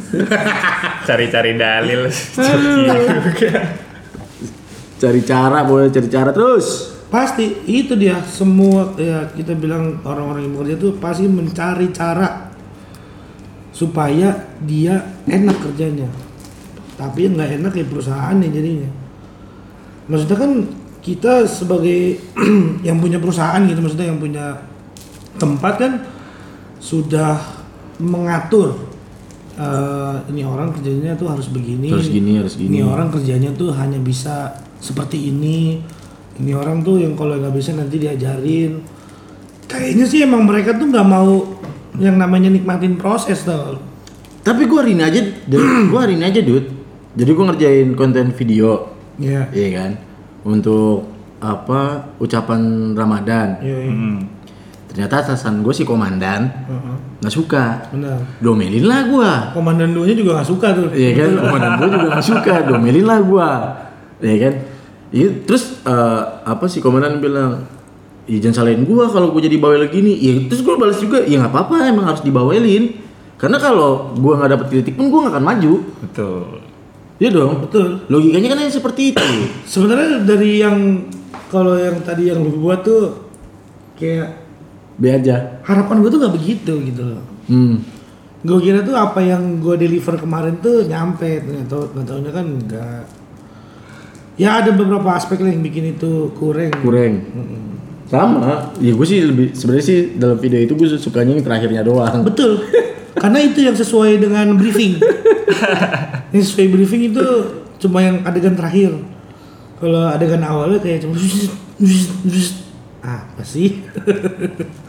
Cari-cari 1.08 1.60
dalil. 1.60 2.08
cari 4.96 5.22
cara 5.22 5.60
boleh 5.68 5.92
cari 5.92 6.08
cara 6.08 6.32
terus 6.32 6.95
Pasti 7.16 7.64
itu 7.64 7.96
dia 7.96 8.20
semua 8.28 8.92
ya 9.00 9.32
kita 9.32 9.56
bilang 9.56 10.04
orang-orang 10.04 10.52
yang 10.52 10.54
bekerja 10.60 10.76
tuh 10.84 10.92
pasti 11.00 11.32
mencari 11.32 11.88
cara 11.96 12.52
supaya 13.72 14.52
dia 14.60 15.00
enak 15.24 15.64
kerjanya. 15.64 16.12
Tapi 17.00 17.32
nggak 17.32 17.64
enak 17.64 17.72
ya 17.72 17.86
perusahaannya 17.88 18.52
jadinya. 18.52 18.90
Maksudnya 20.12 20.38
kan 20.44 20.52
kita 21.00 21.48
sebagai 21.48 22.20
yang 22.88 23.00
punya 23.00 23.16
perusahaan 23.16 23.64
gitu 23.64 23.80
maksudnya 23.80 24.12
yang 24.12 24.20
punya 24.20 24.60
tempat 25.40 25.74
kan 25.80 25.94
sudah 26.84 27.40
mengatur 28.02 28.92
eh, 29.56 30.16
ini 30.36 30.44
orang 30.44 30.76
kerjanya 30.76 31.16
tuh 31.16 31.32
harus 31.32 31.48
begini, 31.48 31.96
Harus 31.96 32.12
gini, 32.12 32.44
harus 32.44 32.60
gini. 32.60 32.76
ini 32.76 32.80
orang 32.84 33.08
kerjanya 33.08 33.56
tuh 33.56 33.72
hanya 33.72 34.02
bisa 34.04 34.60
seperti 34.84 35.32
ini, 35.32 35.80
ini 36.36 36.52
orang 36.52 36.82
tuh 36.82 36.98
yang 36.98 37.14
kalau 37.14 37.36
nggak 37.36 37.52
bisa 37.52 37.72
nanti 37.72 37.96
diajarin. 37.96 38.84
Kayaknya 39.66 40.06
sih 40.06 40.20
emang 40.22 40.44
mereka 40.44 40.74
tuh 40.74 40.86
nggak 40.86 41.04
mau 41.04 41.42
yang 41.96 42.16
namanya 42.16 42.48
nikmatin 42.48 42.96
proses 42.96 43.42
tau. 43.42 43.80
tapi 44.44 44.68
gue 44.68 44.78
hari 44.78 44.94
ini 44.94 45.02
aja 45.02 45.22
gue 45.90 45.98
hari 45.98 46.14
ini 46.14 46.28
aja 46.28 46.38
dude 46.38 46.70
jadi 47.12 47.32
gue 47.32 47.46
ngerjain 47.46 47.90
konten 47.96 48.30
video 48.30 48.94
Iya. 49.16 49.48
iya 49.50 49.68
kan 49.74 49.92
untuk 50.44 51.08
apa 51.40 52.12
ucapan 52.20 52.62
Ramadan 52.94 53.58
Iya, 53.58 53.78
iya. 53.80 53.90
Hmm. 53.90 54.20
ternyata 54.86 55.24
atasan 55.24 55.64
gue 55.64 55.72
si 55.72 55.82
komandan 55.82 56.46
Heeh. 56.46 56.96
nggak 57.24 57.34
suka 57.34 57.90
Benar. 57.90 58.20
domelin 58.38 58.86
lah 58.86 59.02
gue 59.02 59.32
Komandan 59.56 59.90
duanya 59.90 60.14
juga 60.14 60.32
nggak 60.38 60.50
suka 60.52 60.68
tuh. 60.76 60.88
Iya 60.92 61.10
kan, 61.16 61.30
komandan 61.42 61.72
gue 61.74 61.88
juga 61.90 62.08
gak 62.12 62.26
suka, 62.28 62.54
domelin 62.68 63.06
lah 63.08 63.20
gue 63.24 63.50
Iya 64.22 64.36
kan 64.38 64.54
Iya, 65.16 65.48
terus 65.48 65.80
eh, 65.88 66.22
apa 66.44 66.68
sih 66.68 66.84
komandan 66.84 67.24
bilang 67.24 67.64
Iya 68.26 68.50
jangan 68.50 68.66
salahin 68.66 68.84
gue 68.84 69.06
kalau 69.08 69.32
gue 69.32 69.42
jadi 69.48 69.56
bawel 69.56 69.88
gini 69.88 70.12
Iya 70.18 70.52
terus 70.52 70.60
gue 70.60 70.76
balas 70.76 71.00
juga, 71.00 71.24
ya 71.24 71.40
nggak 71.40 71.54
apa-apa 71.56 71.88
emang 71.88 72.04
harus 72.10 72.20
dibawelin 72.20 73.00
Karena 73.40 73.56
kalau 73.56 74.12
gue 74.12 74.34
nggak 74.36 74.52
dapet 74.52 74.68
kritik 74.74 75.00
pun 75.00 75.08
gue 75.08 75.20
nggak 75.24 75.34
akan 75.40 75.46
maju 75.46 75.74
Betul. 76.04 76.60
Iya 77.16 77.30
dong, 77.32 77.54
Betul. 77.64 78.04
logikanya 78.12 78.48
kan 78.52 78.60
yang 78.66 78.74
seperti 78.76 79.16
itu 79.16 79.24
Sebenarnya 79.72 80.26
dari 80.28 80.60
yang 80.60 81.08
kalau 81.48 81.78
yang 81.80 82.02
tadi 82.04 82.28
yang 82.28 82.44
lu 82.44 82.60
buat 82.60 82.84
tuh 82.84 83.16
kayak 83.96 84.44
Be 84.96 85.12
aja 85.12 85.60
harapan 85.64 86.04
gue 86.04 86.10
tuh 86.10 86.20
nggak 86.24 86.36
begitu 86.36 86.74
gitu 86.88 87.04
loh. 87.04 87.24
Hmm, 87.52 87.84
Gue 88.42 88.62
kira 88.62 88.80
tuh 88.80 88.96
apa 88.96 89.20
yang 89.20 89.60
gue 89.60 89.76
deliver 89.76 90.16
kemarin 90.16 90.56
tuh 90.64 90.88
nyampe 90.88 91.44
ternyata 91.44 91.76
nggak 91.92 92.06
taunya 92.06 92.32
kan 92.32 92.46
enggak. 92.46 93.04
Ya 94.36 94.60
ada 94.60 94.76
beberapa 94.76 95.16
aspek 95.16 95.40
lah 95.40 95.52
yang 95.52 95.64
bikin 95.64 95.96
itu 95.96 96.32
kurang. 96.36 96.76
kurang 96.84 97.24
Sama, 98.06 98.70
ya 98.78 98.94
gue 98.94 99.08
sih 99.08 99.18
lebih 99.26 99.58
sebenarnya 99.58 99.86
sih 99.86 100.00
dalam 100.22 100.38
video 100.38 100.62
itu 100.62 100.78
gue 100.78 100.88
sukanya 100.94 101.34
yang 101.34 101.42
terakhirnya 101.42 101.82
doang 101.82 102.22
Betul. 102.22 102.62
Karena 103.22 103.40
itu 103.42 103.64
yang 103.64 103.74
sesuai 103.74 104.22
dengan 104.22 104.60
briefing. 104.60 105.00
yang 106.36 106.44
sesuai 106.44 106.68
briefing 106.70 107.16
itu 107.16 107.26
cuma 107.82 108.04
yang 108.04 108.22
adegan 108.28 108.54
terakhir. 108.54 108.94
Kalau 109.80 110.04
adegan 110.12 110.44
awalnya 110.44 110.78
kayak 110.84 111.08
cuma 111.08 111.16
apa 113.02 113.42
sih? 113.44 113.70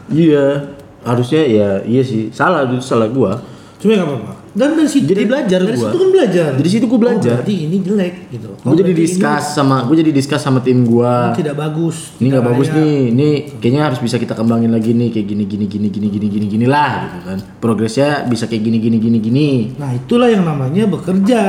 Iya, 0.07 0.71
harusnya 1.03 1.43
ya 1.43 1.69
iya 1.83 1.99
sih, 1.99 2.31
salah 2.31 2.63
itu 2.63 2.79
salah 2.79 3.11
gue 3.11 3.27
Cuma 3.75 3.91
nggak 3.91 4.07
apa-apa. 4.07 4.33
Dan 4.57 4.73
dari 4.73 4.89
situ 4.89 5.05
Jadi 5.13 5.29
belajar 5.29 5.59
dari 5.61 5.77
gua. 5.77 5.85
situ 5.85 5.95
kan 6.01 6.09
belajar. 6.09 6.49
Dari 6.57 6.69
situ 6.73 6.85
gua 6.89 6.99
belajar. 6.99 7.29
Oh, 7.29 7.37
berarti 7.37 7.55
ini 7.69 7.77
jelek 7.85 8.13
gitu. 8.33 8.49
gue 8.57 8.73
jadi 8.73 8.91
berarti 8.91 9.03
discuss 9.05 9.43
sama 9.53 9.75
gue 9.85 9.95
jadi 10.01 10.11
discuss 10.11 10.41
sama 10.41 10.59
tim 10.65 10.81
gue 10.81 11.13
ini 11.13 11.37
tidak 11.37 11.55
bagus. 11.55 11.97
ini 12.17 12.27
nggak 12.33 12.41
tidak 12.41 12.51
bagus 12.57 12.67
nih 12.73 12.95
ini 13.13 13.29
kayaknya 13.61 13.81
harus 13.85 13.99
bisa 14.01 14.15
kita 14.17 14.33
kembangin 14.33 14.73
lagi 14.73 14.91
nih 14.97 15.13
kayak 15.13 15.27
gini 15.29 15.43
gini 15.45 15.65
gini 15.69 15.87
gini 15.93 16.07
gini 16.09 16.27
gini 16.27 16.45
gini 16.49 16.65
lah 16.65 16.91
gitu 17.05 17.17
kan 17.21 17.37
progresnya 17.61 18.25
bisa 18.25 18.49
kayak 18.49 18.65
gini 18.65 18.77
gini 18.81 18.97
gini 18.97 19.17
gini 19.21 19.49
Nah 19.77 19.93
itulah 19.93 20.27
yang 20.27 20.43
namanya 20.43 20.89
bekerja. 20.89 21.41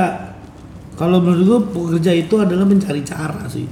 Kalau 0.98 1.22
menurut 1.22 1.42
gua 1.46 1.60
bekerja 1.62 2.10
itu 2.12 2.34
adalah 2.36 2.66
mencari 2.66 3.00
cara 3.06 3.46
sih. 3.48 3.64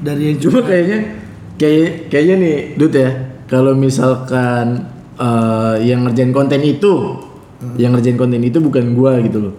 Dari 0.00 0.32
yang 0.32 0.38
cuma 0.40 0.64
kayaknya 0.68 0.98
kayak 1.60 2.08
kayaknya 2.08 2.34
nih 2.40 2.56
Dut 2.80 2.94
ya 2.96 3.10
kalau 3.44 3.76
misalkan 3.76 4.88
eh, 5.20 5.74
yang 5.84 6.08
ngerjain 6.08 6.32
konten 6.32 6.64
itu 6.64 7.28
yang 7.76 7.92
ngerjain 7.92 8.16
konten 8.16 8.40
itu 8.40 8.56
bukan 8.58 8.96
gua 8.96 9.20
gitu 9.20 9.38
loh. 9.50 9.54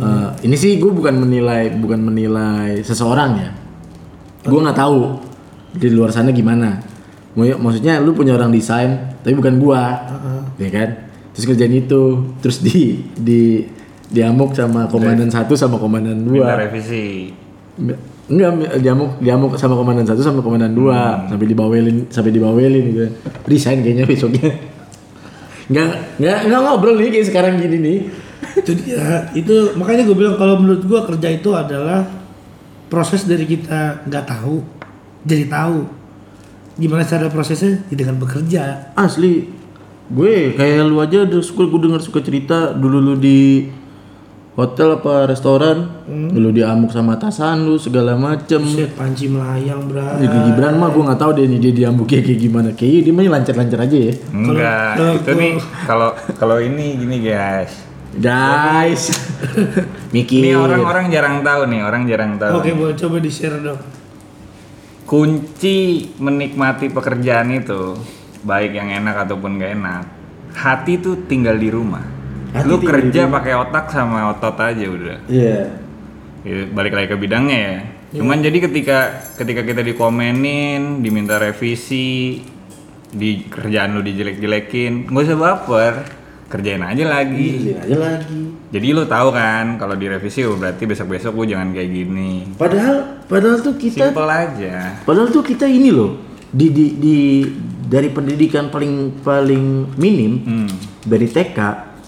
Eh, 0.00 0.46
ini 0.46 0.54
sih 0.54 0.78
gue 0.78 0.86
bukan 0.86 1.18
menilai 1.18 1.74
bukan 1.74 1.98
menilai 1.98 2.78
seseorang 2.86 3.30
ya. 3.42 3.50
Gue 4.46 4.60
nggak 4.62 4.78
tahu 4.78 5.18
di 5.74 5.90
luar 5.90 6.14
sana 6.14 6.30
gimana. 6.30 6.78
Maksudnya 7.34 7.98
lu 7.98 8.14
punya 8.14 8.38
orang 8.38 8.54
desain 8.54 9.18
tapi 9.22 9.34
bukan 9.34 9.58
gua 9.58 9.98
ya 10.62 10.70
kan? 10.70 10.88
Terus 11.34 11.44
kerjain 11.50 11.74
itu 11.74 12.02
terus 12.38 12.62
di 12.62 13.02
di 13.18 13.66
diamuk 14.10 14.54
sama 14.54 14.86
komandan 14.90 15.30
satu 15.30 15.54
sama 15.54 15.78
komandan 15.78 16.22
Minta 16.22 16.54
dua 16.54 16.58
revisi. 16.58 17.30
enggak 18.30 18.78
diamuk 18.78 19.18
diamuk 19.18 19.58
sama 19.58 19.74
komandan 19.74 20.06
satu 20.06 20.22
sama 20.22 20.38
komandan 20.38 20.70
dua. 20.70 21.26
Sampai 21.26 21.50
dibawelin 21.50 22.06
sampai 22.14 22.30
dibawelin 22.30 22.84
gitu. 22.94 23.06
Resign 23.46 23.82
kayaknya 23.82 24.06
besoknya 24.06 24.54
nggak 25.70 26.18
nggak 26.18 26.38
nggak 26.50 26.60
ngobrol 26.60 26.98
nih 26.98 27.14
kayak 27.14 27.26
sekarang 27.30 27.62
gini 27.62 27.78
nih. 27.78 27.98
Itu 28.58 28.72
dia. 28.74 29.30
Itu 29.32 29.78
makanya 29.78 30.02
gue 30.04 30.16
bilang 30.18 30.34
kalau 30.34 30.58
menurut 30.58 30.82
gua 30.84 31.06
kerja 31.06 31.28
itu 31.30 31.54
adalah 31.54 32.04
proses 32.90 33.22
dari 33.22 33.46
kita 33.46 34.04
nggak 34.04 34.24
tahu 34.26 34.80
jadi 35.24 35.46
tahu. 35.48 35.84
Gimana 36.80 37.04
cara 37.04 37.28
prosesnya? 37.28 37.84
Ya 37.92 37.94
dengan 37.96 38.16
bekerja. 38.16 38.92
Asli. 38.96 39.52
Gue 40.10 40.56
kayak 40.56 40.88
lu 40.88 40.98
aja 40.98 41.28
udah 41.28 41.40
suka 41.44 41.68
gue 41.68 41.80
dengar 41.86 42.00
suka 42.00 42.24
cerita. 42.24 42.72
Dulu 42.72 42.98
lu 42.98 43.14
di 43.20 43.68
hotel 44.50 44.98
apa 44.98 45.24
restoran, 45.24 46.02
lu 46.32 46.50
diamuk 46.50 46.90
sama 46.90 47.14
atasan 47.14 47.62
lu 47.62 47.76
segala 47.76 48.18
macem. 48.18 48.60
Set 48.66 48.92
panci 48.92 49.26
melayang, 49.26 49.86
Bra. 49.86 50.18
Ya, 50.18 50.26
Gibran 50.26 50.76
mah 50.76 50.90
gue 50.90 51.02
nggak 51.02 51.16
tahu 51.16 51.30
deh 51.38 51.46
nih 51.46 51.58
dia 51.60 51.72
diambuknya 51.74 52.20
kayak 52.20 52.40
gimana. 52.40 52.68
Kayaknya 52.72 53.00
dia 53.00 53.12
mah 53.12 53.22
lancar-lancar 53.30 53.80
aja 53.80 53.98
ya. 54.00 54.14
Enggak, 54.30 54.90
kalau- 54.92 55.16
itu 55.16 55.30
nih 55.32 55.52
kalau 55.86 56.08
kalau 56.36 56.56
ini 56.58 56.86
gini 56.96 57.16
guys. 57.20 57.72
Guys, 58.10 59.14
mikir. 60.14 60.42
Ini 60.42 60.58
orang-orang 60.58 61.14
jarang 61.14 61.46
tahu 61.46 61.70
nih, 61.70 61.80
orang 61.80 62.02
jarang 62.04 62.32
tahu. 62.36 62.58
Oke, 62.58 62.74
boleh 62.74 62.98
coba 62.98 63.22
di-share 63.22 63.62
dong. 63.62 63.78
Kunci 65.06 65.78
menikmati 66.18 66.90
pekerjaan 66.90 67.50
itu, 67.50 67.94
baik 68.42 68.74
yang 68.74 68.90
enak 68.90 69.26
ataupun 69.26 69.58
gak 69.58 69.72
enak, 69.74 70.04
hati 70.54 70.98
tuh 70.98 71.22
tinggal 71.24 71.54
di 71.54 71.66
rumah. 71.66 72.02
Hati 72.50 72.66
Lu 72.66 72.76
kerja 72.78 73.26
pakai 73.26 73.54
otak 73.54 73.88
sama 73.88 74.30
otot 74.30 74.56
aja 74.56 74.84
udah. 74.84 75.18
Iya. 75.26 75.58
Ya, 76.40 76.64
balik 76.66 76.92
lagi 76.92 77.06
ke 77.06 77.16
bidangnya 77.16 77.58
ya. 77.58 77.76
Cuman 78.10 78.40
jadi 78.40 78.58
ketika 78.60 78.98
ketika 79.36 79.62
kita 79.62 79.84
dikomenin, 79.84 80.98
diminta 80.98 81.36
revisi, 81.36 82.42
di 83.06 83.30
kerjaan 83.44 83.94
lu 83.94 84.02
dijelek-jelekin, 84.02 85.06
nggak 85.06 85.24
usah 85.24 85.38
baper, 85.38 85.94
kerjain 86.48 86.82
aja 86.82 87.04
lagi. 87.06 87.70
Iya 87.70 87.76
aja 87.80 87.96
lagi. 87.96 88.42
Jadi 88.66 88.86
lu 88.90 89.04
tahu 89.04 89.28
kan 89.30 89.78
kalau 89.78 89.94
direvisi 89.94 90.42
oh 90.42 90.56
berarti 90.56 90.82
besok-besok 90.84 91.32
lu 91.32 91.44
jangan 91.46 91.70
kayak 91.70 91.86
gini. 91.88 92.50
Padahal, 92.58 93.22
padahal 93.30 93.62
tuh 93.62 93.78
kita, 93.78 94.10
Simple 94.10 94.26
aja. 94.26 94.98
padahal 95.06 95.30
tuh 95.30 95.46
kita 95.46 95.70
ini 95.70 95.90
loh 95.90 96.18
di 96.50 96.66
di, 96.66 96.86
di 96.98 97.16
dari 97.86 98.10
pendidikan 98.10 98.70
paling 98.70 99.22
paling 99.22 99.94
minim 99.94 100.32
Hmm. 100.40 100.70
dari 101.06 101.30
TK 101.30 101.58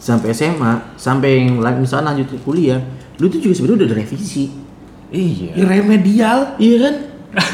sampai 0.03 0.35
SMA 0.35 0.99
sampai 0.99 1.47
yang 1.47 1.63
misalnya 1.79 2.11
lanjut 2.11 2.35
ke 2.35 2.39
kuliah, 2.43 2.83
lu 3.23 3.31
tuh 3.31 3.39
juga 3.39 3.55
sebenarnya 3.55 3.79
udah 3.79 3.89
ada 3.89 3.97
revisi. 3.97 4.51
Iya. 5.09 5.55
Ya, 5.55 5.65
remedial. 5.69 6.39
Iya 6.59 6.77
kan? 6.81 6.95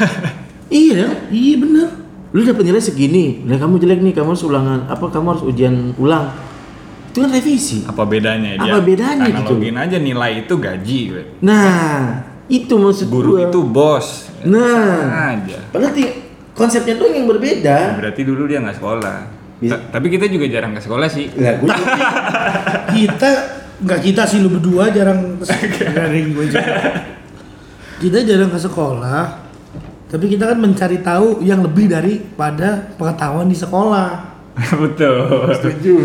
iya 0.73 0.93
kan? 1.05 1.11
Iya 1.29 1.55
bener. 1.61 1.87
Lu 2.29 2.41
dapet 2.41 2.61
nilai 2.61 2.77
segini, 2.77 3.41
nah 3.41 3.57
kamu 3.57 3.77
jelek 3.77 4.01
nih, 4.01 4.13
kamu 4.13 4.33
harus 4.33 4.45
ulangan, 4.45 4.85
apa 4.85 5.01
kamu 5.01 5.25
harus 5.33 5.43
ujian 5.43 5.93
ulang. 5.97 6.29
Itu 7.09 7.25
kan 7.25 7.29
revisi. 7.29 7.85
Apa 7.85 8.05
bedanya 8.05 8.53
dia? 8.53 8.69
Apa 8.69 8.85
bedanya 8.85 9.25
gitu? 9.25 9.57
Analogin 9.57 9.75
aja 9.75 9.97
nilai 9.97 10.45
itu 10.45 10.53
gaji. 10.53 11.01
Nah, 11.41 12.21
itu 12.45 12.69
maksud 12.69 13.09
Guru 13.09 13.33
gua. 13.33 13.49
itu 13.49 13.59
bos. 13.65 14.29
Nah, 14.45 14.61
Sama 15.01 15.21
aja. 15.33 15.57
padahal 15.73 15.89
ti- 15.89 16.21
konsepnya 16.53 17.01
doang 17.01 17.17
yang 17.17 17.25
berbeda. 17.25 17.97
Berarti 17.97 18.21
dulu 18.21 18.45
dia 18.45 18.61
nggak 18.61 18.77
sekolah. 18.77 19.17
Tapi 19.67 20.07
kita 20.07 20.31
juga 20.31 20.47
jarang 20.47 20.71
ke 20.71 20.79
sekolah 20.79 21.07
sih. 21.11 21.27
Lah, 21.35 21.59
gua 21.59 21.75
Kita 22.95 23.29
nggak 23.79 23.99
kita 24.03 24.27
sih 24.27 24.43
lu 24.43 24.51
berdua 24.51 24.91
jarang 24.91 25.39
garing 25.95 26.35
gue 26.35 26.45
juga. 26.51 26.79
Kita 27.99 28.17
jarang 28.23 28.51
ke 28.51 28.59
sekolah. 28.59 29.21
Tapi 30.09 30.25
kita 30.25 30.51
kan 30.55 30.57
mencari 30.57 30.99
tahu 31.05 31.43
yang 31.45 31.61
lebih 31.61 31.91
daripada 31.91 32.91
pengetahuan 32.95 33.47
di 33.51 33.55
sekolah. 33.55 34.09
Betul. 34.83 35.53
setuju. 35.55 35.97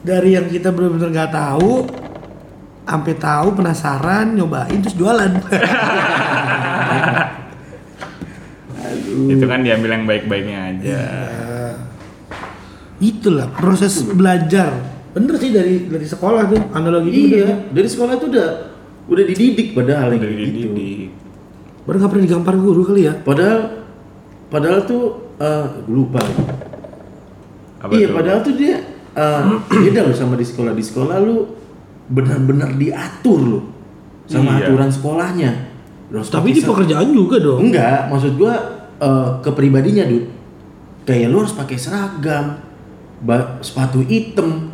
Dari 0.00 0.32
yang 0.32 0.48
kita 0.48 0.72
benar-benar 0.72 1.10
nggak 1.12 1.32
tahu, 1.34 1.84
sampai 2.88 3.14
tahu 3.20 3.48
penasaran 3.52 4.32
nyobain 4.32 4.80
terus 4.80 4.96
jualan. 4.96 5.30
Itu 9.28 9.44
kan 9.44 9.60
diambil 9.60 9.90
yang 10.00 10.04
baik-baiknya 10.08 10.58
aja. 10.72 11.00
Itulah 13.00 13.48
proses 13.50 14.04
belajar. 14.04 14.76
Bener 15.10 15.34
sih 15.36 15.50
dari 15.50 15.88
dari 15.88 16.06
sekolah 16.06 16.46
tuh 16.46 16.60
analogi 16.70 17.10
itu 17.10 17.34
Iya, 17.34 17.72
dari 17.72 17.88
sekolah 17.88 18.14
tuh 18.16 18.28
udah 18.30 18.48
udah 19.10 19.24
dididik 19.26 19.74
padahal 19.74 20.14
kayak 20.14 20.22
gitu. 20.22 20.70
dididik. 20.70 21.08
Baru 21.82 21.96
nggak 21.98 22.10
pernah 22.12 22.24
digampar 22.24 22.54
guru 22.54 22.82
kali 22.84 23.08
ya? 23.08 23.14
Padahal 23.18 23.60
padahal 24.46 24.84
tuh 24.84 25.32
eh 25.36 25.66
gua 25.82 25.90
lupa. 25.90 26.22
Apa 27.80 27.92
iya, 27.96 28.06
tuh? 28.06 28.14
padahal 28.14 28.40
tuh 28.44 28.54
dia 28.54 28.76
eh, 29.10 29.42
beda 29.82 30.00
loh 30.04 30.14
sama 30.14 30.36
di 30.36 30.44
sekolah. 30.44 30.72
Di 30.72 30.84
sekolah 30.84 31.16
lu 31.18 31.48
benar-benar 32.06 32.76
diatur 32.76 33.40
loh 33.40 33.64
sama 34.28 34.60
Iya. 34.60 34.68
aturan 34.68 34.90
sekolahnya. 34.92 35.50
Harus 36.10 36.28
Tapi 36.28 36.52
di 36.52 36.60
pekerjaan 36.60 37.08
juga 37.10 37.38
dong. 37.38 37.66
Enggak, 37.66 38.06
maksud 38.06 38.36
gua 38.36 38.54
eh, 38.94 39.28
kepribadinya, 39.40 40.04
Dut. 40.04 40.28
Kayak 41.02 41.26
lu 41.32 41.36
harus 41.40 41.56
pakai 41.56 41.74
seragam, 41.74 42.60
sepatu 43.60 44.00
hitam, 44.04 44.72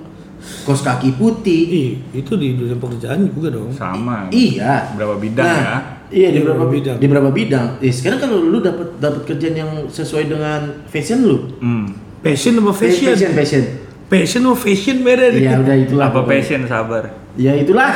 kos 0.63 0.81
kaki 0.87 1.19
putih. 1.19 1.61
Ih, 1.67 1.91
itu 2.15 2.33
di 2.39 2.55
dunia 2.55 2.79
pekerjaan 2.79 3.27
juga 3.31 3.55
dong. 3.55 3.71
Sama. 3.75 4.31
Iya. 4.31 4.95
Berapa 4.95 5.17
bidang 5.19 5.47
Nah, 5.47 5.59
ya? 5.59 5.77
Iya 6.07 6.29
di 6.31 6.39
Di 6.39 6.41
beberapa 6.47 6.67
bidang. 6.71 6.97
Di 7.03 7.07
beberapa 7.11 7.31
bidang. 7.35 7.67
Eh, 7.83 7.91
sekarang 7.91 8.19
kalau 8.23 8.39
lu 8.39 8.63
dapat 8.63 8.95
dapat 9.03 9.27
kerjaan 9.27 9.57
yang 9.59 9.71
sesuai 9.91 10.31
dengan 10.31 10.87
fashion 10.87 11.27
lu. 11.27 11.37
Hmm. 11.59 11.91
Passion 12.23 12.55
sama 12.59 12.71
fashion. 12.71 13.11
Fashion, 13.15 13.33
fashion. 13.35 13.65
Passion 14.07 14.41
sama 14.47 14.57
fashion 14.59 14.97
beda. 15.03 15.35
Iya 15.35 15.59
udah 15.59 15.77
itulah. 15.77 16.07
Apa 16.11 16.23
pokoknya. 16.23 16.31
passion 16.31 16.61
sabar? 16.71 17.05
Ya 17.35 17.53
itulah. 17.59 17.91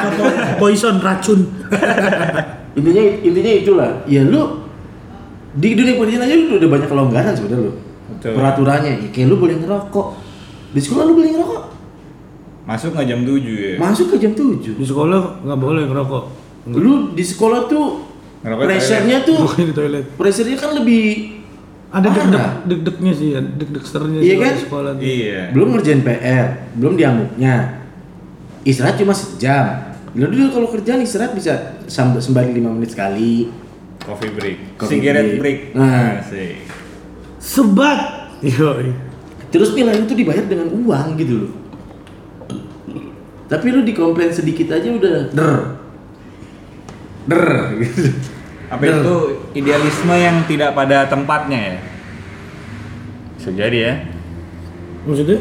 Poison 0.58 0.98
racun. 0.98 1.46
intinya 2.78 3.02
intinya 3.22 3.52
itulah. 3.54 3.90
Ya 4.10 4.26
lu 4.26 4.66
di 5.54 5.74
dunia 5.74 5.98
pendidikan 5.98 6.26
aja 6.26 6.34
lu 6.34 6.54
udah 6.58 6.70
banyak 6.70 6.88
kelonggaran 6.90 7.32
sebenarnya 7.34 7.66
lu. 7.70 7.72
Betul. 8.10 8.32
Peraturannya, 8.34 8.92
ya, 9.06 9.08
kayak 9.14 9.26
lu 9.30 9.36
boleh 9.38 9.56
ngerokok. 9.62 10.08
Di 10.70 10.80
sekolah 10.80 11.02
lu 11.06 11.14
boleh 11.18 11.30
ngerokok. 11.34 11.62
Masuk 12.64 12.94
nggak 12.94 13.06
jam 13.08 13.20
7 13.26 13.40
ya? 13.42 13.74
Masuk 13.80 14.06
ke 14.12 14.16
jam 14.22 14.32
7. 14.32 14.78
Di 14.78 14.86
sekolah 14.86 15.42
nggak 15.42 15.60
boleh 15.60 15.82
ngerokok. 15.90 16.24
Lu 16.76 17.10
di 17.16 17.24
sekolah 17.24 17.66
tuh 17.66 18.06
Ngerokok 18.40 18.64
pressure-nya 18.68 19.18
tuh 19.24 19.40
di 19.58 19.72
toilet. 19.76 20.04
pressure-nya 20.16 20.56
kan 20.56 20.72
lebih 20.72 21.04
Ada 21.90 22.06
deg-deg 22.06 22.46
deg-degnya 22.70 23.12
sih 23.12 23.28
ya, 23.34 23.40
deg-degsternya 23.42 24.22
Iya 24.22 24.30
sih 24.30 24.38
kan? 24.38 24.52
di 24.54 24.62
sekolah 24.62 24.90
tuh. 24.94 25.02
Iya. 25.02 25.40
belum 25.50 25.68
ngerjain 25.74 26.00
PR, 26.06 26.46
belum 26.78 26.94
diamuknya. 26.94 27.54
Istirahat 28.62 28.96
cuma 28.96 29.10
sejam. 29.10 29.66
Lu 30.14 30.30
dulu 30.30 30.46
kalau 30.54 30.68
kerjaan 30.70 31.02
istirahat 31.02 31.34
bisa 31.34 31.82
sambil 31.90 32.22
sembari 32.22 32.54
5 32.54 32.62
menit 32.70 32.94
sekali. 32.94 33.50
Coffee 34.00 34.30
break. 34.30 34.58
Coffee 34.78 35.02
Cigarette 35.02 35.34
break. 35.42 35.74
break. 35.74 35.74
Nah. 35.74 36.22
sih. 36.24 36.62
Sebat. 37.42 38.00
Yoi. 38.38 39.09
Terus 39.50 39.74
nilai 39.74 39.98
itu 39.98 40.14
dibayar 40.14 40.46
dengan 40.46 40.70
uang 40.70 41.18
gitu 41.18 41.34
loh. 41.46 41.52
Tapi 43.50 43.66
lu 43.74 43.82
dikomplain 43.82 44.30
sedikit 44.30 44.70
aja 44.70 44.86
udah 44.86 45.34
der. 45.34 45.54
Der 47.26 47.46
gitu. 47.82 48.14
Apa 48.70 48.82
itu 48.86 49.14
idealisme 49.58 50.14
yang 50.14 50.46
tidak 50.46 50.78
pada 50.78 51.10
tempatnya 51.10 51.58
ya? 51.58 51.76
Bisa 53.34 53.50
jadi 53.50 53.78
ya. 53.82 53.94
Maksudnya? 55.02 55.40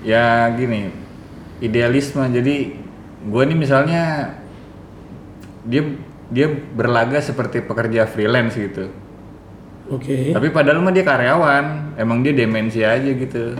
Ya 0.00 0.48
gini, 0.56 0.88
idealisme. 1.60 2.24
Jadi 2.32 2.80
gue 3.20 3.42
nih 3.44 3.58
misalnya 3.60 4.32
dia 5.68 5.84
dia 6.32 6.48
berlaga 6.48 7.20
seperti 7.20 7.60
pekerja 7.60 8.08
freelance 8.08 8.56
gitu. 8.56 8.88
Oke. 9.90 10.30
Tapi 10.30 10.48
padahal 10.54 10.78
mah 10.78 10.94
dia 10.94 11.02
karyawan, 11.02 11.98
emang 11.98 12.22
dia 12.22 12.30
demensi 12.30 12.86
aja 12.86 13.10
gitu. 13.10 13.58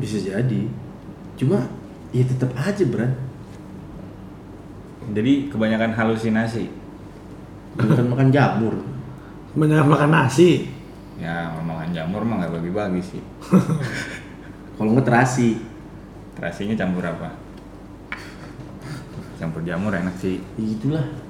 Bisa 0.00 0.16
jadi. 0.16 0.62
Cuma 1.36 1.68
ya 2.08 2.24
tetap 2.24 2.56
aja, 2.56 2.80
Bran. 2.88 3.12
Jadi 5.12 5.52
kebanyakan 5.52 5.92
halusinasi. 5.92 6.64
Bukan 7.76 8.08
makan 8.08 8.28
jamur. 8.32 8.74
Banyak 9.52 9.84
makan 9.84 10.10
nasi. 10.10 10.72
Ya 11.20 11.52
makan 11.60 11.92
jamur 11.92 12.24
mah 12.24 12.40
nggak 12.40 12.56
bagi-bagi 12.56 13.02
sih. 13.04 13.22
Kalau 14.80 14.96
nggak 14.96 15.04
terasi. 15.04 15.60
Terasinya 16.40 16.72
campur 16.72 17.04
apa? 17.04 17.36
Campur 19.36 19.60
jamur 19.60 19.92
enak 19.92 20.16
sih. 20.16 20.40
Ya 20.56 20.64
Itulah. 20.64 21.29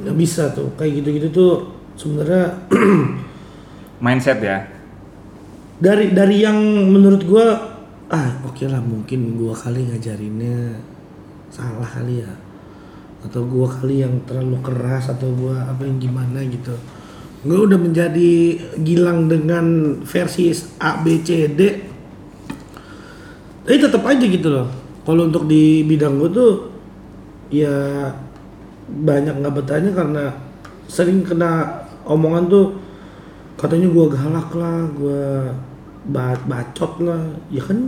Nggak 0.00 0.16
bisa 0.16 0.48
tuh. 0.54 0.72
Kayak 0.78 1.02
gitu-gitu 1.02 1.28
tuh 1.32 1.52
sebenarnya 1.96 2.44
Mindset 4.04 4.42
ya. 4.42 4.66
dari 5.78 6.10
dari 6.10 6.42
yang 6.42 6.58
menurut 6.90 7.22
gua 7.22 7.46
ah 8.10 8.28
oke 8.46 8.66
lah 8.66 8.82
mungkin 8.82 9.38
gua 9.38 9.54
kali 9.54 9.86
ngajarinnya 9.90 10.78
salah 11.50 11.86
kali 11.86 12.22
ya 12.22 12.32
atau 13.22 13.46
gua 13.46 13.70
kali 13.70 14.02
yang 14.02 14.22
terlalu 14.26 14.58
keras 14.62 15.10
atau 15.10 15.30
gua 15.34 15.70
apa 15.70 15.86
yang 15.86 16.02
gimana 16.02 16.42
gitu 16.46 16.74
gua 17.46 17.66
udah 17.66 17.78
menjadi 17.78 18.58
gilang 18.82 19.30
dengan 19.30 19.98
versi 20.02 20.50
A 20.82 21.02
B 21.02 21.22
C 21.22 21.50
D 21.50 21.60
tapi 23.62 23.78
tetap 23.78 24.02
aja 24.02 24.26
gitu 24.26 24.48
loh 24.50 24.68
kalau 25.06 25.30
untuk 25.30 25.46
di 25.46 25.86
bidang 25.86 26.18
gua 26.18 26.30
tuh 26.30 26.52
ya 27.54 27.74
banyak 28.92 29.40
nggak 29.40 29.54
betahnya 29.56 29.90
karena 29.96 30.24
sering 30.84 31.24
kena 31.24 31.84
omongan 32.04 32.52
tuh 32.52 32.66
katanya 33.56 33.88
gua 33.88 34.06
galak 34.12 34.50
lah 34.52 34.78
gua 34.92 35.22
ba- 36.04 36.44
bacot 36.44 37.00
lah 37.00 37.22
ya 37.48 37.62
kan 37.64 37.78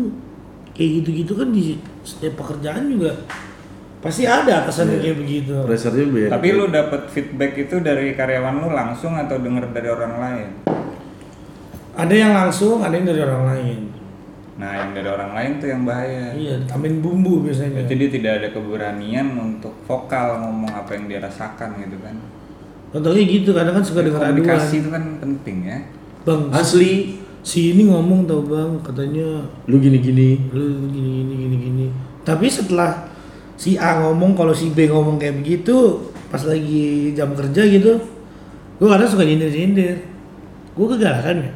kayak 0.75 1.03
gitu-gitu 1.03 1.33
kan 1.37 1.49
di 1.53 1.79
setiap 2.03 2.41
pekerjaan 2.41 2.91
juga 2.91 3.13
pasti 4.05 4.29
ada 4.29 4.61
atasan 4.61 4.93
yang 4.93 5.01
kayak 5.01 5.17
begitu. 5.17 5.55
Pressure-nya 5.65 6.07
beda. 6.13 6.31
Tapi 6.37 6.49
lu 6.53 6.65
dapat 6.69 7.09
feedback 7.09 7.57
itu 7.57 7.81
dari 7.81 8.13
karyawan 8.13 8.61
lu 8.61 8.69
langsung 8.69 9.17
atau 9.17 9.41
denger 9.41 9.73
dari 9.73 9.89
orang 9.89 10.15
lain? 10.21 10.49
Ada 11.97 12.13
yang 12.13 12.33
langsung, 12.37 12.85
ada 12.85 12.93
yang 12.93 13.09
dari 13.09 13.21
orang 13.25 13.45
lain. 13.49 13.81
Nah, 14.55 14.71
yang 14.71 14.95
dari 14.95 15.09
orang 15.11 15.35
lain 15.35 15.51
tuh 15.59 15.67
yang 15.67 15.83
bahaya. 15.83 16.31
Iya, 16.31 16.55
tambahin 16.71 17.03
bumbu 17.03 17.43
biasanya. 17.43 17.83
Jadi 17.91 18.07
tidak 18.07 18.33
ada 18.39 18.49
keberanian 18.55 19.35
untuk 19.35 19.75
vokal 19.83 20.39
ngomong 20.47 20.71
apa 20.71 20.95
yang 20.95 21.11
dia 21.11 21.19
rasakan 21.19 21.75
gitu 21.83 21.99
kan. 21.99 22.15
Contohnya 22.95 23.23
gitu, 23.27 23.51
kadang 23.51 23.75
kan 23.75 23.83
suka 23.83 24.07
dengar 24.07 24.23
aduan. 24.23 24.47
Komunikasi 24.47 24.87
itu 24.87 24.89
kan 24.95 25.03
penting 25.19 25.67
ya. 25.67 25.79
Bang, 26.23 26.55
Asli, 26.55 27.19
si 27.43 27.75
ini 27.75 27.91
ngomong 27.91 28.31
tau 28.31 28.47
bang, 28.47 28.79
katanya 28.87 29.43
lu 29.67 29.83
gini-gini. 29.83 30.39
lu 30.55 30.87
gini 30.87 31.11
gini 31.27 31.35
gini 31.35 31.57
gini. 31.59 31.87
Tapi 32.23 32.47
setelah 32.47 33.11
si 33.59 33.75
A 33.75 34.07
ngomong, 34.07 34.39
kalau 34.39 34.55
si 34.55 34.71
B 34.71 34.87
ngomong 34.87 35.19
kayak 35.19 35.43
begitu, 35.43 36.07
pas 36.31 36.47
lagi 36.47 37.11
jam 37.19 37.35
kerja 37.35 37.67
gitu, 37.67 37.99
gue 38.79 38.89
kadang 38.89 39.11
suka 39.11 39.27
nyindir-nyindir. 39.27 39.99
Gue 40.79 40.87
kegalakan 40.95 41.43
ya. 41.43 41.53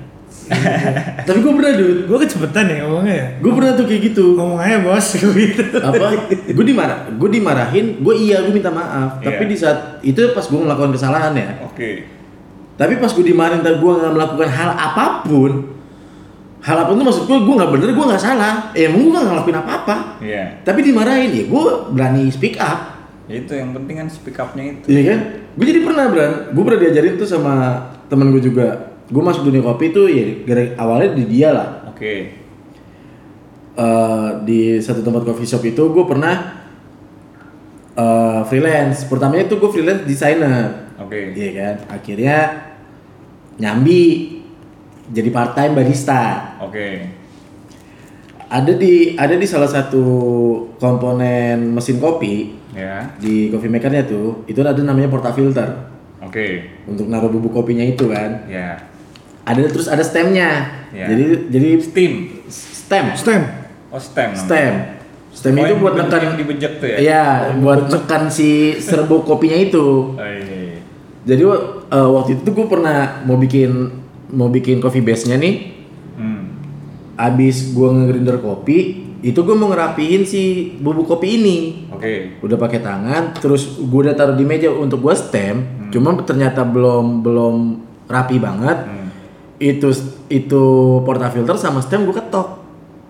Tapi 1.20 1.38
gue 1.38 1.52
pernah 1.52 1.72
dude, 1.72 2.00
Gue 2.04 2.18
kecepetan 2.18 2.64
ya 2.66 2.76
ngomongnya 2.82 3.14
ya. 3.14 3.26
gue 3.36 3.52
pernah 3.52 3.72
tuh 3.74 3.84
kayak 3.84 4.02
gitu. 4.06 4.24
Ngomong 4.32 4.58
aja 4.58 4.80
bos 4.80 5.06
gitu. 5.18 5.62
apa 5.78 6.06
gue 6.48 6.64
dimarah 6.64 6.98
gue 7.10 7.28
dimarahin 7.30 7.86
gue 7.98 8.14
iya 8.16 8.40
gue 8.40 8.50
minta 8.50 8.68
maaf 8.68 9.20
tapi 9.20 9.44
Iya. 9.44 9.48
di 9.48 9.56
saat 9.56 9.78
itu 10.00 10.20
pas 10.30 10.42
gue 10.42 10.56
melakukan 10.56 10.90
kesalahan 10.90 11.32
ya 11.32 11.48
Oke. 11.62 12.08
tapi 12.74 12.96
pas 12.96 13.08
gue 13.08 13.22
dimarahin 13.22 13.60
tapi 13.60 13.76
gue 13.76 13.92
nggak 13.92 14.12
melakukan 14.12 14.48
hal 14.48 14.70
apa 14.70 15.04
pun 15.22 15.52
hal 16.58 16.76
apa 16.76 16.88
pun 16.88 16.96
tuh 16.96 17.06
maksud 17.06 17.24
gue 17.24 17.38
gue 17.38 17.54
nggak 17.54 17.70
bener 17.70 17.88
gue 17.90 18.06
nggak 18.06 18.22
salah 18.22 18.54
eh, 18.72 18.86
emang 18.86 19.00
gue 19.00 19.12
nggak 19.12 19.26
ngelakuin 19.26 19.58
apa-apa 19.58 19.96
Iya. 20.18 20.44
tapi 20.62 20.80
dimarahin 20.82 21.30
ya 21.30 21.44
gue 21.44 21.62
berani 21.90 22.22
speak 22.28 22.56
up 22.56 22.96
Ya 23.26 23.36
itu 23.38 23.52
yang 23.52 23.76
penting 23.76 23.94
kan 23.94 24.08
speak 24.08 24.40
up-nya 24.40 24.64
itu. 24.72 24.88
Iya 24.88 25.02
kan? 25.04 25.18
Gue 25.52 25.68
jadi 25.68 25.84
pernah 25.84 26.08
Bran, 26.08 26.32
gue 26.48 26.62
pernah 26.64 26.80
diajarin 26.80 27.14
tuh 27.14 27.28
sama 27.28 27.54
temen 28.08 28.32
gue 28.32 28.40
juga. 28.40 28.87
Gue 29.08 29.22
masuk 29.24 29.48
dunia 29.48 29.64
kopi 29.64 29.88
tuh 29.88 30.06
ya 30.08 30.44
gara 30.44 30.76
awalnya 30.76 31.16
di 31.16 31.24
dia 31.24 31.48
lah. 31.52 31.68
Oke. 31.88 32.14
Eh, 33.78 34.28
di 34.44 34.76
satu 34.82 35.00
tempat 35.00 35.22
coffee 35.24 35.48
shop 35.48 35.62
itu 35.64 35.82
gue 35.88 36.04
pernah 36.04 36.36
eh, 37.96 38.40
freelance. 38.46 39.08
Pertamanya 39.08 39.48
tuh 39.48 39.62
gue 39.62 39.70
freelance 39.72 40.04
designer. 40.04 40.92
Oke. 41.00 41.32
Iya 41.32 41.50
kan? 41.56 41.74
Akhirnya 41.94 42.38
nyambi 43.56 44.02
jadi 45.08 45.28
part 45.32 45.56
time 45.56 45.72
barista. 45.72 46.54
Oke. 46.60 47.16
Ada 48.48 48.72
di 48.76 49.12
ada 49.16 49.36
di 49.36 49.44
salah 49.44 49.68
satu 49.68 50.04
komponen 50.80 51.72
mesin 51.72 52.00
kopi 52.00 52.56
Ya. 52.76 53.10
di 53.18 53.48
coffee 53.50 53.72
makernya 53.72 54.06
tuh 54.06 54.44
itu 54.46 54.60
ada 54.62 54.78
namanya 54.84 55.10
portafilter 55.10 55.88
Oke. 56.22 56.78
untuk 56.86 57.10
naruh 57.10 57.26
bubuk 57.32 57.50
kopinya 57.50 57.82
itu 57.82 58.08
kan. 58.12 58.44
Ya. 58.46 58.76
Ada 59.48 59.60
terus 59.72 59.88
ada 59.88 60.04
stemnya. 60.04 60.50
Ya. 60.92 61.08
Jadi 61.08 61.48
jadi 61.48 61.68
Steam. 61.80 62.12
stem. 62.48 63.04
Stem. 63.16 63.42
Oh, 63.88 64.00
stem. 64.00 64.36
namanya. 64.36 64.44
Stem. 64.44 64.72
Stem 65.32 65.54
Oh, 65.54 65.64
itu 65.64 65.76
buat 65.78 65.94
nekan 65.94 66.20
yang 66.24 66.34
dibejek 66.34 66.72
tuh 66.82 66.88
ya? 66.88 66.96
Iya, 66.98 67.24
buat 67.62 67.86
nekan 67.88 68.26
si 68.26 68.74
serbuk 68.82 69.22
kopinya 69.22 69.54
itu. 69.54 70.18
Oh, 70.18 70.24
iya, 70.24 70.42
iya. 70.42 70.78
Jadi 71.28 71.42
uh, 71.44 72.08
waktu 72.16 72.40
itu 72.40 72.48
gue 72.50 72.66
pernah 72.66 73.22
mau 73.22 73.36
bikin 73.36 73.70
mau 74.32 74.48
bikin 74.48 74.80
coffee 74.80 75.04
base-nya 75.04 75.36
nih. 75.36 75.78
Hmm. 76.18 76.58
Abis 77.14 77.70
gue 77.70 77.88
ngegrinder 77.88 78.40
kopi, 78.40 79.08
itu 79.20 79.38
gue 79.42 79.54
mau 79.54 79.70
ngerapihin 79.70 80.22
si 80.24 80.74
bubuk 80.78 81.06
kopi 81.06 81.38
ini. 81.38 81.58
Oke. 81.92 82.40
Udah 82.42 82.56
pakai 82.58 82.80
tangan, 82.80 83.36
terus 83.36 83.78
gue 83.78 84.00
udah 84.08 84.14
taruh 84.16 84.34
di 84.34 84.42
meja 84.42 84.72
untuk 84.72 85.04
gue 85.04 85.14
stem. 85.14 85.88
Cuma 85.94 86.16
ternyata 86.24 86.64
belum 86.66 87.22
belum 87.22 87.54
rapi 88.08 88.36
banget. 88.40 88.78
Hmm. 88.86 88.97
Itu 89.58 89.90
itu 90.28 90.64
portafilter 91.02 91.54
sama 91.54 91.78
stem 91.78 92.02
gue 92.02 92.14
ketok. 92.14 92.48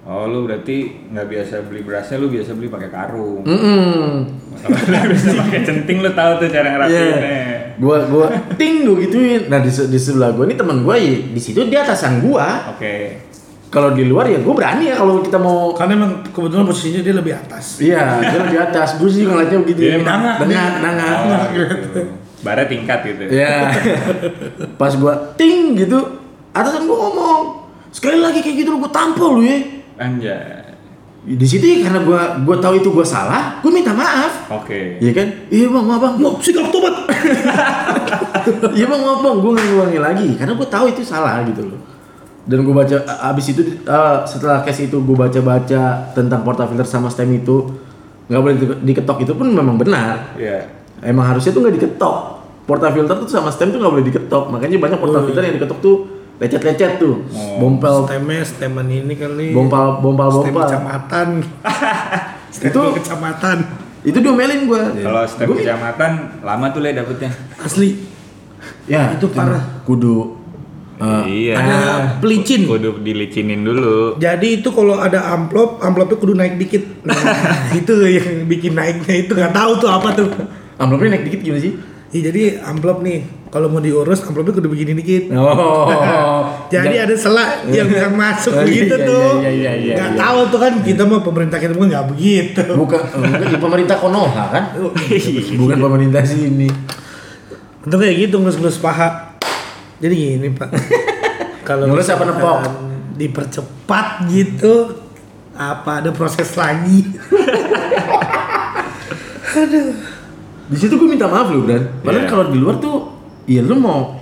Oh, 0.03 0.25
lu 0.25 0.49
berarti 0.49 1.05
nggak 1.07 1.27
biasa 1.29 1.55
beli 1.69 1.85
berasnya, 1.85 2.17
lu 2.17 2.33
biasa 2.33 2.57
beli 2.57 2.67
pakai 2.67 2.89
karung. 2.89 3.45
Mm 3.45 4.17
lu 4.59 4.75
bisa 5.13 5.37
pakai 5.37 5.61
centing 5.63 6.01
lu 6.01 6.11
tahu 6.11 6.41
tuh 6.41 6.49
cara 6.49 6.69
ngerapiinnya. 6.73 7.77
Gua 7.77 8.09
gua 8.09 8.27
ting 8.57 8.83
gua 8.83 8.97
gituin. 8.99 9.47
Nah 9.47 9.61
di, 9.61 9.69
se- 9.69 9.87
di 9.87 9.95
sebelah 9.95 10.33
gua 10.33 10.49
ini 10.49 10.57
teman 10.57 10.81
gua 10.81 10.97
ya 10.97 11.13
di 11.13 11.37
situ 11.37 11.61
dia 11.63 11.85
atasan 11.85 12.19
gua. 12.19 12.73
Oke. 12.73 13.21
Kalau 13.69 13.93
di 13.93 14.03
luar 14.03 14.27
ya 14.27 14.41
gua 14.41 14.57
berani 14.57 14.89
ya 14.89 14.97
kalau 14.97 15.21
kita 15.21 15.37
mau 15.37 15.77
Karena 15.77 15.93
emang 15.95 16.13
kebetulan 16.27 16.65
posisinya 16.65 17.05
dia 17.05 17.15
lebih 17.15 17.35
atas. 17.37 17.65
Iya, 17.79 18.03
dia 18.19 18.39
lebih 18.41 18.59
atas. 18.59 18.89
Gue 18.97 19.09
sih 19.09 19.23
ngeliatnya 19.23 19.59
begitu. 19.61 19.79
Dia 19.79 19.95
emang- 19.95 20.41
Dengak, 20.41 20.73
dengak. 20.81 21.17
Oh, 21.21 21.43
gitu. 21.53 22.01
Bara 22.41 22.63
tingkat 22.65 22.99
gitu. 23.05 23.23
Iya. 23.29 23.77
Pas 24.75 24.97
gua 24.97 25.37
ting 25.37 25.77
gitu, 25.77 26.18
atasan 26.59 26.85
gua 26.85 26.99
ngomong, 27.07 27.41
sekali 27.89 28.19
lagi 28.19 28.43
kayak 28.43 28.57
gitu 28.63 28.75
lu 28.75 28.79
gua 28.79 28.91
tampol 28.91 29.39
lu 29.39 29.43
ya. 29.43 29.59
Anjay. 29.97 30.67
Di 31.29 31.45
situ 31.45 31.65
ya 31.65 31.91
karena 31.91 32.01
gua 32.03 32.41
gua 32.41 32.57
tahu 32.57 32.79
itu 32.79 32.89
gua 32.89 33.05
salah, 33.05 33.59
gua 33.61 33.71
minta 33.71 33.93
maaf. 33.93 34.49
Oke. 34.51 34.97
Iya 34.99 35.13
kan? 35.13 35.27
Iya 35.49 35.67
bang, 35.69 35.85
maaf 35.85 36.01
bang. 36.01 36.15
Mau 36.19 36.37
sikap 36.39 36.69
tobat. 36.69 36.95
Iya 38.49 38.87
bang, 38.89 39.01
maaf 39.03 39.21
bang, 39.21 39.37
gue 39.39 39.51
nggak 39.53 39.67
ngulangi 39.69 39.99
lagi 40.01 40.29
karena 40.41 40.57
gue 40.57 40.69
tahu 40.69 40.87
itu 40.89 41.05
salah 41.05 41.45
gitu 41.45 41.69
loh. 41.69 41.81
Dan 42.49 42.65
gue 42.65 42.73
baca 42.73 42.97
abis 43.29 43.53
itu 43.53 43.61
eh, 43.85 44.17
setelah 44.25 44.65
case 44.65 44.89
itu 44.89 44.97
gue 44.97 45.17
baca-baca 45.17 46.09
tentang 46.17 46.41
portafilter 46.41 46.87
sama 46.89 47.13
stem 47.13 47.29
itu 47.37 47.69
nggak 48.29 48.41
boleh 48.41 48.57
di- 48.57 48.81
diketok 48.89 49.29
itu 49.29 49.37
pun 49.37 49.53
memang 49.53 49.77
benar. 49.77 50.33
Iya. 50.41 50.65
Emang 51.05 51.29
harusnya 51.29 51.53
tuh 51.53 51.61
nggak 51.61 51.77
diketok. 51.77 52.17
Portafilter 52.65 53.17
tuh 53.21 53.29
sama 53.29 53.53
stem 53.53 53.69
tuh 53.69 53.85
nggak 53.85 53.93
boleh 53.93 54.07
diketok. 54.09 54.45
Makanya 54.49 54.81
banyak 54.81 54.99
portafilter 55.01 55.43
yang 55.45 55.55
diketok 55.61 55.79
tuh 55.85 55.97
lecet-lecet 56.39 56.93
tuh, 56.97 57.27
Oh. 57.29 57.59
bompel, 57.59 58.07
Stemnya 58.07 58.43
steman 58.43 58.87
ini 58.87 59.15
kali. 59.15 59.51
bompal, 59.51 59.99
bompal, 59.99 60.29
Stem 60.33 60.43
bompal. 60.49 60.63
kecamatan. 60.65 61.29
Stem 62.55 62.71
Itu- 62.71 62.95
kecamatan. 62.97 63.59
Itu 64.01 64.19
diomelin 64.19 64.65
gue. 64.65 64.83
Kalau 65.03 65.27
step 65.27 65.51
kecamatan 65.53 66.13
lama 66.41 66.71
tuh 66.71 66.81
le 66.81 66.95
dapetnya. 66.95 67.35
Asli. 67.59 67.99
Ya 68.87 69.13
Itu 69.13 69.29
parah. 69.29 69.83
Kudu. 69.83 70.39
eh, 70.97 71.23
iya. 71.29 71.55
Ada 71.55 71.79
pelicin. 72.19 72.65
Kudu 72.65 72.99
dilicinin 72.99 73.63
dulu. 73.63 74.15
Jadi 74.17 74.59
itu 74.59 74.71
kalau 74.71 74.97
ada 74.97 75.29
amplop, 75.29 75.79
amplopnya 75.79 76.17
kudu 76.17 76.33
naik 76.33 76.57
dikit. 76.57 76.83
Nah, 77.03 77.15
itu 77.79 77.95
yang 78.09 78.47
bikin 78.47 78.73
naiknya 78.73 79.15
itu 79.21 79.33
nggak 79.33 79.51
tahu 79.53 79.73
tuh 79.77 79.87
apa 79.89 80.09
tuh. 80.13 80.27
amplopnya 80.77 81.09
naik 81.13 81.27
dikit 81.27 81.41
gimana 81.41 81.61
sih? 81.61 81.75
Ya, 82.09 82.33
jadi 82.33 82.65
amplop 82.65 83.05
nih, 83.05 83.21
kalau 83.53 83.69
mau 83.69 83.85
diurus 83.85 84.25
amplopnya 84.25 84.57
kudu 84.57 84.73
begini 84.73 84.97
dikit. 84.97 85.29
Oh. 85.37 85.89
Jadi 86.73 86.97
ada 86.97 87.13
selak 87.13 87.69
yang 87.69 87.85
bisa 87.85 88.09
masuk 88.09 88.53
Oh, 88.57 88.65
iya, 88.69 88.73
gitu 88.73 88.97
iya, 88.97 89.09
tuh. 89.09 89.31
iya, 89.45 89.51
iya, 89.53 89.73
iya, 89.77 89.95
Nggak 89.97 90.11
iya. 90.13 90.21
tahu 90.21 90.39
tuh 90.49 90.59
kan 90.61 90.73
kita 90.81 91.03
mah 91.05 91.21
pemerintah 91.21 91.61
kita 91.61 91.77
mah 91.77 91.85
nggak 91.85 92.07
begitu. 92.09 92.65
Bukan, 92.65 93.01
bukan 93.13 93.49
ya, 93.53 93.61
pemerintah 93.61 93.97
Konoha 94.01 94.45
kan? 94.49 94.65
Bukan 95.61 95.77
pemerintah 95.77 96.25
sini. 96.25 96.69
Untuk 97.85 98.01
kayak 98.01 98.17
gitu 98.25 98.41
ngelus-ngelus 98.41 98.81
paha. 98.81 99.37
Jadi 100.01 100.15
gini 100.17 100.49
pak. 100.53 100.69
Kalau 101.69 101.93
Ngelus 101.93 102.09
apa 102.09 102.25
nepok? 102.25 102.59
Dipercepat 103.21 104.07
gitu. 104.33 104.97
Apa 105.53 106.01
ada 106.01 106.09
proses 106.17 106.49
lagi? 106.57 107.05
Aduh. 109.61 110.08
Di 110.69 110.77
situ 110.77 110.95
gue 110.95 111.09
minta 111.09 111.25
maaf 111.25 111.49
lu, 111.49 111.65
Bran. 111.65 111.81
Padahal 112.01 112.23
Iya. 112.23 112.31
kalau 112.31 112.45
di 112.49 112.59
luar 112.59 112.77
tuh, 112.77 112.97
ya 113.45 113.61
lu 113.61 113.75
mau 113.75 114.21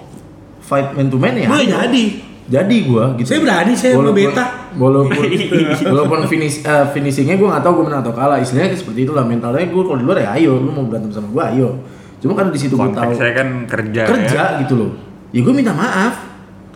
fight 0.60 0.94
man 0.94 1.06
to 1.06 1.16
man 1.16 1.34
ya. 1.34 1.46
Gue 1.46 1.64
jadi. 1.64 2.04
Jadi 2.46 2.76
gua 2.86 3.10
gitu. 3.18 3.26
Saya 3.26 3.42
berani, 3.42 3.74
saya 3.74 3.98
mau 3.98 4.14
beta. 4.14 4.70
Walaupun 4.72 5.18
walaupun 5.90 6.18
finish 6.26 6.62
eh, 6.62 6.86
finishingnya 6.88 7.34
gue 7.34 7.42
nggak 7.44 7.58
tahu 7.58 7.82
gue 7.82 7.84
menang 7.84 8.00
atau 8.00 8.14
kalah. 8.14 8.38
Istilahnya 8.38 8.70
seperti 8.72 9.02
itulah 9.02 9.26
mentalnya 9.26 9.66
gue 9.66 9.82
kalau 9.82 9.98
di 9.98 10.06
luar 10.06 10.18
ya 10.20 10.30
ayo, 10.32 10.54
lu 10.54 10.70
mau 10.70 10.86
berantem 10.86 11.10
sama 11.10 11.26
gue 11.26 11.42
ayo. 11.52 11.68
Cuma 12.16 12.32
kan 12.32 12.48
di 12.48 12.56
situ 12.56 12.72
gue 12.72 12.86
tahu 12.88 13.10
saya 13.12 13.34
kan 13.34 13.66
kerja. 13.66 14.06
kerja 14.06 14.42
Ya. 14.48 14.62
gitu 14.62 14.78
loh. 14.78 14.90
Ya 15.30 15.42
gue 15.42 15.50
minta 15.50 15.74
maaf. 15.74 16.22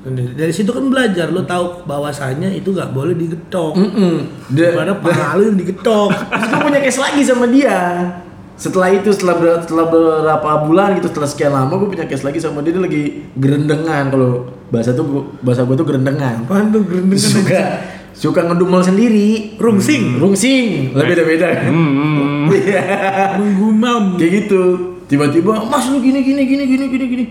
Dari 0.03 0.49
situ 0.49 0.73
kan 0.73 0.83
belajar, 0.83 1.29
lo 1.29 1.45
tahu 1.45 1.85
bahwasannya 1.85 2.51
itu 2.51 2.73
nggak 2.73 2.91
boleh 2.91 3.15
digetok. 3.15 3.77
Da- 4.49 4.75
Daripada 4.75 4.97
paha 4.97 5.39
lu 5.39 5.43
yang 5.47 5.59
digetok. 5.61 6.11
Terus 6.35 6.49
gue 6.49 6.61
punya 6.63 6.81
case 6.81 6.99
lagi 6.99 7.23
sama 7.23 7.47
dia. 7.47 7.79
Setelah 8.61 8.93
itu 8.93 9.09
setelah 9.09 9.35
ber- 9.35 9.65
setelah 9.65 9.89
beberapa 9.89 10.51
bulan 10.63 10.93
gitu 10.95 11.09
setelah 11.09 11.25
sekian 11.25 11.51
lama 11.51 11.73
gue 11.73 11.89
punya 11.89 12.05
case 12.05 12.21
lagi 12.21 12.37
sama 12.37 12.61
dia 12.61 12.77
dia 12.77 12.83
lagi 12.83 13.03
gerendengan 13.33 14.13
kalau 14.13 14.31
bahasa 14.69 14.93
tuh 14.93 15.03
gua- 15.03 15.27
bahasa 15.41 15.65
gue 15.65 15.73
tuh 15.75 15.87
gerendengan. 15.89 16.45
Apaan 16.45 16.69
tuh 16.69 16.85
gerendengan? 16.85 17.25
Suka 17.25 17.61
suka 18.13 18.41
ngedumel 18.45 18.85
sendiri. 18.85 19.57
Rungsing. 19.57 20.21
Rungsing. 20.21 20.93
Lah 20.93 21.05
beda-beda 21.05 21.49
kan. 21.57 21.73
Hmm, 21.73 21.91
hmm, 21.91 22.13
hmm. 22.13 22.45
Iya. 22.61 22.85
Menggumam. 23.41 24.21
Kayak 24.21 24.33
gitu. 24.45 24.63
Tiba-tiba, 25.07 25.57
"Mas 25.65 25.89
lu 25.89 25.99
gini 25.99 26.21
gini 26.21 26.45
gini 26.45 26.65
gini 26.69 26.85
gini 26.87 27.07
gini." 27.09 27.27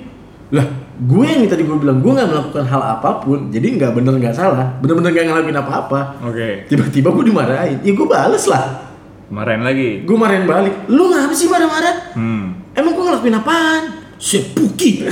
lah 0.50 0.66
gue 0.98 1.26
yang 1.30 1.46
tadi 1.46 1.62
gue 1.62 1.78
bilang 1.78 2.02
gue 2.02 2.10
nggak 2.10 2.26
melakukan 2.26 2.66
hal 2.66 2.82
apa 2.82 3.22
pun 3.22 3.54
jadi 3.54 3.70
nggak 3.70 3.94
bener 3.94 4.18
nggak 4.18 4.34
salah 4.34 4.82
bener-bener 4.82 5.14
nggak 5.14 5.26
ngelakuin 5.30 5.60
apa-apa 5.62 6.00
Oke. 6.26 6.66
tiba-tiba 6.66 7.14
gue 7.14 7.24
dimarahin 7.30 7.78
ya 7.86 7.94
gue 7.94 8.08
bales 8.10 8.50
lah 8.50 8.89
Marahin 9.30 9.62
lagi. 9.62 9.90
gue 10.04 10.18
marahin 10.18 10.44
balik 10.44 10.90
lu 10.90 11.08
ngapa 11.08 11.32
sih 11.32 11.46
marah-marah 11.46 12.14
Hmm. 12.14 12.58
emang 12.74 12.92
gue 12.92 13.04
ngelakuin 13.04 13.36
apaan 13.36 13.84
Sepuki. 14.18 15.06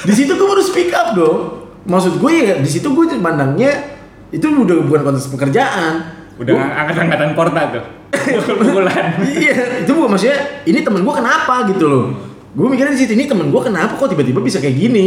di 0.00 0.12
situ 0.12 0.32
gue 0.32 0.46
baru 0.46 0.60
speak 0.60 0.92
up 0.92 1.12
dong 1.12 1.40
maksud 1.82 2.16
gue 2.16 2.32
ya 2.32 2.54
di 2.56 2.68
situ 2.68 2.86
gue 2.86 3.16
mandangnya 3.16 3.96
itu 4.28 4.44
udah 4.44 4.84
bukan 4.84 5.00
konteks 5.02 5.28
pekerjaan 5.28 6.16
Udah 6.36 6.56
angkat-angkatan 6.56 7.32
porta 7.34 7.60
tuh. 7.70 7.84
Pukul-pukulan. 8.32 9.22
iya 9.28 9.84
itu 9.84 9.90
bukan 9.90 10.08
maksudnya 10.10 10.38
ini 10.64 10.80
temen 10.80 11.00
gue 11.00 11.14
kenapa 11.14 11.64
gitu 11.66 11.84
loh 11.86 12.04
gue 12.50 12.66
mikirnya 12.66 12.92
di 12.92 13.00
situ 13.00 13.12
ini 13.12 13.24
temen 13.24 13.48
gue 13.48 13.60
kenapa 13.60 13.94
kok 13.94 14.08
tiba-tiba 14.08 14.40
bisa 14.40 14.58
kayak 14.58 14.74
gini 14.74 15.06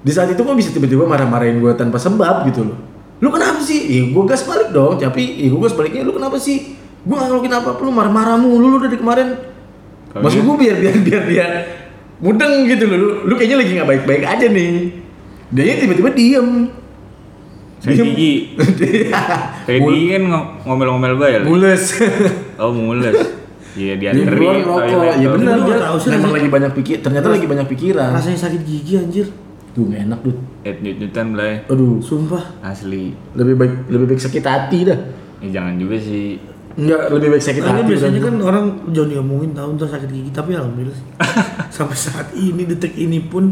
di 0.00 0.10
saat 0.10 0.28
itu 0.28 0.40
kok 0.40 0.52
bisa 0.52 0.70
tiba-tiba 0.70 1.04
marah-marahin 1.04 1.58
gue 1.58 1.72
tanpa 1.74 1.96
sebab 1.96 2.44
gitu 2.46 2.64
loh 2.64 2.78
lu 3.24 3.32
kenapa 3.32 3.56
sih 3.58 3.80
iya 3.80 4.02
gue 4.06 4.24
gas 4.24 4.44
balik 4.44 4.68
dong 4.70 5.00
tapi 5.00 5.22
iya 5.38 5.48
gue 5.48 5.60
gas 5.62 5.72
baliknya 5.72 6.02
lu 6.02 6.12
kenapa 6.12 6.36
sih 6.36 6.76
gue 7.00 7.14
gak 7.14 7.24
ngelakuin 7.26 7.54
apa-apa 7.54 7.80
lu 7.80 7.90
marah-marah 7.90 8.36
mulu 8.36 8.66
lu 8.68 8.78
dari 8.78 8.94
kemarin 8.94 9.28
maksud 10.12 10.36
dia- 10.36 10.44
gue 10.44 10.56
biar 10.58 10.76
biar 10.78 10.96
biar 11.00 11.22
dia 11.24 11.46
mudeng 12.16 12.64
gitu 12.64 12.84
loh 12.84 12.96
lu, 12.96 13.08
lu 13.24 13.34
kayaknya 13.34 13.56
lagi 13.58 13.70
nggak 13.72 13.88
baik-baik 13.88 14.22
aja 14.24 14.46
nih 14.46 14.68
dia 15.50 15.74
tiba-tiba 15.78 16.10
diem 16.10 16.48
Saya 17.76 18.00
gigi. 18.02 18.56
Kayak 19.66 19.78
Mul- 19.78 19.92
gigi 19.92 20.06
kan 20.10 20.22
ngo- 20.24 20.48
ngomel-ngomel 20.64 21.14
bayar. 21.14 21.44
mules 21.44 22.00
Oh 22.56 22.72
mules. 22.72 23.12
Iya 23.74 24.00
Dia 24.00 24.14
dianterin. 24.14 24.40
keluar 24.40 24.56
rokok, 24.56 24.78
toilet, 24.80 25.04
ya 25.04 25.12
toilet. 25.12 25.32
benar 25.36 25.56
dia 25.60 25.76
tahu 25.78 25.96
sih 25.98 26.08
memang 26.08 26.16
rasanya- 26.22 26.32
lagi 26.32 26.48
banyak 26.48 26.72
pikir, 26.72 26.96
ternyata 26.98 27.26
lagi 27.28 27.44
banyak 27.44 27.66
pikiran. 27.68 28.10
Rasanya 28.10 28.38
sakit 28.40 28.60
gigi 28.62 28.92
anjir. 28.96 29.26
Tuh 29.74 29.84
gak 29.84 30.00
enak 30.02 30.18
tuh. 30.22 30.34
Eh 30.62 30.74
nyut-nyutan 30.76 31.26
belai. 31.30 31.54
Aduh, 31.66 31.98
Sumpah. 31.98 32.62
Asli. 32.62 33.10
lebih 33.34 33.54
baik 33.54 33.72
lebih 33.88 34.06
baik 34.08 34.20
sakit 34.20 34.40
hati 34.40 34.78
dah. 34.84 34.98
Eh 35.38 35.50
jangan 35.50 35.74
juga 35.74 35.98
sih. 35.98 36.38
Enggak, 36.74 37.06
lebih 37.08 37.28
baik 37.30 37.44
sakit 37.44 37.58
Karena 37.60 37.80
hati. 37.80 37.90
biasanya 37.90 38.20
kan 38.20 38.34
orang 38.40 38.64
jangan 38.88 39.10
diomongin 39.10 39.50
tahu 39.52 39.68
ntar 39.74 39.88
sakit 39.88 40.08
gigi 40.08 40.30
tapi 40.30 40.50
alhamdulillah 40.52 40.94
sih. 40.94 41.06
sampai 41.76 41.96
saat 41.96 42.28
ini 42.32 42.62
detik 42.64 42.94
ini 42.94 43.18
pun 43.20 43.50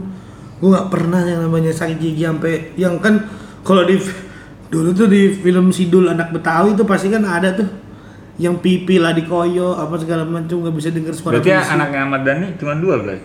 gue 0.57 0.69
nggak 0.69 0.89
pernah 0.89 1.23
yang 1.23 1.43
namanya 1.43 1.71
sakit 1.71 1.99
gigi 1.99 2.23
sampai 2.23 2.75
yang 2.75 2.99
kan 2.99 3.19
kalau 3.61 3.83
di 3.83 3.99
dulu 4.69 4.91
tuh 4.91 5.07
di 5.07 5.31
film 5.33 5.71
Sidul 5.71 6.07
anak 6.09 6.31
Betawi 6.31 6.73
itu 6.73 6.83
pasti 6.83 7.11
kan 7.11 7.23
ada 7.23 7.51
tuh 7.53 7.67
yang 8.37 8.57
pipi 8.57 8.97
lah 8.97 9.11
dikoyo 9.11 9.75
apa 9.77 9.95
segala 9.97 10.23
macam 10.23 10.59
nggak 10.61 10.75
bisa 10.75 10.89
dengar 10.89 11.13
suara 11.13 11.39
Berarti 11.39 11.51
berisik. 11.53 11.73
anaknya 11.73 11.99
Ahmad 12.01 12.23
Dhani 12.23 12.47
cuma 12.57 12.73
dua 12.75 12.95
belai. 12.97 13.19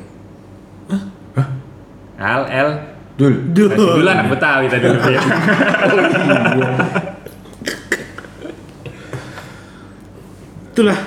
Al 2.17 2.43
L. 2.47 2.69
Dul. 3.13 3.33
Duh. 3.49 3.65
Masih 3.67 3.93
dulu 3.95 4.09
anak 4.09 4.27
Betawi 4.29 4.65
tadi 4.67 4.85
lu 4.85 4.99
ya. 5.07 5.21
itulah 10.67 10.99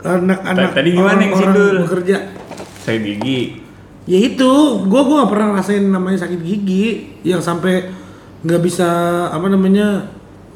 anak-anak 0.00 0.70
Tadi 0.72 0.88
gimana 0.90 1.20
yang 1.20 1.32
orang-orang 1.32 1.54
Sidul? 1.54 1.76
bekerja 1.84 2.16
Saya 2.80 2.98
gigi. 3.00 3.40
ya 4.04 4.18
itu 4.20 4.52
gue 4.82 5.00
gua 5.00 5.24
nggak 5.24 5.32
pernah 5.32 5.48
rasain 5.56 5.84
namanya 5.84 6.18
sakit 6.20 6.40
gigi 6.40 6.84
yang 7.24 7.40
sampai 7.40 7.88
nggak 8.40 8.60
bisa 8.60 8.88
apa 9.28 9.48
namanya 9.48 10.04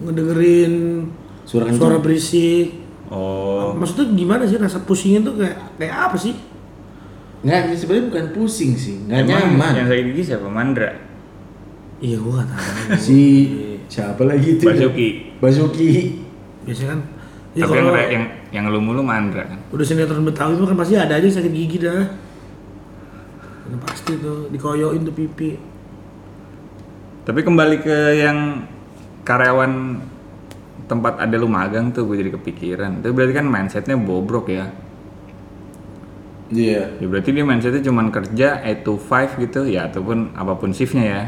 ngedengerin 0.00 1.04
Suara 1.44 1.72
suara 1.72 1.96
berisik 1.98 2.88
Oh. 3.08 3.72
maksudnya 3.72 4.12
gimana 4.12 4.44
sih 4.44 4.60
rasa 4.60 4.84
pusingnya 4.84 5.24
tuh 5.24 5.40
kayak 5.40 5.56
kayak 5.80 5.96
apa 5.96 6.16
sih 6.20 6.36
Enggak, 7.38 7.70
sebenarnya 7.72 8.04
bukan 8.08 8.24
pusing 8.32 8.72
sih, 8.74 8.98
enggak 9.00 9.18
Emang 9.22 9.54
nyaman. 9.54 9.72
Yang 9.76 9.86
sakit 9.88 10.04
gigi 10.08 10.22
siapa? 10.24 10.46
Mandra. 10.46 10.90
iya 11.98 12.14
gue 12.14 12.30
nggak 12.30 12.48
tahu 12.48 12.66
Si 13.06 13.18
siapa 13.86 14.22
lagi 14.22 14.48
itu? 14.54 14.62
Basuki. 14.62 15.08
Basuki. 15.38 15.90
biasanya 16.62 16.88
kan 16.92 17.00
ya 17.56 17.62
Tapi 17.64 17.72
yang, 17.72 17.80
kalau 17.80 17.92
re- 17.92 18.10
yang 18.10 18.24
yang 18.48 18.64
lu 18.68 18.78
mulu 18.78 19.00
Mandra 19.00 19.42
kan. 19.42 19.58
udah 19.68 19.82
sinetron 19.82 20.22
betawi 20.22 20.54
mah 20.54 20.68
kan 20.68 20.78
pasti 20.78 20.94
ada 20.94 21.10
aja 21.10 21.24
yang 21.24 21.34
sakit 21.34 21.50
gigi 21.50 21.78
dah 21.80 22.06
Udah 23.64 23.78
pasti 23.82 24.12
tuh 24.16 24.46
dikoyoin 24.48 25.00
tuh 25.00 25.12
pipi 25.12 25.56
Tapi 27.22 27.40
kembali 27.40 27.76
ke 27.78 27.98
yang 28.16 28.64
karyawan 29.22 30.00
tempat 30.86 31.18
ada 31.18 31.34
lu 31.34 31.44
magang 31.44 31.90
tuh 31.90 32.04
gue 32.04 32.16
jadi 32.16 32.32
kepikiran. 32.32 33.04
Itu 33.04 33.12
berarti 33.12 33.34
kan 33.34 33.44
mindsetnya 33.44 33.92
bobrok 33.94 34.48
ya. 34.48 34.72
Iya. 36.48 36.96
Ya 36.96 37.06
berarti 37.06 37.30
dia 37.30 37.44
mindsetnya 37.44 37.84
cuman 37.84 38.08
kerja 38.08 38.64
8 38.64 38.80
to 38.80 38.96
5 38.96 39.36
gitu 39.38 39.68
ya 39.68 39.86
ataupun 39.86 40.32
apa 40.32 40.56
pun 40.56 40.72
shiftnya 40.72 41.04
ya. 41.04 41.22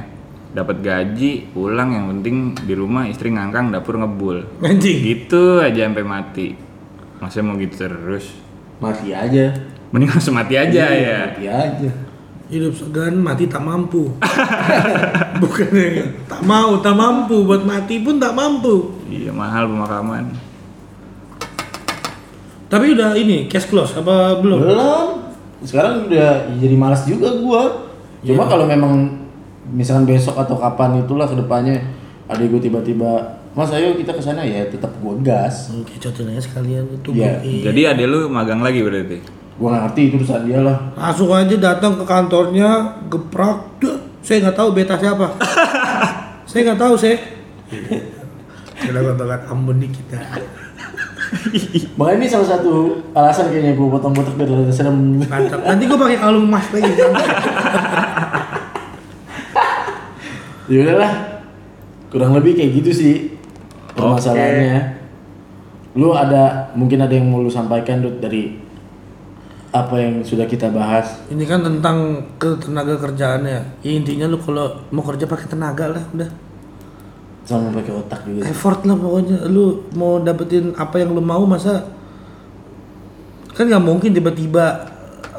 Dapat 0.51 0.83
gaji, 0.83 1.55
pulang 1.55 1.95
yang 1.95 2.11
penting 2.11 2.59
di 2.67 2.75
rumah 2.75 3.07
istri 3.07 3.31
ngangkang 3.31 3.71
dapur 3.71 3.95
ngebul. 3.95 4.43
anjing 4.59 4.99
Gitu 4.99 5.63
aja 5.63 5.87
sampai 5.87 6.03
mati. 6.03 6.49
Masa 7.21 7.39
mau 7.39 7.55
gitu 7.55 7.87
terus? 7.87 8.35
Mati 8.83 9.13
aja. 9.13 9.55
Mending 9.93 10.11
langsung 10.11 10.35
mati 10.35 10.55
aja 10.57 10.91
Iya, 10.91 10.99
ya. 10.99 11.19
Mati 11.29 11.47
aja. 11.47 11.91
hidup 12.51 12.75
segan 12.75 13.15
mati 13.15 13.47
tak 13.47 13.63
mampu 13.63 14.11
bukan 15.43 15.71
yang 15.71 16.11
tak 16.27 16.43
mau 16.43 16.83
tak 16.83 16.99
mampu 16.99 17.47
buat 17.47 17.63
mati 17.63 18.03
pun 18.03 18.19
tak 18.19 18.35
mampu 18.35 18.91
Iya 19.07 19.31
mahal 19.31 19.71
pemakaman. 19.71 20.35
Tapi 22.71 22.95
udah 22.95 23.13
ini 23.13 23.45
cash 23.45 23.67
close 23.67 23.93
apa 23.93 24.39
belum 24.39 24.59
Belum. 24.63 25.09
Sekarang 25.61 26.07
udah 26.07 26.55
jadi 26.57 26.73
malas 26.73 27.05
juga 27.05 27.35
gua. 27.37 27.91
Cuma 28.23 28.47
kalau 28.47 28.65
memang 28.65 29.21
misalkan 29.69 30.07
besok 30.07 30.39
atau 30.39 30.57
kapan 30.57 31.03
itulah 31.03 31.27
ke 31.27 31.37
depannya 31.37 31.77
ada 32.25 32.41
gue 32.41 32.57
tiba-tiba 32.57 33.37
Mas 33.51 33.69
ayo 33.71 33.93
kita 33.93 34.15
ke 34.15 34.23
sana 34.23 34.41
ya 34.41 34.63
tetap 34.65 34.95
gua 35.03 35.19
gas. 35.19 35.75
Oke, 35.75 35.99
cocokin 35.99 36.31
aja 36.31 36.41
sekalian 36.41 36.87
itu 36.87 37.11
Iya. 37.13 37.43
booking. 37.43 37.61
Jadi 37.67 37.81
ada 37.83 38.03
lu 38.07 38.31
magang 38.31 38.63
lagi 38.63 38.81
berarti. 38.81 39.19
Gua 39.59 39.77
ngerti 39.77 40.01
itu 40.09 40.15
urusan 40.17 40.49
dia 40.49 40.61
lah. 40.63 40.79
langsung 40.97 41.29
aja 41.29 41.53
datang 41.53 41.93
ke 41.93 42.05
kantornya 42.07 42.97
geprak 43.11 43.77
Duh, 43.77 44.01
saya 44.25 44.49
nggak 44.49 44.57
tahu 44.57 44.69
beta 44.73 44.97
siapa 44.97 45.27
saya 46.49 46.61
nggak 46.65 46.81
tahu 46.81 46.95
saya 46.97 47.21
kita 48.81 48.97
bakat 48.97 49.43
Ambon 49.53 49.77
nih 49.77 49.93
kita 49.93 50.17
Makanya 51.99 52.19
ini 52.19 52.27
salah 52.27 52.49
satu 52.59 52.99
alasan 53.15 53.51
kayaknya 53.55 53.79
gua 53.79 53.99
potong 53.99 54.15
botak 54.15 54.35
biar 54.35 54.51
rada 54.51 54.73
serem. 54.75 55.23
mantap 55.23 55.63
nanti 55.63 55.87
gue 55.87 55.99
pakai 55.99 56.19
kalung 56.19 56.47
emas 56.51 56.67
lagi 56.75 56.91
ya 60.71 60.79
udahlah. 60.87 61.13
Kurang 62.11 62.35
lebih 62.35 62.59
kayak 62.59 62.71
gitu 62.83 62.91
sih 62.91 63.15
permasalahannya. 63.95 64.99
Lu 65.99 66.15
ada 66.15 66.71
mungkin 66.75 67.03
ada 67.03 67.15
yang 67.15 67.31
mau 67.31 67.43
lu 67.43 67.51
sampaikan 67.51 68.03
Dut 68.03 68.19
dari 68.23 68.59
apa 69.71 70.03
yang 70.03 70.27
sudah 70.27 70.51
kita 70.51 70.67
bahas. 70.75 71.23
ini 71.31 71.47
kan 71.47 71.63
tentang 71.63 72.27
ketenaga 72.43 72.99
kerjaannya 72.99 73.87
ya 73.87 73.91
intinya 73.95 74.27
lu 74.27 74.35
kalau 74.43 74.83
mau 74.91 74.99
kerja 75.07 75.31
pakai 75.31 75.47
tenaga 75.47 75.95
lah 75.95 76.03
udah 76.11 76.50
sama 77.43 77.73
pakai 77.73 77.93
otak 77.93 78.21
juga 78.25 78.47
effort 78.47 78.85
lah 78.85 78.95
pokoknya 78.95 79.37
lu 79.47 79.65
mau 79.93 80.19
dapetin 80.19 80.71
apa 80.75 80.97
yang 80.97 81.11
lu 81.11 81.21
mau 81.21 81.43
masa 81.43 81.89
kan 83.51 83.67
nggak 83.67 83.83
mungkin 83.83 84.11
tiba-tiba 84.11 84.87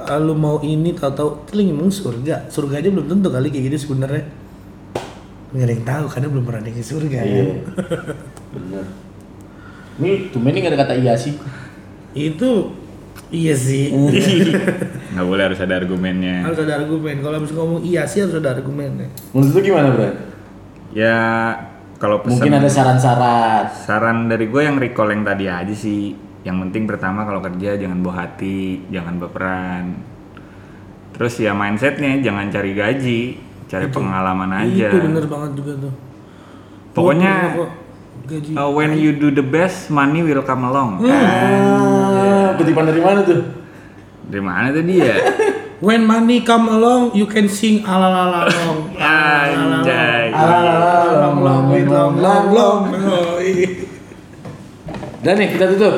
ah, 0.03 0.19
lu 0.19 0.33
mau 0.33 0.59
ini 0.59 0.91
tahu-tahu 0.91 1.47
lu 1.51 1.61
mau 1.71 1.87
surga 1.87 2.47
surga 2.47 2.77
aja 2.77 2.89
belum 2.89 3.07
tentu 3.07 3.27
kali 3.27 3.47
kayak 3.47 3.71
gitu 3.71 3.87
sebenarnya 3.87 4.27
nggak 5.51 5.63
ada 5.63 5.73
yang 5.73 5.85
tahu 5.85 6.05
karena 6.07 6.27
belum 6.27 6.43
pernah 6.43 6.61
ke 6.63 6.79
surga 6.79 7.17
Iya. 7.21 7.43
kan? 7.43 7.47
Bener. 8.55 8.85
Ini 9.99 10.11
tumben 10.31 10.51
ini 10.51 10.59
gak 10.61 10.71
ada 10.73 10.79
kata 10.81 10.93
iya 10.95 11.13
sih. 11.13 11.35
itu 12.11 12.71
iya 13.29 13.51
sih 13.53 13.91
Nggak 15.11 15.27
boleh 15.27 15.43
harus 15.47 15.59
ada 15.59 15.75
argumennya. 15.75 16.43
harus 16.43 16.59
ada 16.59 16.79
argumen 16.79 17.19
kalau 17.19 17.35
habis 17.37 17.51
ngomong 17.51 17.79
iya 17.83 18.03
sih 18.03 18.19
harus 18.19 18.35
ada 18.35 18.51
argumennya 18.51 19.07
Menurut 19.31 19.51
lu 19.51 19.59
gimana, 19.61 19.87
Bro? 19.91 20.07
Ya 20.91 21.15
kalau 22.01 22.25
pesan 22.25 22.41
Mungkin 22.41 22.57
ada 22.57 22.65
saran-saran. 22.65 23.63
saran 23.85 24.17
dari 24.25 24.49
gue 24.49 24.61
yang 24.65 24.81
recall 24.81 25.13
yang 25.13 25.21
tadi 25.21 25.45
aja 25.45 25.75
sih. 25.77 26.17
Yang 26.41 26.57
penting 26.65 26.89
pertama 26.89 27.21
kalau 27.29 27.37
kerja 27.45 27.77
jangan 27.77 28.01
bawa 28.01 28.25
hati, 28.25 28.89
jangan 28.89 29.21
baperan. 29.21 30.01
Terus 31.13 31.37
ya 31.37 31.53
mindsetnya 31.53 32.17
jangan 32.25 32.49
cari 32.49 32.73
gaji, 32.73 33.21
cari 33.69 33.85
pengalaman 33.93 34.49
aja. 34.49 34.89
itu 34.89 34.97
bener 34.97 35.29
banget 35.29 35.51
juga 35.53 35.73
tuh 35.77 35.93
Pokoknya 36.97 37.55
gaji 38.25 38.51
uh, 38.57 38.73
when 38.73 38.97
you 38.97 39.13
do 39.13 39.29
the 39.29 39.45
best, 39.45 39.93
money 39.93 40.25
will 40.25 40.41
come 40.41 40.65
along. 40.65 40.97
Hmm. 40.97 41.13
Ah, 41.13 42.57
kutipan 42.57 42.89
dari 42.89 43.01
mana 43.05 43.21
tuh? 43.21 43.45
Dari 44.25 44.41
mana 44.41 44.73
tadi 44.73 44.93
ya? 44.97 45.15
When 45.81 46.05
money 46.05 46.45
come 46.45 46.69
along, 46.69 47.17
you 47.17 47.25
can 47.25 47.49
sing 47.49 47.81
alalalalong. 47.81 48.93
Anjay. 49.01 50.29
Long, 50.29 50.65
long, 50.77 51.10
long, 51.91 52.13
long, 52.17 52.45
long. 52.55 52.79
Iya. 53.43 53.69
Dan 55.21 55.33
nih 55.37 55.47
kita 55.53 55.65
tutup. 55.75 55.95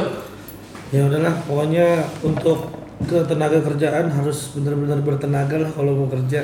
Ya 0.91 1.07
udahlah, 1.07 1.33
pokoknya 1.47 2.05
untuk 2.21 2.69
ketenaga 3.07 3.59
kerjaan 3.61 4.11
harus 4.11 4.53
benar-benar 4.57 4.99
bertenaga 5.05 5.55
lah 5.61 5.71
kalau 5.71 6.05
mau 6.05 6.09
kerja. 6.11 6.43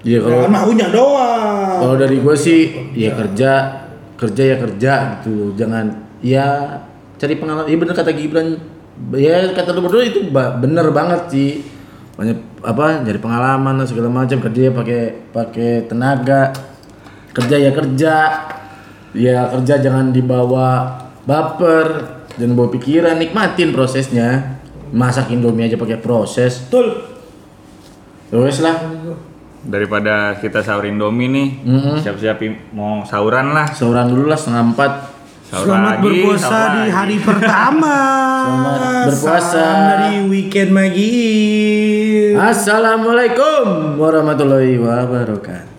Iya 0.00 0.18
kalau 0.24 0.48
Jangan 0.48 0.52
maunya 0.52 0.86
doang. 0.88 1.76
kalau 1.84 1.96
dari 2.00 2.16
gue 2.24 2.32
sih 2.32 2.60
ya 2.96 3.12
kerja 3.12 3.52
kerja 4.16 4.42
ya 4.48 4.56
kerja 4.56 4.92
gitu 5.20 5.52
jangan 5.56 5.92
ya 6.24 6.46
cari 7.20 7.36
pengalaman 7.36 7.68
iya 7.68 7.76
bener 7.76 7.92
kata 7.92 8.12
Gibran 8.16 8.56
ya 9.12 9.52
kata 9.52 9.76
lu 9.76 9.84
berdua 9.84 10.08
itu 10.08 10.24
bener 10.32 10.88
banget 10.92 11.20
sih 11.28 11.50
banyak 12.16 12.36
apa 12.64 13.04
jadi 13.04 13.20
pengalaman 13.20 13.84
segala 13.84 14.08
macam 14.08 14.40
kerja 14.40 14.60
ya 14.68 14.72
pakai 14.72 15.00
pakai 15.36 15.70
tenaga 15.88 16.52
kerja 17.36 17.56
ya 17.56 17.70
kerja 17.72 18.14
ya 19.12 19.50
kerja 19.50 19.80
jangan 19.80 20.10
dibawa 20.10 20.96
baper 21.22 21.86
jangan 22.34 22.54
bawa 22.54 22.68
pikiran 22.70 23.16
nikmatin 23.16 23.70
prosesnya 23.70 24.58
masak 24.90 25.30
indomie 25.30 25.66
aja 25.66 25.74
pakai 25.74 25.98
proses 25.98 26.66
Betul. 26.66 27.06
Ya 28.28 28.38
wes 28.38 28.58
lah 28.60 28.76
Daripada 29.60 30.40
kita 30.40 30.64
sahur 30.64 30.88
Indomie 30.88 31.28
nih, 31.28 31.48
Mm-mm. 31.60 32.00
siap-siap 32.00 32.40
mau 32.72 33.04
sahuran 33.04 33.52
lah. 33.52 33.68
sauran 33.68 34.08
dulu 34.08 34.24
lah 34.24 34.38
setengah 34.40 34.72
empat 34.72 34.92
Sahur 35.44 35.66
Selamat 35.68 35.90
lagi, 35.90 36.04
berpuasa 36.06 36.40
sahur 36.40 36.70
di 36.70 36.80
lagi. 36.80 36.90
hari 36.94 37.16
pertama. 37.20 37.96
Selamat 38.46 38.80
berpuasa. 39.04 39.50
Salam 39.52 39.76
dari 39.84 40.14
weekend 40.30 40.70
Maggie. 40.72 42.38
Assalamualaikum 42.38 43.64
warahmatullahi 43.98 44.78
wabarakatuh 44.78 45.69